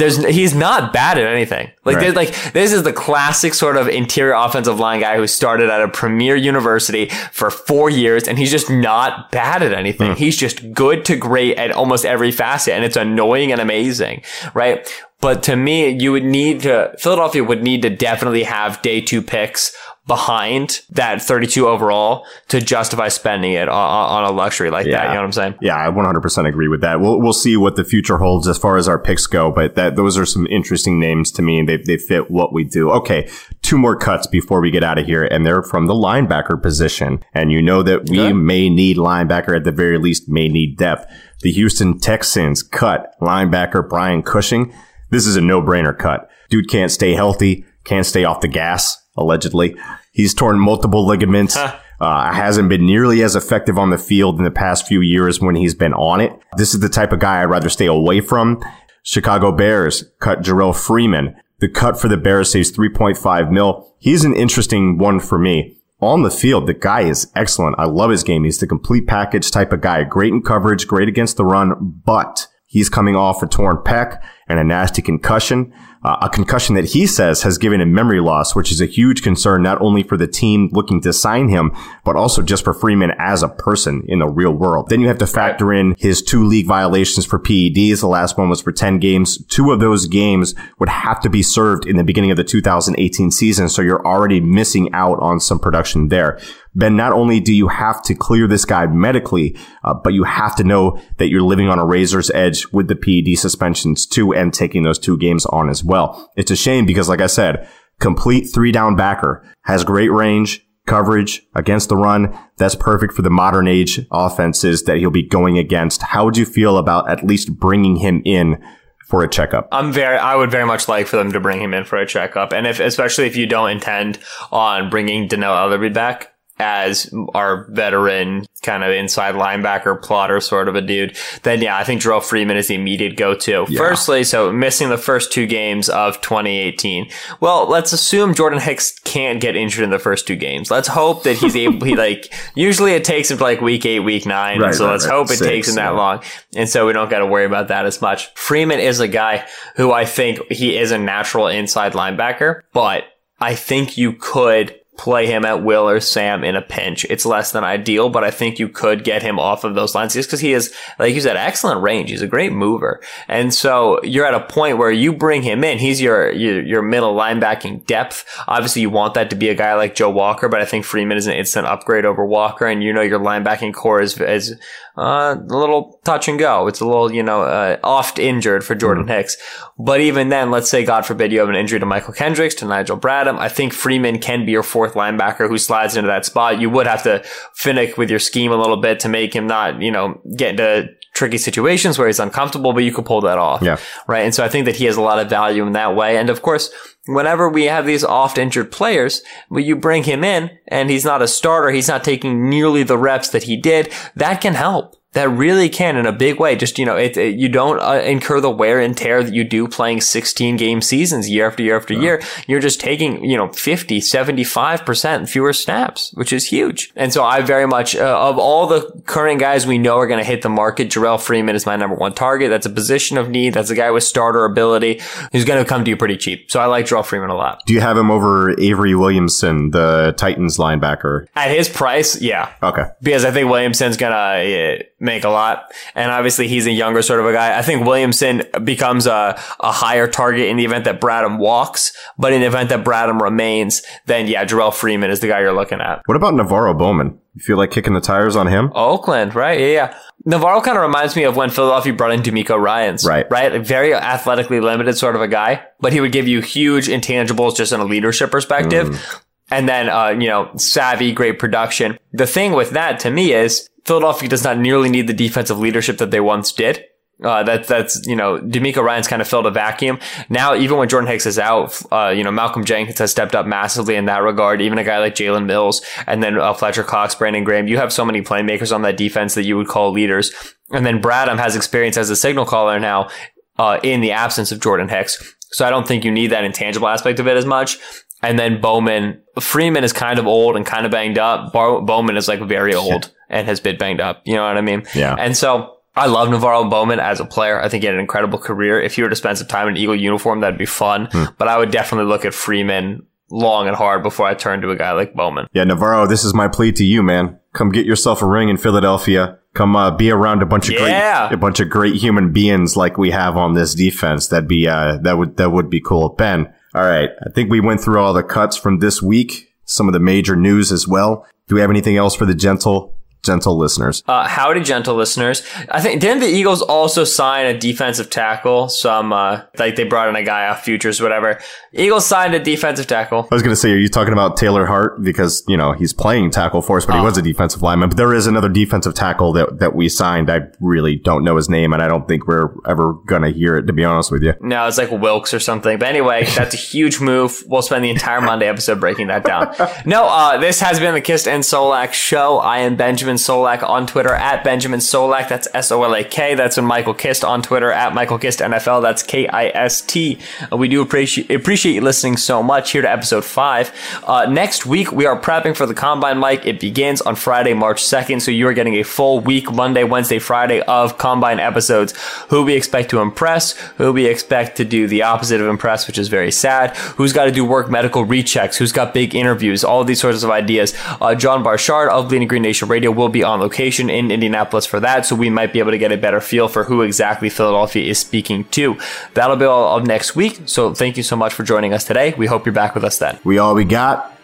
there's 0.00 0.24
he's 0.24 0.54
not 0.54 0.92
bad 0.92 1.18
at 1.18 1.26
anything. 1.26 1.70
Like 1.84 1.96
right. 1.96 2.14
like 2.14 2.52
this 2.52 2.72
is 2.72 2.82
the 2.82 2.92
classic 2.92 3.54
sort 3.54 3.76
of 3.76 3.88
interior 3.88 4.32
offensive 4.32 4.80
line 4.80 5.00
guy 5.00 5.16
who 5.16 5.26
started 5.26 5.70
at 5.70 5.80
a 5.80 5.88
premier 5.88 6.34
university 6.34 7.08
for 7.30 7.50
four 7.50 7.90
years 7.90 8.26
and 8.26 8.38
he's 8.38 8.50
just 8.50 8.70
not 8.70 9.30
bad 9.30 9.62
at 9.62 9.72
anything. 9.72 10.12
Mm. 10.12 10.16
He's 10.16 10.36
just 10.36 10.72
good 10.72 11.04
to 11.04 11.16
great 11.16 11.56
at 11.58 11.70
almost 11.70 12.04
every 12.04 12.32
facet 12.32 12.74
and 12.74 12.84
it's 12.84 12.96
annoying 12.96 13.52
and 13.52 13.60
amazing, 13.60 14.22
right? 14.54 14.90
But 15.20 15.42
to 15.44 15.56
me, 15.56 15.90
you 15.90 16.12
would 16.12 16.24
need 16.24 16.62
to 16.62 16.94
Philadelphia 16.98 17.44
would 17.44 17.62
need 17.62 17.82
to 17.82 17.90
definitely 17.90 18.44
have 18.44 18.80
day 18.82 19.00
two 19.02 19.20
picks 19.20 19.76
behind 20.10 20.80
that 20.90 21.22
32 21.22 21.68
overall 21.68 22.26
to 22.48 22.60
justify 22.60 23.06
spending 23.06 23.52
it 23.52 23.68
on, 23.68 24.24
on 24.24 24.24
a 24.24 24.32
luxury 24.32 24.68
like 24.68 24.84
yeah. 24.84 24.96
that. 24.96 25.02
You 25.04 25.14
know 25.14 25.20
what 25.20 25.26
I'm 25.26 25.32
saying? 25.32 25.54
Yeah, 25.60 25.76
I 25.76 25.88
100% 25.88 26.48
agree 26.48 26.66
with 26.66 26.80
that. 26.80 27.00
We'll, 27.00 27.20
we'll 27.20 27.32
see 27.32 27.56
what 27.56 27.76
the 27.76 27.84
future 27.84 28.18
holds 28.18 28.48
as 28.48 28.58
far 28.58 28.76
as 28.76 28.88
our 28.88 28.98
picks 28.98 29.28
go, 29.28 29.52
but 29.52 29.76
that, 29.76 29.94
those 29.94 30.18
are 30.18 30.26
some 30.26 30.48
interesting 30.48 30.98
names 30.98 31.30
to 31.30 31.42
me 31.42 31.60
and 31.60 31.68
they, 31.68 31.76
they 31.76 31.96
fit 31.96 32.28
what 32.28 32.52
we 32.52 32.64
do. 32.64 32.90
Okay. 32.90 33.30
Two 33.62 33.78
more 33.78 33.96
cuts 33.96 34.26
before 34.26 34.60
we 34.60 34.72
get 34.72 34.82
out 34.82 34.98
of 34.98 35.06
here 35.06 35.22
and 35.22 35.46
they're 35.46 35.62
from 35.62 35.86
the 35.86 35.94
linebacker 35.94 36.60
position. 36.60 37.22
And 37.32 37.52
you 37.52 37.62
know 37.62 37.84
that 37.84 38.08
we 38.08 38.16
Good. 38.16 38.34
may 38.34 38.68
need 38.68 38.96
linebacker 38.96 39.54
at 39.54 39.62
the 39.62 39.70
very 39.70 39.96
least 39.96 40.28
may 40.28 40.48
need 40.48 40.76
depth. 40.76 41.06
The 41.42 41.52
Houston 41.52 42.00
Texans 42.00 42.64
cut 42.64 43.14
linebacker 43.20 43.88
Brian 43.88 44.24
Cushing 44.24 44.74
This 45.10 45.24
is 45.24 45.36
a 45.36 45.40
no-brainer 45.40 45.96
cut. 45.96 46.28
Dude 46.48 46.68
can't 46.68 46.90
stay 46.90 47.14
healthy, 47.14 47.64
can't 47.84 48.04
stay 48.04 48.24
off 48.24 48.40
the 48.40 48.48
gas, 48.48 49.00
allegedly. 49.16 49.76
He's 50.10 50.34
torn 50.34 50.58
multiple 50.58 51.06
ligaments. 51.06 51.56
Uh, 51.56 52.32
hasn't 52.32 52.68
been 52.68 52.86
nearly 52.86 53.22
as 53.22 53.36
effective 53.36 53.78
on 53.78 53.90
the 53.90 53.98
field 53.98 54.38
in 54.38 54.44
the 54.44 54.50
past 54.50 54.86
few 54.86 55.02
years 55.02 55.40
when 55.40 55.54
he's 55.54 55.74
been 55.74 55.92
on 55.92 56.20
it. 56.20 56.32
This 56.56 56.72
is 56.72 56.80
the 56.80 56.88
type 56.88 57.12
of 57.12 57.20
guy 57.20 57.42
I'd 57.42 57.44
rather 57.44 57.68
stay 57.68 57.86
away 57.86 58.20
from. 58.20 58.62
Chicago 59.02 59.52
Bears 59.52 60.04
cut 60.18 60.40
Jerrell 60.40 60.74
Freeman. 60.74 61.36
The 61.58 61.68
cut 61.68 62.00
for 62.00 62.08
the 62.08 62.16
Bears 62.16 62.52
saves 62.52 62.72
3.5 62.72 63.50
mil. 63.50 63.94
He's 63.98 64.24
an 64.24 64.34
interesting 64.34 64.96
one 64.96 65.20
for 65.20 65.38
me. 65.38 65.76
On 66.00 66.22
the 66.22 66.30
field, 66.30 66.66
the 66.66 66.72
guy 66.74 67.02
is 67.02 67.30
excellent. 67.36 67.76
I 67.78 67.84
love 67.84 68.10
his 68.10 68.24
game. 68.24 68.44
He's 68.44 68.58
the 68.58 68.66
complete 68.66 69.06
package 69.06 69.50
type 69.50 69.70
of 69.70 69.82
guy. 69.82 70.02
Great 70.04 70.32
in 70.32 70.40
coverage, 70.42 70.86
great 70.86 71.08
against 71.08 71.36
the 71.36 71.44
run, 71.44 72.00
but 72.06 72.46
he's 72.64 72.88
coming 72.88 73.14
off 73.14 73.42
a 73.42 73.46
torn 73.46 73.76
pec 73.78 74.22
and 74.48 74.58
a 74.58 74.64
nasty 74.64 75.02
concussion 75.02 75.74
uh, 76.02 76.16
a 76.22 76.30
concussion 76.30 76.74
that 76.74 76.86
he 76.86 77.06
says 77.06 77.42
has 77.42 77.58
given 77.58 77.80
him 77.80 77.92
memory 77.92 78.20
loss, 78.20 78.54
which 78.54 78.70
is 78.70 78.80
a 78.80 78.86
huge 78.86 79.22
concern 79.22 79.62
not 79.62 79.80
only 79.82 80.02
for 80.02 80.16
the 80.16 80.26
team 80.26 80.68
looking 80.72 81.00
to 81.02 81.12
sign 81.12 81.48
him, 81.48 81.72
but 82.04 82.16
also 82.16 82.42
just 82.42 82.64
for 82.64 82.72
Freeman 82.72 83.12
as 83.18 83.42
a 83.42 83.48
person 83.48 84.02
in 84.08 84.20
the 84.20 84.28
real 84.28 84.52
world. 84.52 84.88
Then 84.88 85.00
you 85.00 85.08
have 85.08 85.18
to 85.18 85.26
factor 85.26 85.72
in 85.72 85.94
his 85.98 86.22
two 86.22 86.44
league 86.44 86.66
violations 86.66 87.26
for 87.26 87.38
PEDs. 87.38 88.00
The 88.00 88.06
last 88.06 88.38
one 88.38 88.48
was 88.48 88.62
for 88.62 88.72
10 88.72 88.98
games. 88.98 89.44
Two 89.46 89.72
of 89.72 89.80
those 89.80 90.06
games 90.06 90.54
would 90.78 90.88
have 90.88 91.20
to 91.20 91.28
be 91.28 91.42
served 91.42 91.86
in 91.86 91.96
the 91.96 92.04
beginning 92.04 92.30
of 92.30 92.36
the 92.36 92.44
2018 92.44 93.30
season. 93.30 93.68
So 93.68 93.82
you're 93.82 94.06
already 94.06 94.40
missing 94.40 94.92
out 94.94 95.18
on 95.20 95.38
some 95.38 95.58
production 95.58 96.08
there. 96.08 96.38
Ben, 96.74 96.96
not 96.96 97.12
only 97.12 97.40
do 97.40 97.52
you 97.52 97.68
have 97.68 98.02
to 98.04 98.14
clear 98.14 98.46
this 98.46 98.64
guy 98.64 98.86
medically, 98.86 99.56
uh, 99.82 99.94
but 99.94 100.12
you 100.12 100.24
have 100.24 100.54
to 100.56 100.64
know 100.64 101.00
that 101.18 101.28
you're 101.28 101.42
living 101.42 101.68
on 101.68 101.78
a 101.78 101.86
razor's 101.86 102.30
edge 102.30 102.66
with 102.72 102.88
the 102.88 102.94
PED 102.94 103.38
suspensions 103.38 104.06
too 104.06 104.32
and 104.32 104.54
taking 104.54 104.84
those 104.84 104.98
two 104.98 105.16
games 105.18 105.46
on 105.46 105.68
as 105.68 105.82
well. 105.82 106.30
It's 106.36 106.50
a 106.50 106.56
shame 106.56 106.86
because, 106.86 107.08
like 107.08 107.20
I 107.20 107.26
said, 107.26 107.68
complete 107.98 108.44
three 108.52 108.72
down 108.72 108.94
backer 108.94 109.44
has 109.64 109.82
great 109.82 110.12
range, 110.12 110.64
coverage 110.86 111.42
against 111.54 111.88
the 111.88 111.96
run. 111.96 112.38
That's 112.58 112.76
perfect 112.76 113.14
for 113.14 113.22
the 113.22 113.30
modern 113.30 113.66
age 113.66 114.00
offenses 114.12 114.84
that 114.84 114.98
he'll 114.98 115.10
be 115.10 115.26
going 115.26 115.58
against. 115.58 116.02
How 116.02 116.24
would 116.24 116.36
you 116.36 116.46
feel 116.46 116.78
about 116.78 117.10
at 117.10 117.26
least 117.26 117.58
bringing 117.58 117.96
him 117.96 118.22
in 118.24 118.62
for 119.10 119.24
a 119.24 119.28
checkup. 119.28 119.66
I'm 119.72 119.92
very, 119.92 120.16
I 120.16 120.36
would 120.36 120.52
very 120.52 120.64
much 120.64 120.86
like 120.86 121.08
for 121.08 121.16
them 121.16 121.32
to 121.32 121.40
bring 121.40 121.60
him 121.60 121.74
in 121.74 121.84
for 121.84 121.98
a 121.98 122.06
checkup. 122.06 122.52
And 122.52 122.64
if, 122.64 122.78
especially 122.78 123.26
if 123.26 123.36
you 123.36 123.44
don't 123.44 123.70
intend 123.70 124.20
on 124.52 124.88
bringing 124.88 125.28
Dannell 125.28 125.56
Ellerbe 125.56 125.92
back, 125.92 126.32
as 126.60 127.12
our 127.34 127.64
veteran 127.70 128.44
kind 128.62 128.84
of 128.84 128.90
inside 128.90 129.34
linebacker 129.34 130.00
plotter 130.00 130.40
sort 130.40 130.68
of 130.68 130.76
a 130.76 130.82
dude, 130.82 131.16
then 131.42 131.62
yeah, 131.62 131.76
I 131.76 131.84
think 131.84 132.02
Jerrell 132.02 132.22
Freeman 132.22 132.58
is 132.58 132.68
the 132.68 132.74
immediate 132.74 133.16
go-to. 133.16 133.64
Yeah. 133.68 133.78
Firstly, 133.78 134.22
so 134.22 134.52
missing 134.52 134.90
the 134.90 134.98
first 134.98 135.32
two 135.32 135.46
games 135.46 135.88
of 135.88 136.20
2018. 136.20 137.10
Well, 137.40 137.66
let's 137.66 137.92
assume 137.92 138.34
Jordan 138.34 138.60
Hicks 138.60 138.98
can't 139.00 139.40
get 139.40 139.56
injured 139.56 139.82
in 139.82 139.90
the 139.90 139.98
first 139.98 140.26
two 140.26 140.36
games. 140.36 140.70
Let's 140.70 140.88
hope 140.88 141.22
that 141.22 141.38
he's 141.38 141.56
able, 141.56 141.86
he 141.86 141.96
like, 141.96 142.32
usually 142.54 142.92
it 142.92 143.04
takes 143.04 143.30
him 143.30 143.38
to 143.38 143.42
like 143.42 143.62
week 143.62 143.86
eight, 143.86 144.00
week 144.00 144.26
nine. 144.26 144.60
Right, 144.60 144.74
so 144.74 144.84
right, 144.84 144.92
let's 144.92 145.06
right. 145.06 145.14
hope 145.14 145.26
it 145.30 145.38
Six, 145.38 145.40
takes 145.40 145.68
him 145.68 145.76
that 145.76 145.94
long. 145.94 146.22
And 146.54 146.68
so 146.68 146.86
we 146.86 146.92
don't 146.92 147.10
got 147.10 147.20
to 147.20 147.26
worry 147.26 147.46
about 147.46 147.68
that 147.68 147.86
as 147.86 148.02
much. 148.02 148.32
Freeman 148.34 148.80
is 148.80 149.00
a 149.00 149.08
guy 149.08 149.46
who 149.76 149.92
I 149.92 150.04
think 150.04 150.40
he 150.52 150.76
is 150.76 150.90
a 150.90 150.98
natural 150.98 151.48
inside 151.48 151.94
linebacker, 151.94 152.60
but 152.74 153.04
I 153.40 153.54
think 153.54 153.96
you 153.96 154.12
could 154.12 154.79
play 154.98 155.26
him 155.26 155.44
at 155.44 155.64
Will 155.64 155.88
or 155.88 156.00
Sam 156.00 156.44
in 156.44 156.56
a 156.56 156.62
pinch. 156.62 157.06
It's 157.08 157.24
less 157.24 157.52
than 157.52 157.64
ideal, 157.64 158.10
but 158.10 158.22
I 158.22 158.30
think 158.30 158.58
you 158.58 158.68
could 158.68 159.02
get 159.02 159.22
him 159.22 159.38
off 159.38 159.64
of 159.64 159.74
those 159.74 159.94
lines 159.94 160.12
just 160.12 160.28
because 160.28 160.40
he 160.40 160.52
is, 160.52 160.74
like 160.98 161.14
you 161.14 161.20
said, 161.20 161.36
excellent 161.36 161.80
range. 161.80 162.10
He's 162.10 162.20
a 162.22 162.26
great 162.26 162.52
mover. 162.52 163.00
And 163.26 163.54
so 163.54 164.02
you're 164.02 164.26
at 164.26 164.34
a 164.34 164.44
point 164.46 164.78
where 164.78 164.90
you 164.90 165.12
bring 165.12 165.42
him 165.42 165.64
in. 165.64 165.78
He's 165.78 166.00
your, 166.00 166.30
your, 166.32 166.62
your 166.62 166.82
middle 166.82 167.14
linebacking 167.14 167.86
depth. 167.86 168.26
Obviously 168.46 168.82
you 168.82 168.90
want 168.90 169.14
that 169.14 169.30
to 169.30 169.36
be 169.36 169.48
a 169.48 169.54
guy 169.54 169.74
like 169.74 169.94
Joe 169.94 170.10
Walker, 170.10 170.48
but 170.48 170.60
I 170.60 170.66
think 170.66 170.84
Freeman 170.84 171.16
is 171.16 171.26
an 171.26 171.34
instant 171.34 171.66
upgrade 171.66 172.04
over 172.04 172.24
Walker. 172.26 172.66
And 172.66 172.82
you 172.82 172.92
know 172.92 173.00
your 173.00 173.20
linebacking 173.20 173.72
core 173.72 174.02
is, 174.02 174.20
is 174.20 174.54
uh, 174.96 175.36
a 175.38 175.56
little 175.56 176.00
touch 176.04 176.28
and 176.28 176.38
go. 176.38 176.66
It's 176.66 176.80
a 176.80 176.86
little, 176.86 177.12
you 177.12 177.22
know, 177.22 177.42
uh, 177.42 177.78
oft 177.82 178.18
injured 178.18 178.64
for 178.64 178.74
Jordan 178.74 179.04
mm-hmm. 179.04 179.12
Hicks. 179.12 179.36
But 179.78 180.00
even 180.00 180.28
then, 180.28 180.50
let's 180.50 180.68
say, 180.68 180.84
God 180.84 181.06
forbid, 181.06 181.32
you 181.32 181.40
have 181.40 181.48
an 181.48 181.54
injury 181.54 181.80
to 181.80 181.86
Mychal 181.86 182.14
Kendricks, 182.14 182.54
to 182.56 182.66
Nigel 182.66 182.98
Bradham. 182.98 183.38
I 183.38 183.48
think 183.48 183.72
Freeman 183.72 184.18
can 184.18 184.44
be 184.44 184.52
your 184.52 184.62
fourth 184.62 184.94
linebacker 184.94 185.48
who 185.48 185.58
slides 185.58 185.96
into 185.96 186.08
that 186.08 186.24
spot. 186.24 186.60
You 186.60 186.70
would 186.70 186.86
have 186.86 187.02
to 187.04 187.24
finick 187.58 187.96
with 187.96 188.10
your 188.10 188.18
scheme 188.18 188.52
a 188.52 188.56
little 188.56 188.76
bit 188.76 189.00
to 189.00 189.08
make 189.08 189.34
him 189.34 189.46
not, 189.46 189.80
you 189.80 189.90
know, 189.90 190.20
get 190.36 190.50
into 190.50 190.88
tricky 191.14 191.38
situations 191.38 191.98
where 191.98 192.06
he's 192.06 192.20
uncomfortable, 192.20 192.72
but 192.72 192.84
you 192.84 192.92
could 192.92 193.04
pull 193.04 193.20
that 193.22 193.38
off. 193.38 193.62
Yeah. 193.62 193.78
Right. 194.06 194.24
And 194.24 194.34
so 194.34 194.44
I 194.44 194.48
think 194.48 194.66
that 194.66 194.76
he 194.76 194.84
has 194.84 194.96
a 194.96 195.02
lot 195.02 195.18
of 195.18 195.28
value 195.28 195.66
in 195.66 195.72
that 195.72 195.96
way. 195.96 196.16
And 196.16 196.30
of 196.30 196.42
course, 196.42 196.70
whenever 197.14 197.48
we 197.48 197.64
have 197.64 197.86
these 197.86 198.04
oft 198.04 198.38
injured 198.38 198.70
players, 198.70 199.22
when 199.48 199.64
you 199.64 199.76
bring 199.76 200.04
him 200.04 200.24
in 200.24 200.50
and 200.68 200.90
he's 200.90 201.04
not 201.04 201.22
a 201.22 201.28
starter, 201.28 201.70
he's 201.70 201.88
not 201.88 202.04
taking 202.04 202.48
nearly 202.48 202.82
the 202.82 202.98
reps 202.98 203.30
that 203.30 203.44
he 203.44 203.56
did, 203.56 203.92
that 204.16 204.40
can 204.40 204.54
help 204.54 204.99
that 205.12 205.28
really 205.28 205.68
can 205.68 205.96
in 205.96 206.06
a 206.06 206.12
big 206.12 206.38
way. 206.38 206.54
Just, 206.54 206.78
you 206.78 206.86
know, 206.86 206.96
it, 206.96 207.16
it 207.16 207.36
you 207.36 207.48
don't 207.48 207.80
uh, 207.80 208.00
incur 208.04 208.40
the 208.40 208.50
wear 208.50 208.78
and 208.78 208.96
tear 208.96 209.24
that 209.24 209.34
you 209.34 209.42
do 209.42 209.66
playing 209.66 210.00
16 210.00 210.56
game 210.56 210.80
seasons 210.80 211.28
year 211.28 211.48
after 211.48 211.62
year 211.64 211.76
after 211.76 211.94
yeah. 211.94 212.00
year. 212.00 212.22
You're 212.46 212.60
just 212.60 212.80
taking, 212.80 213.24
you 213.24 213.36
know, 213.36 213.48
50, 213.48 214.00
75% 214.00 215.28
fewer 215.28 215.52
snaps, 215.52 216.12
which 216.14 216.32
is 216.32 216.46
huge. 216.46 216.92
And 216.94 217.12
so 217.12 217.24
I 217.24 217.40
very 217.40 217.66
much, 217.66 217.96
uh, 217.96 218.28
of 218.28 218.38
all 218.38 218.68
the 218.68 219.02
current 219.06 219.40
guys 219.40 219.66
we 219.66 219.78
know 219.78 219.96
are 219.96 220.06
going 220.06 220.20
to 220.20 220.24
hit 220.24 220.42
the 220.42 220.48
market, 220.48 220.90
Jerrell 220.90 221.20
Freeman 221.20 221.56
is 221.56 221.66
my 221.66 221.74
number 221.74 221.96
one 221.96 222.14
target. 222.14 222.50
That's 222.50 222.66
a 222.66 222.70
position 222.70 223.18
of 223.18 223.28
need. 223.28 223.52
That's 223.52 223.70
a 223.70 223.74
guy 223.74 223.90
with 223.90 224.04
starter 224.04 224.44
ability 224.44 225.00
who's 225.32 225.44
going 225.44 225.62
to 225.62 225.68
come 225.68 225.84
to 225.84 225.90
you 225.90 225.96
pretty 225.96 226.18
cheap. 226.18 226.50
So 226.52 226.60
I 226.60 226.66
like 226.66 226.86
Jerrell 226.86 227.04
Freeman 227.04 227.30
a 227.30 227.36
lot. 227.36 227.62
Do 227.66 227.74
you 227.74 227.80
have 227.80 227.96
him 227.96 228.12
over 228.12 228.58
Avery 228.60 228.94
Williamson, 228.94 229.70
the 229.70 230.14
Titans 230.16 230.56
linebacker? 230.56 231.26
At 231.34 231.50
his 231.50 231.68
price, 231.68 232.20
yeah. 232.20 232.52
Okay. 232.62 232.84
Because 233.02 233.24
I 233.24 233.32
think 233.32 233.50
Williamson's 233.50 233.96
going 233.96 234.12
to, 234.12 234.16
uh, 234.16 234.82
make 235.00 235.24
a 235.24 235.30
lot. 235.30 235.72
And 235.94 236.10
obviously 236.10 236.46
he's 236.46 236.66
a 236.66 236.70
younger 236.70 237.02
sort 237.02 237.20
of 237.20 237.26
a 237.26 237.32
guy. 237.32 237.58
I 237.58 237.62
think 237.62 237.86
Williamson 237.86 238.42
becomes 238.62 239.06
a, 239.06 239.40
a 239.58 239.72
higher 239.72 240.06
target 240.06 240.48
in 240.48 240.56
the 240.56 240.64
event 240.64 240.84
that 240.84 241.00
Bradham 241.00 241.38
walks, 241.38 241.92
but 242.18 242.32
in 242.32 242.42
the 242.42 242.46
event 242.46 242.68
that 242.68 242.84
Bradham 242.84 243.20
remains, 243.20 243.82
then 244.06 244.26
yeah, 244.26 244.44
Jerrell 244.44 244.72
Freeman 244.72 245.10
is 245.10 245.20
the 245.20 245.28
guy 245.28 245.40
you're 245.40 245.52
looking 245.52 245.80
at. 245.80 246.02
What 246.04 246.16
about 246.16 246.34
NaVorro 246.34 246.78
Bowman? 246.78 247.18
You 247.34 247.42
feel 247.42 247.56
like 247.56 247.70
kicking 247.70 247.94
the 247.94 248.00
tires 248.00 248.36
on 248.36 248.48
him? 248.48 248.70
Oakland, 248.74 249.34
right? 249.34 249.58
Yeah, 249.58 249.66
yeah. 249.66 249.98
NaVorro 250.26 250.62
kind 250.62 250.76
of 250.76 250.82
reminds 250.82 251.16
me 251.16 251.22
of 251.22 251.36
when 251.36 251.48
Philadelphia 251.48 251.94
brought 251.94 252.12
in 252.12 252.20
DeMeco 252.20 252.60
Ryans. 252.60 253.06
Right. 253.06 253.26
Right? 253.30 253.54
A 253.54 253.60
very 253.60 253.94
athletically 253.94 254.60
limited 254.60 254.98
sort 254.98 255.16
of 255.16 255.22
a 255.22 255.28
guy, 255.28 255.64
but 255.80 255.92
he 255.92 256.00
would 256.00 256.12
give 256.12 256.28
you 256.28 256.42
huge 256.42 256.88
intangibles 256.88 257.56
just 257.56 257.72
in 257.72 257.80
a 257.80 257.84
leadership 257.84 258.30
perspective. 258.30 258.88
Mm. 258.88 259.22
And 259.52 259.68
then, 259.68 259.88
uh, 259.88 260.08
you 260.10 260.28
know, 260.28 260.50
savvy, 260.56 261.12
great 261.12 261.38
production. 261.38 261.98
The 262.12 262.26
thing 262.26 262.52
with 262.52 262.70
that 262.70 263.00
to 263.00 263.10
me 263.10 263.32
is 263.32 263.68
Philadelphia 263.84 264.28
does 264.28 264.44
not 264.44 264.58
nearly 264.58 264.88
need 264.88 265.06
the 265.06 265.12
defensive 265.12 265.58
leadership 265.58 265.98
that 265.98 266.10
they 266.10 266.20
once 266.20 266.52
did. 266.52 266.84
Uh, 267.22 267.42
that's, 267.42 267.68
that's, 267.68 268.06
you 268.06 268.16
know, 268.16 268.38
DeMeco 268.38 268.82
Ryans 268.82 269.06
kind 269.06 269.20
of 269.20 269.28
filled 269.28 269.44
a 269.44 269.50
vacuum. 269.50 269.98
Now, 270.30 270.54
even 270.54 270.78
when 270.78 270.88
Jordan 270.88 271.10
Hicks 271.10 271.26
is 271.26 271.38
out, 271.38 271.78
uh, 271.92 272.08
you 272.08 272.24
know, 272.24 272.30
Malcolm 272.30 272.64
Jenkins 272.64 272.98
has 272.98 273.10
stepped 273.10 273.34
up 273.34 273.46
massively 273.46 273.94
in 273.94 274.06
that 274.06 274.22
regard. 274.22 274.62
Even 274.62 274.78
a 274.78 274.84
guy 274.84 274.98
like 275.00 275.14
Jalen 275.14 275.44
Mills 275.44 275.82
and 276.06 276.22
then 276.22 276.38
uh, 276.38 276.54
Fletcher 276.54 276.82
Cox, 276.82 277.14
Brandon 277.14 277.44
Graham, 277.44 277.68
you 277.68 277.76
have 277.76 277.92
so 277.92 278.06
many 278.06 278.22
playmakers 278.22 278.74
on 278.74 278.80
that 278.82 278.96
defense 278.96 279.34
that 279.34 279.44
you 279.44 279.58
would 279.58 279.68
call 279.68 279.92
leaders. 279.92 280.32
And 280.70 280.86
then 280.86 281.02
Bradham 281.02 281.36
has 281.36 281.56
experience 281.56 281.98
as 281.98 282.08
a 282.08 282.16
signal 282.16 282.46
caller 282.46 282.80
now, 282.80 283.10
uh, 283.58 283.80
in 283.82 284.00
the 284.00 284.12
absence 284.12 284.50
of 284.50 284.60
Jordan 284.60 284.88
Hicks. 284.88 285.36
So 285.50 285.66
I 285.66 285.70
don't 285.70 285.86
think 285.86 286.04
you 286.04 286.10
need 286.10 286.28
that 286.28 286.44
intangible 286.44 286.88
aspect 286.88 287.18
of 287.18 287.26
it 287.26 287.36
as 287.36 287.44
much. 287.44 287.78
And 288.22 288.38
then 288.38 288.62
Bowman, 288.62 289.20
Freeman 289.40 289.84
is 289.84 289.92
kind 289.92 290.18
of 290.18 290.26
old 290.26 290.56
and 290.56 290.64
kind 290.64 290.86
of 290.86 290.92
banged 290.92 291.18
up. 291.18 291.52
Bar- 291.52 291.82
Bowman 291.82 292.16
is 292.16 292.28
like 292.28 292.40
very 292.40 292.74
old 292.74 293.10
and 293.30 293.46
has 293.46 293.60
been 293.60 293.78
banged 293.78 294.00
up. 294.00 294.22
You 294.24 294.34
know 294.34 294.42
what 294.42 294.56
I 294.56 294.60
mean? 294.60 294.84
Yeah. 294.94 295.16
And 295.18 295.36
so 295.36 295.76
I 295.96 296.06
love 296.06 296.28
NaVorro 296.28 296.70
Bowman 296.70 297.00
as 297.00 297.20
a 297.20 297.24
player. 297.24 297.60
I 297.60 297.68
think 297.68 297.82
he 297.82 297.86
had 297.86 297.94
an 297.94 298.00
incredible 298.00 298.38
career. 298.38 298.80
If 298.80 298.96
he 298.96 299.02
were 299.02 299.08
to 299.08 299.16
spend 299.16 299.38
some 299.38 299.48
time 299.48 299.68
in 299.68 299.76
Eagle 299.76 299.96
uniform, 299.96 300.40
that'd 300.40 300.58
be 300.58 300.66
fun. 300.66 301.08
Hmm. 301.10 301.24
But 301.38 301.48
I 301.48 301.58
would 301.58 301.70
definitely 301.70 302.08
look 302.08 302.24
at 302.24 302.34
Freeman 302.34 303.06
long 303.30 303.68
and 303.68 303.76
hard 303.76 304.02
before 304.02 304.26
I 304.26 304.34
turn 304.34 304.60
to 304.62 304.70
a 304.70 304.76
guy 304.76 304.92
like 304.92 305.14
Bowman. 305.14 305.46
Yeah, 305.52 305.64
NaVorro, 305.64 306.08
this 306.08 306.24
is 306.24 306.34
my 306.34 306.48
plea 306.48 306.72
to 306.72 306.84
you, 306.84 307.02
man. 307.02 307.38
Come 307.52 307.70
get 307.70 307.86
yourself 307.86 308.22
a 308.22 308.26
ring 308.26 308.48
in 308.48 308.56
Philadelphia. 308.56 309.38
Come 309.54 309.74
uh, 309.74 309.90
be 309.90 310.10
around 310.10 310.42
a 310.42 310.46
bunch 310.46 310.68
of 310.68 310.74
yeah. 310.74 311.28
great, 311.28 311.34
a 311.34 311.40
bunch 311.40 311.58
of 311.58 311.68
great 311.68 311.96
human 311.96 312.32
beings 312.32 312.76
like 312.76 312.96
we 312.96 313.10
have 313.10 313.36
on 313.36 313.54
this 313.54 313.74
defense. 313.74 314.28
That'd 314.28 314.48
be 314.48 314.68
uh, 314.68 314.98
that 314.98 315.18
would 315.18 315.36
that 315.38 315.50
would 315.50 315.68
be 315.68 315.80
cool. 315.80 316.10
Ben, 316.10 316.52
all 316.72 316.82
right. 316.82 317.10
I 317.26 317.30
think 317.30 317.50
we 317.50 317.60
went 317.60 317.80
through 317.80 317.98
all 317.98 318.12
the 318.12 318.22
cuts 318.22 318.56
from 318.56 318.78
this 318.78 319.02
week, 319.02 319.52
some 319.64 319.88
of 319.88 319.92
the 319.92 319.98
major 319.98 320.36
news 320.36 320.70
as 320.70 320.86
well. 320.86 321.26
Do 321.48 321.56
we 321.56 321.60
have 321.60 321.70
anything 321.70 321.96
else 321.96 322.14
for 322.14 322.26
the 322.26 322.34
gentle 322.34 322.96
gentle 323.22 323.56
listeners. 323.58 324.02
Uh, 324.06 324.26
howdy, 324.26 324.60
gentle 324.62 324.94
listeners. 324.94 325.42
I 325.70 325.80
think 325.80 326.00
didn't 326.00 326.20
the 326.20 326.26
Eagles 326.28 326.62
also 326.62 327.04
sign 327.04 327.46
a 327.46 327.58
defensive 327.58 328.10
tackle? 328.10 328.68
Some 328.68 329.12
uh, 329.12 329.42
like 329.58 329.76
they 329.76 329.84
brought 329.84 330.08
in 330.08 330.16
a 330.16 330.22
guy 330.22 330.46
off 330.48 330.64
futures, 330.64 331.00
whatever. 331.00 331.38
Eagles 331.72 332.06
signed 332.06 332.34
a 332.34 332.38
defensive 332.42 332.86
tackle. 332.86 333.28
I 333.30 333.34
was 333.34 333.42
going 333.42 333.52
to 333.52 333.60
say, 333.60 333.70
are 333.72 333.76
you 333.76 333.88
talking 333.88 334.12
about 334.12 334.36
Taylor 334.36 334.66
Hart 334.66 335.02
because 335.02 335.44
you 335.48 335.56
know 335.56 335.72
he's 335.72 335.92
playing 335.92 336.30
tackle 336.30 336.62
for 336.62 336.76
us, 336.78 336.86
but 336.86 336.94
he 336.94 337.00
Oh. 337.00 337.04
was 337.04 337.16
a 337.18 337.22
defensive 337.22 337.62
lineman. 337.62 337.88
But 337.90 337.96
there 337.96 338.12
is 338.14 338.26
another 338.26 338.48
defensive 338.48 338.94
tackle 338.94 339.32
that 339.34 339.58
that 339.60 339.74
we 339.74 339.88
signed. 339.88 340.30
I 340.30 340.40
really 340.60 340.96
don't 340.96 341.24
know 341.24 341.36
his 341.36 341.48
name, 341.48 341.72
and 341.72 341.82
I 341.82 341.88
don't 341.88 342.06
think 342.08 342.26
we're 342.26 342.50
ever 342.68 342.94
going 343.06 343.22
to 343.22 343.30
hear 343.30 343.56
it. 343.56 343.66
To 343.66 343.72
be 343.72 343.84
honest 343.84 344.10
with 344.10 344.22
you, 344.22 344.34
No, 344.40 344.66
it's 344.66 344.78
like 344.78 344.90
Wilkes 344.90 345.32
or 345.34 345.40
something. 345.40 345.78
But 345.78 345.88
anyway, 345.88 346.24
that's 346.36 346.54
a 346.54 346.58
huge 346.58 347.00
move. 347.00 347.42
We'll 347.46 347.62
spend 347.62 347.84
the 347.84 347.90
entire 347.90 348.20
Monday 348.20 348.48
episode 348.48 348.80
breaking 348.80 349.06
that 349.08 349.24
down. 349.24 349.54
No, 349.86 350.04
uh, 350.06 350.38
this 350.38 350.60
has 350.60 350.78
been 350.78 350.94
the 350.94 351.00
Kist 351.00 351.26
and 351.26 351.42
Solak 351.42 351.92
show. 351.92 352.38
I 352.38 352.58
am 352.60 352.76
Benjamin 352.76 353.09
Solak 353.16 353.62
on 353.62 353.86
Twitter 353.86 354.14
at 354.14 354.42
Benjamin 354.44 354.80
Solak. 354.80 355.28
That's 355.28 355.48
S 355.54 355.70
O 355.72 355.82
L 355.84 355.94
A 355.94 356.04
K. 356.04 356.34
That's 356.34 356.56
when 356.56 356.66
Michael 356.66 356.94
Kist 356.94 357.24
on 357.24 357.42
Twitter 357.42 357.70
at 357.70 357.94
Michael 357.94 358.18
Kist 358.18 358.40
NFL. 358.40 358.82
That's 358.82 359.02
K 359.02 359.26
I 359.28 359.48
S 359.48 359.80
T. 359.80 360.18
Uh, 360.52 360.56
We 360.56 360.68
do 360.68 360.82
appreciate 360.82 361.30
appreciate 361.30 361.72
you 361.74 361.80
listening 361.80 362.16
so 362.16 362.42
much 362.42 362.72
here 362.72 362.82
to 362.82 362.90
episode 362.90 363.24
five. 363.24 363.72
Uh, 364.06 364.26
next 364.26 364.66
week 364.66 364.92
we 364.92 365.06
are 365.06 365.18
prepping 365.20 365.56
for 365.56 365.66
the 365.66 365.74
combine, 365.74 366.18
Mike. 366.18 366.46
It 366.46 366.60
begins 366.60 367.00
on 367.02 367.16
Friday, 367.16 367.54
March 367.54 367.82
second. 367.82 368.20
So 368.20 368.30
you 368.30 368.46
are 368.48 368.52
getting 368.54 368.74
a 368.74 368.82
full 368.82 369.20
week, 369.20 369.50
Monday, 369.52 369.84
Wednesday, 369.84 370.18
Friday 370.18 370.60
of 370.62 370.98
combine 370.98 371.40
episodes. 371.40 371.94
Who 372.28 372.44
we 372.44 372.54
expect 372.54 372.90
to 372.90 373.00
impress? 373.00 373.52
Who 373.78 373.92
we 373.92 374.06
expect 374.06 374.56
to 374.58 374.64
do 374.64 374.86
the 374.86 375.02
opposite 375.02 375.40
of 375.40 375.48
impress, 375.48 375.86
which 375.86 375.98
is 375.98 376.08
very 376.08 376.30
sad. 376.32 376.76
Who's 376.96 377.12
got 377.12 377.24
to 377.24 377.32
do 377.32 377.44
work 377.44 377.70
medical 377.70 378.04
rechecks? 378.04 378.56
Who's 378.56 378.72
got 378.72 378.94
big 378.94 379.14
interviews? 379.14 379.64
All 379.64 379.84
these 379.84 380.00
sorts 380.00 380.22
of 380.22 380.30
ideas. 380.30 380.74
Uh, 381.00 381.14
John 381.14 381.42
Barshard 381.42 381.88
of 381.90 382.08
Bleeding 382.08 382.28
Green 382.28 382.42
Nation 382.42 382.68
Radio 382.68 382.90
will 383.00 383.08
be 383.08 383.24
on 383.24 383.40
location 383.40 383.90
in 383.90 384.10
Indianapolis 384.10 384.66
for 384.66 384.78
that, 384.80 385.06
so 385.06 385.16
we 385.16 385.30
might 385.30 385.52
be 385.52 385.58
able 385.58 385.72
to 385.72 385.78
get 385.78 385.90
a 385.90 385.96
better 385.96 386.20
feel 386.20 386.46
for 386.48 386.64
who 386.64 386.82
exactly 386.82 387.30
Philadelphia 387.30 387.90
is 387.90 387.98
speaking 387.98 388.44
to. 388.50 388.78
That'll 389.14 389.36
be 389.36 389.46
all 389.46 389.76
of 389.78 389.86
next 389.86 390.14
week. 390.14 390.40
So 390.46 390.74
thank 390.74 390.96
you 390.96 391.02
so 391.02 391.16
much 391.16 391.32
for 391.32 391.42
joining 391.42 391.72
us 391.72 391.84
today. 391.84 392.14
We 392.16 392.26
hope 392.26 392.46
you're 392.46 392.52
back 392.52 392.74
with 392.74 392.84
us 392.84 392.98
then. 392.98 393.18
we 393.24 393.38
all 393.38 393.54
we 393.54 393.64
got, 393.64 394.16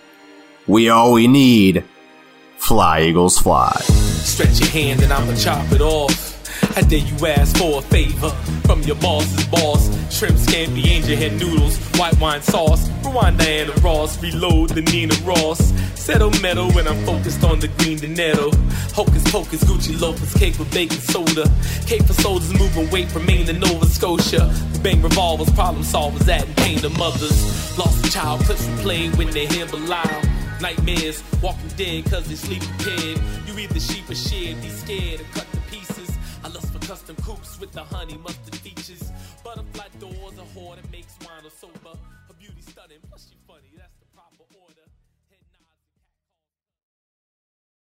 we 0.66 0.88
all 0.88 1.12
we 1.12 1.26
need. 1.26 1.84
Fly 2.58 3.02
Eagles 3.02 3.38
fly. 3.38 3.72
Stretch 3.80 4.60
your 4.60 4.70
hand 4.70 5.02
and 5.02 5.12
I'ma 5.12 5.34
chop 5.36 5.70
it 5.72 5.80
off. 5.80 6.25
I 6.76 6.82
dare 6.82 6.98
you 6.98 7.26
ask 7.26 7.56
for 7.56 7.78
a 7.78 7.82
favor 7.82 8.28
from 8.66 8.82
your 8.82 8.96
boss's 8.96 9.46
boss. 9.46 9.88
Shrimp 10.14 10.36
scampi, 10.36 10.86
angel 10.86 11.16
hair 11.16 11.30
noodles, 11.30 11.78
white 11.98 12.20
wine 12.20 12.42
sauce. 12.42 12.90
Rewind 13.02 13.38
Diana 13.38 13.72
Ross, 13.80 14.22
reload 14.22 14.68
the 14.70 14.82
Nina 14.82 15.14
Ross. 15.24 15.72
Settle 15.98 16.30
metal 16.42 16.70
when 16.72 16.86
I'm 16.86 17.02
focused 17.06 17.42
on 17.44 17.60
the 17.60 17.68
green 17.78 17.96
dinero. 17.96 18.50
Hocus 18.92 19.24
pocus, 19.32 19.64
Gucci 19.64 19.98
loafers, 19.98 20.34
cake 20.34 20.58
with 20.58 20.70
baking 20.74 21.00
soda. 21.00 21.50
Cake 21.86 22.02
for 22.02 22.12
soldiers 22.12 22.52
moving 22.52 22.90
weight 22.90 23.10
from 23.10 23.24
Maine 23.24 23.46
to 23.46 23.54
Nova 23.54 23.86
Scotia. 23.86 24.54
Bang 24.82 25.00
revolvers, 25.00 25.50
problem 25.54 25.82
solvers, 25.82 26.28
adding 26.28 26.54
pain 26.56 26.78
to 26.80 26.90
mothers. 26.90 27.78
Lost 27.78 28.04
a 28.04 28.10
child, 28.10 28.40
clips 28.42 28.66
replay 28.66 29.16
when 29.16 29.30
they 29.30 29.46
hear 29.46 29.64
Belial. 29.64 30.22
Nightmares, 30.60 31.24
walking 31.42 31.68
dead 31.76 32.04
cause 32.10 32.28
they 32.28 32.34
sleep 32.34 32.62
prepared. 32.62 33.18
You 33.46 33.58
either 33.58 33.80
sheep 33.80 34.10
or 34.10 34.14
shed, 34.14 34.60
be 34.60 34.68
scared 34.68 35.20
and 35.20 35.32
cut 35.32 35.50
to 35.52 35.65
custom 36.86 37.16
coops 37.16 37.58
with 37.58 37.72
the 37.72 37.82
honey 37.82 38.16
mustard 38.18 38.54
features. 38.56 39.10
Butterfly 39.42 39.88
doors, 39.98 40.38
a 40.38 40.56
whore 40.56 40.76
that 40.76 40.88
makes 40.92 41.16
wine 41.20 41.44
or 41.44 41.50
sober. 41.50 41.98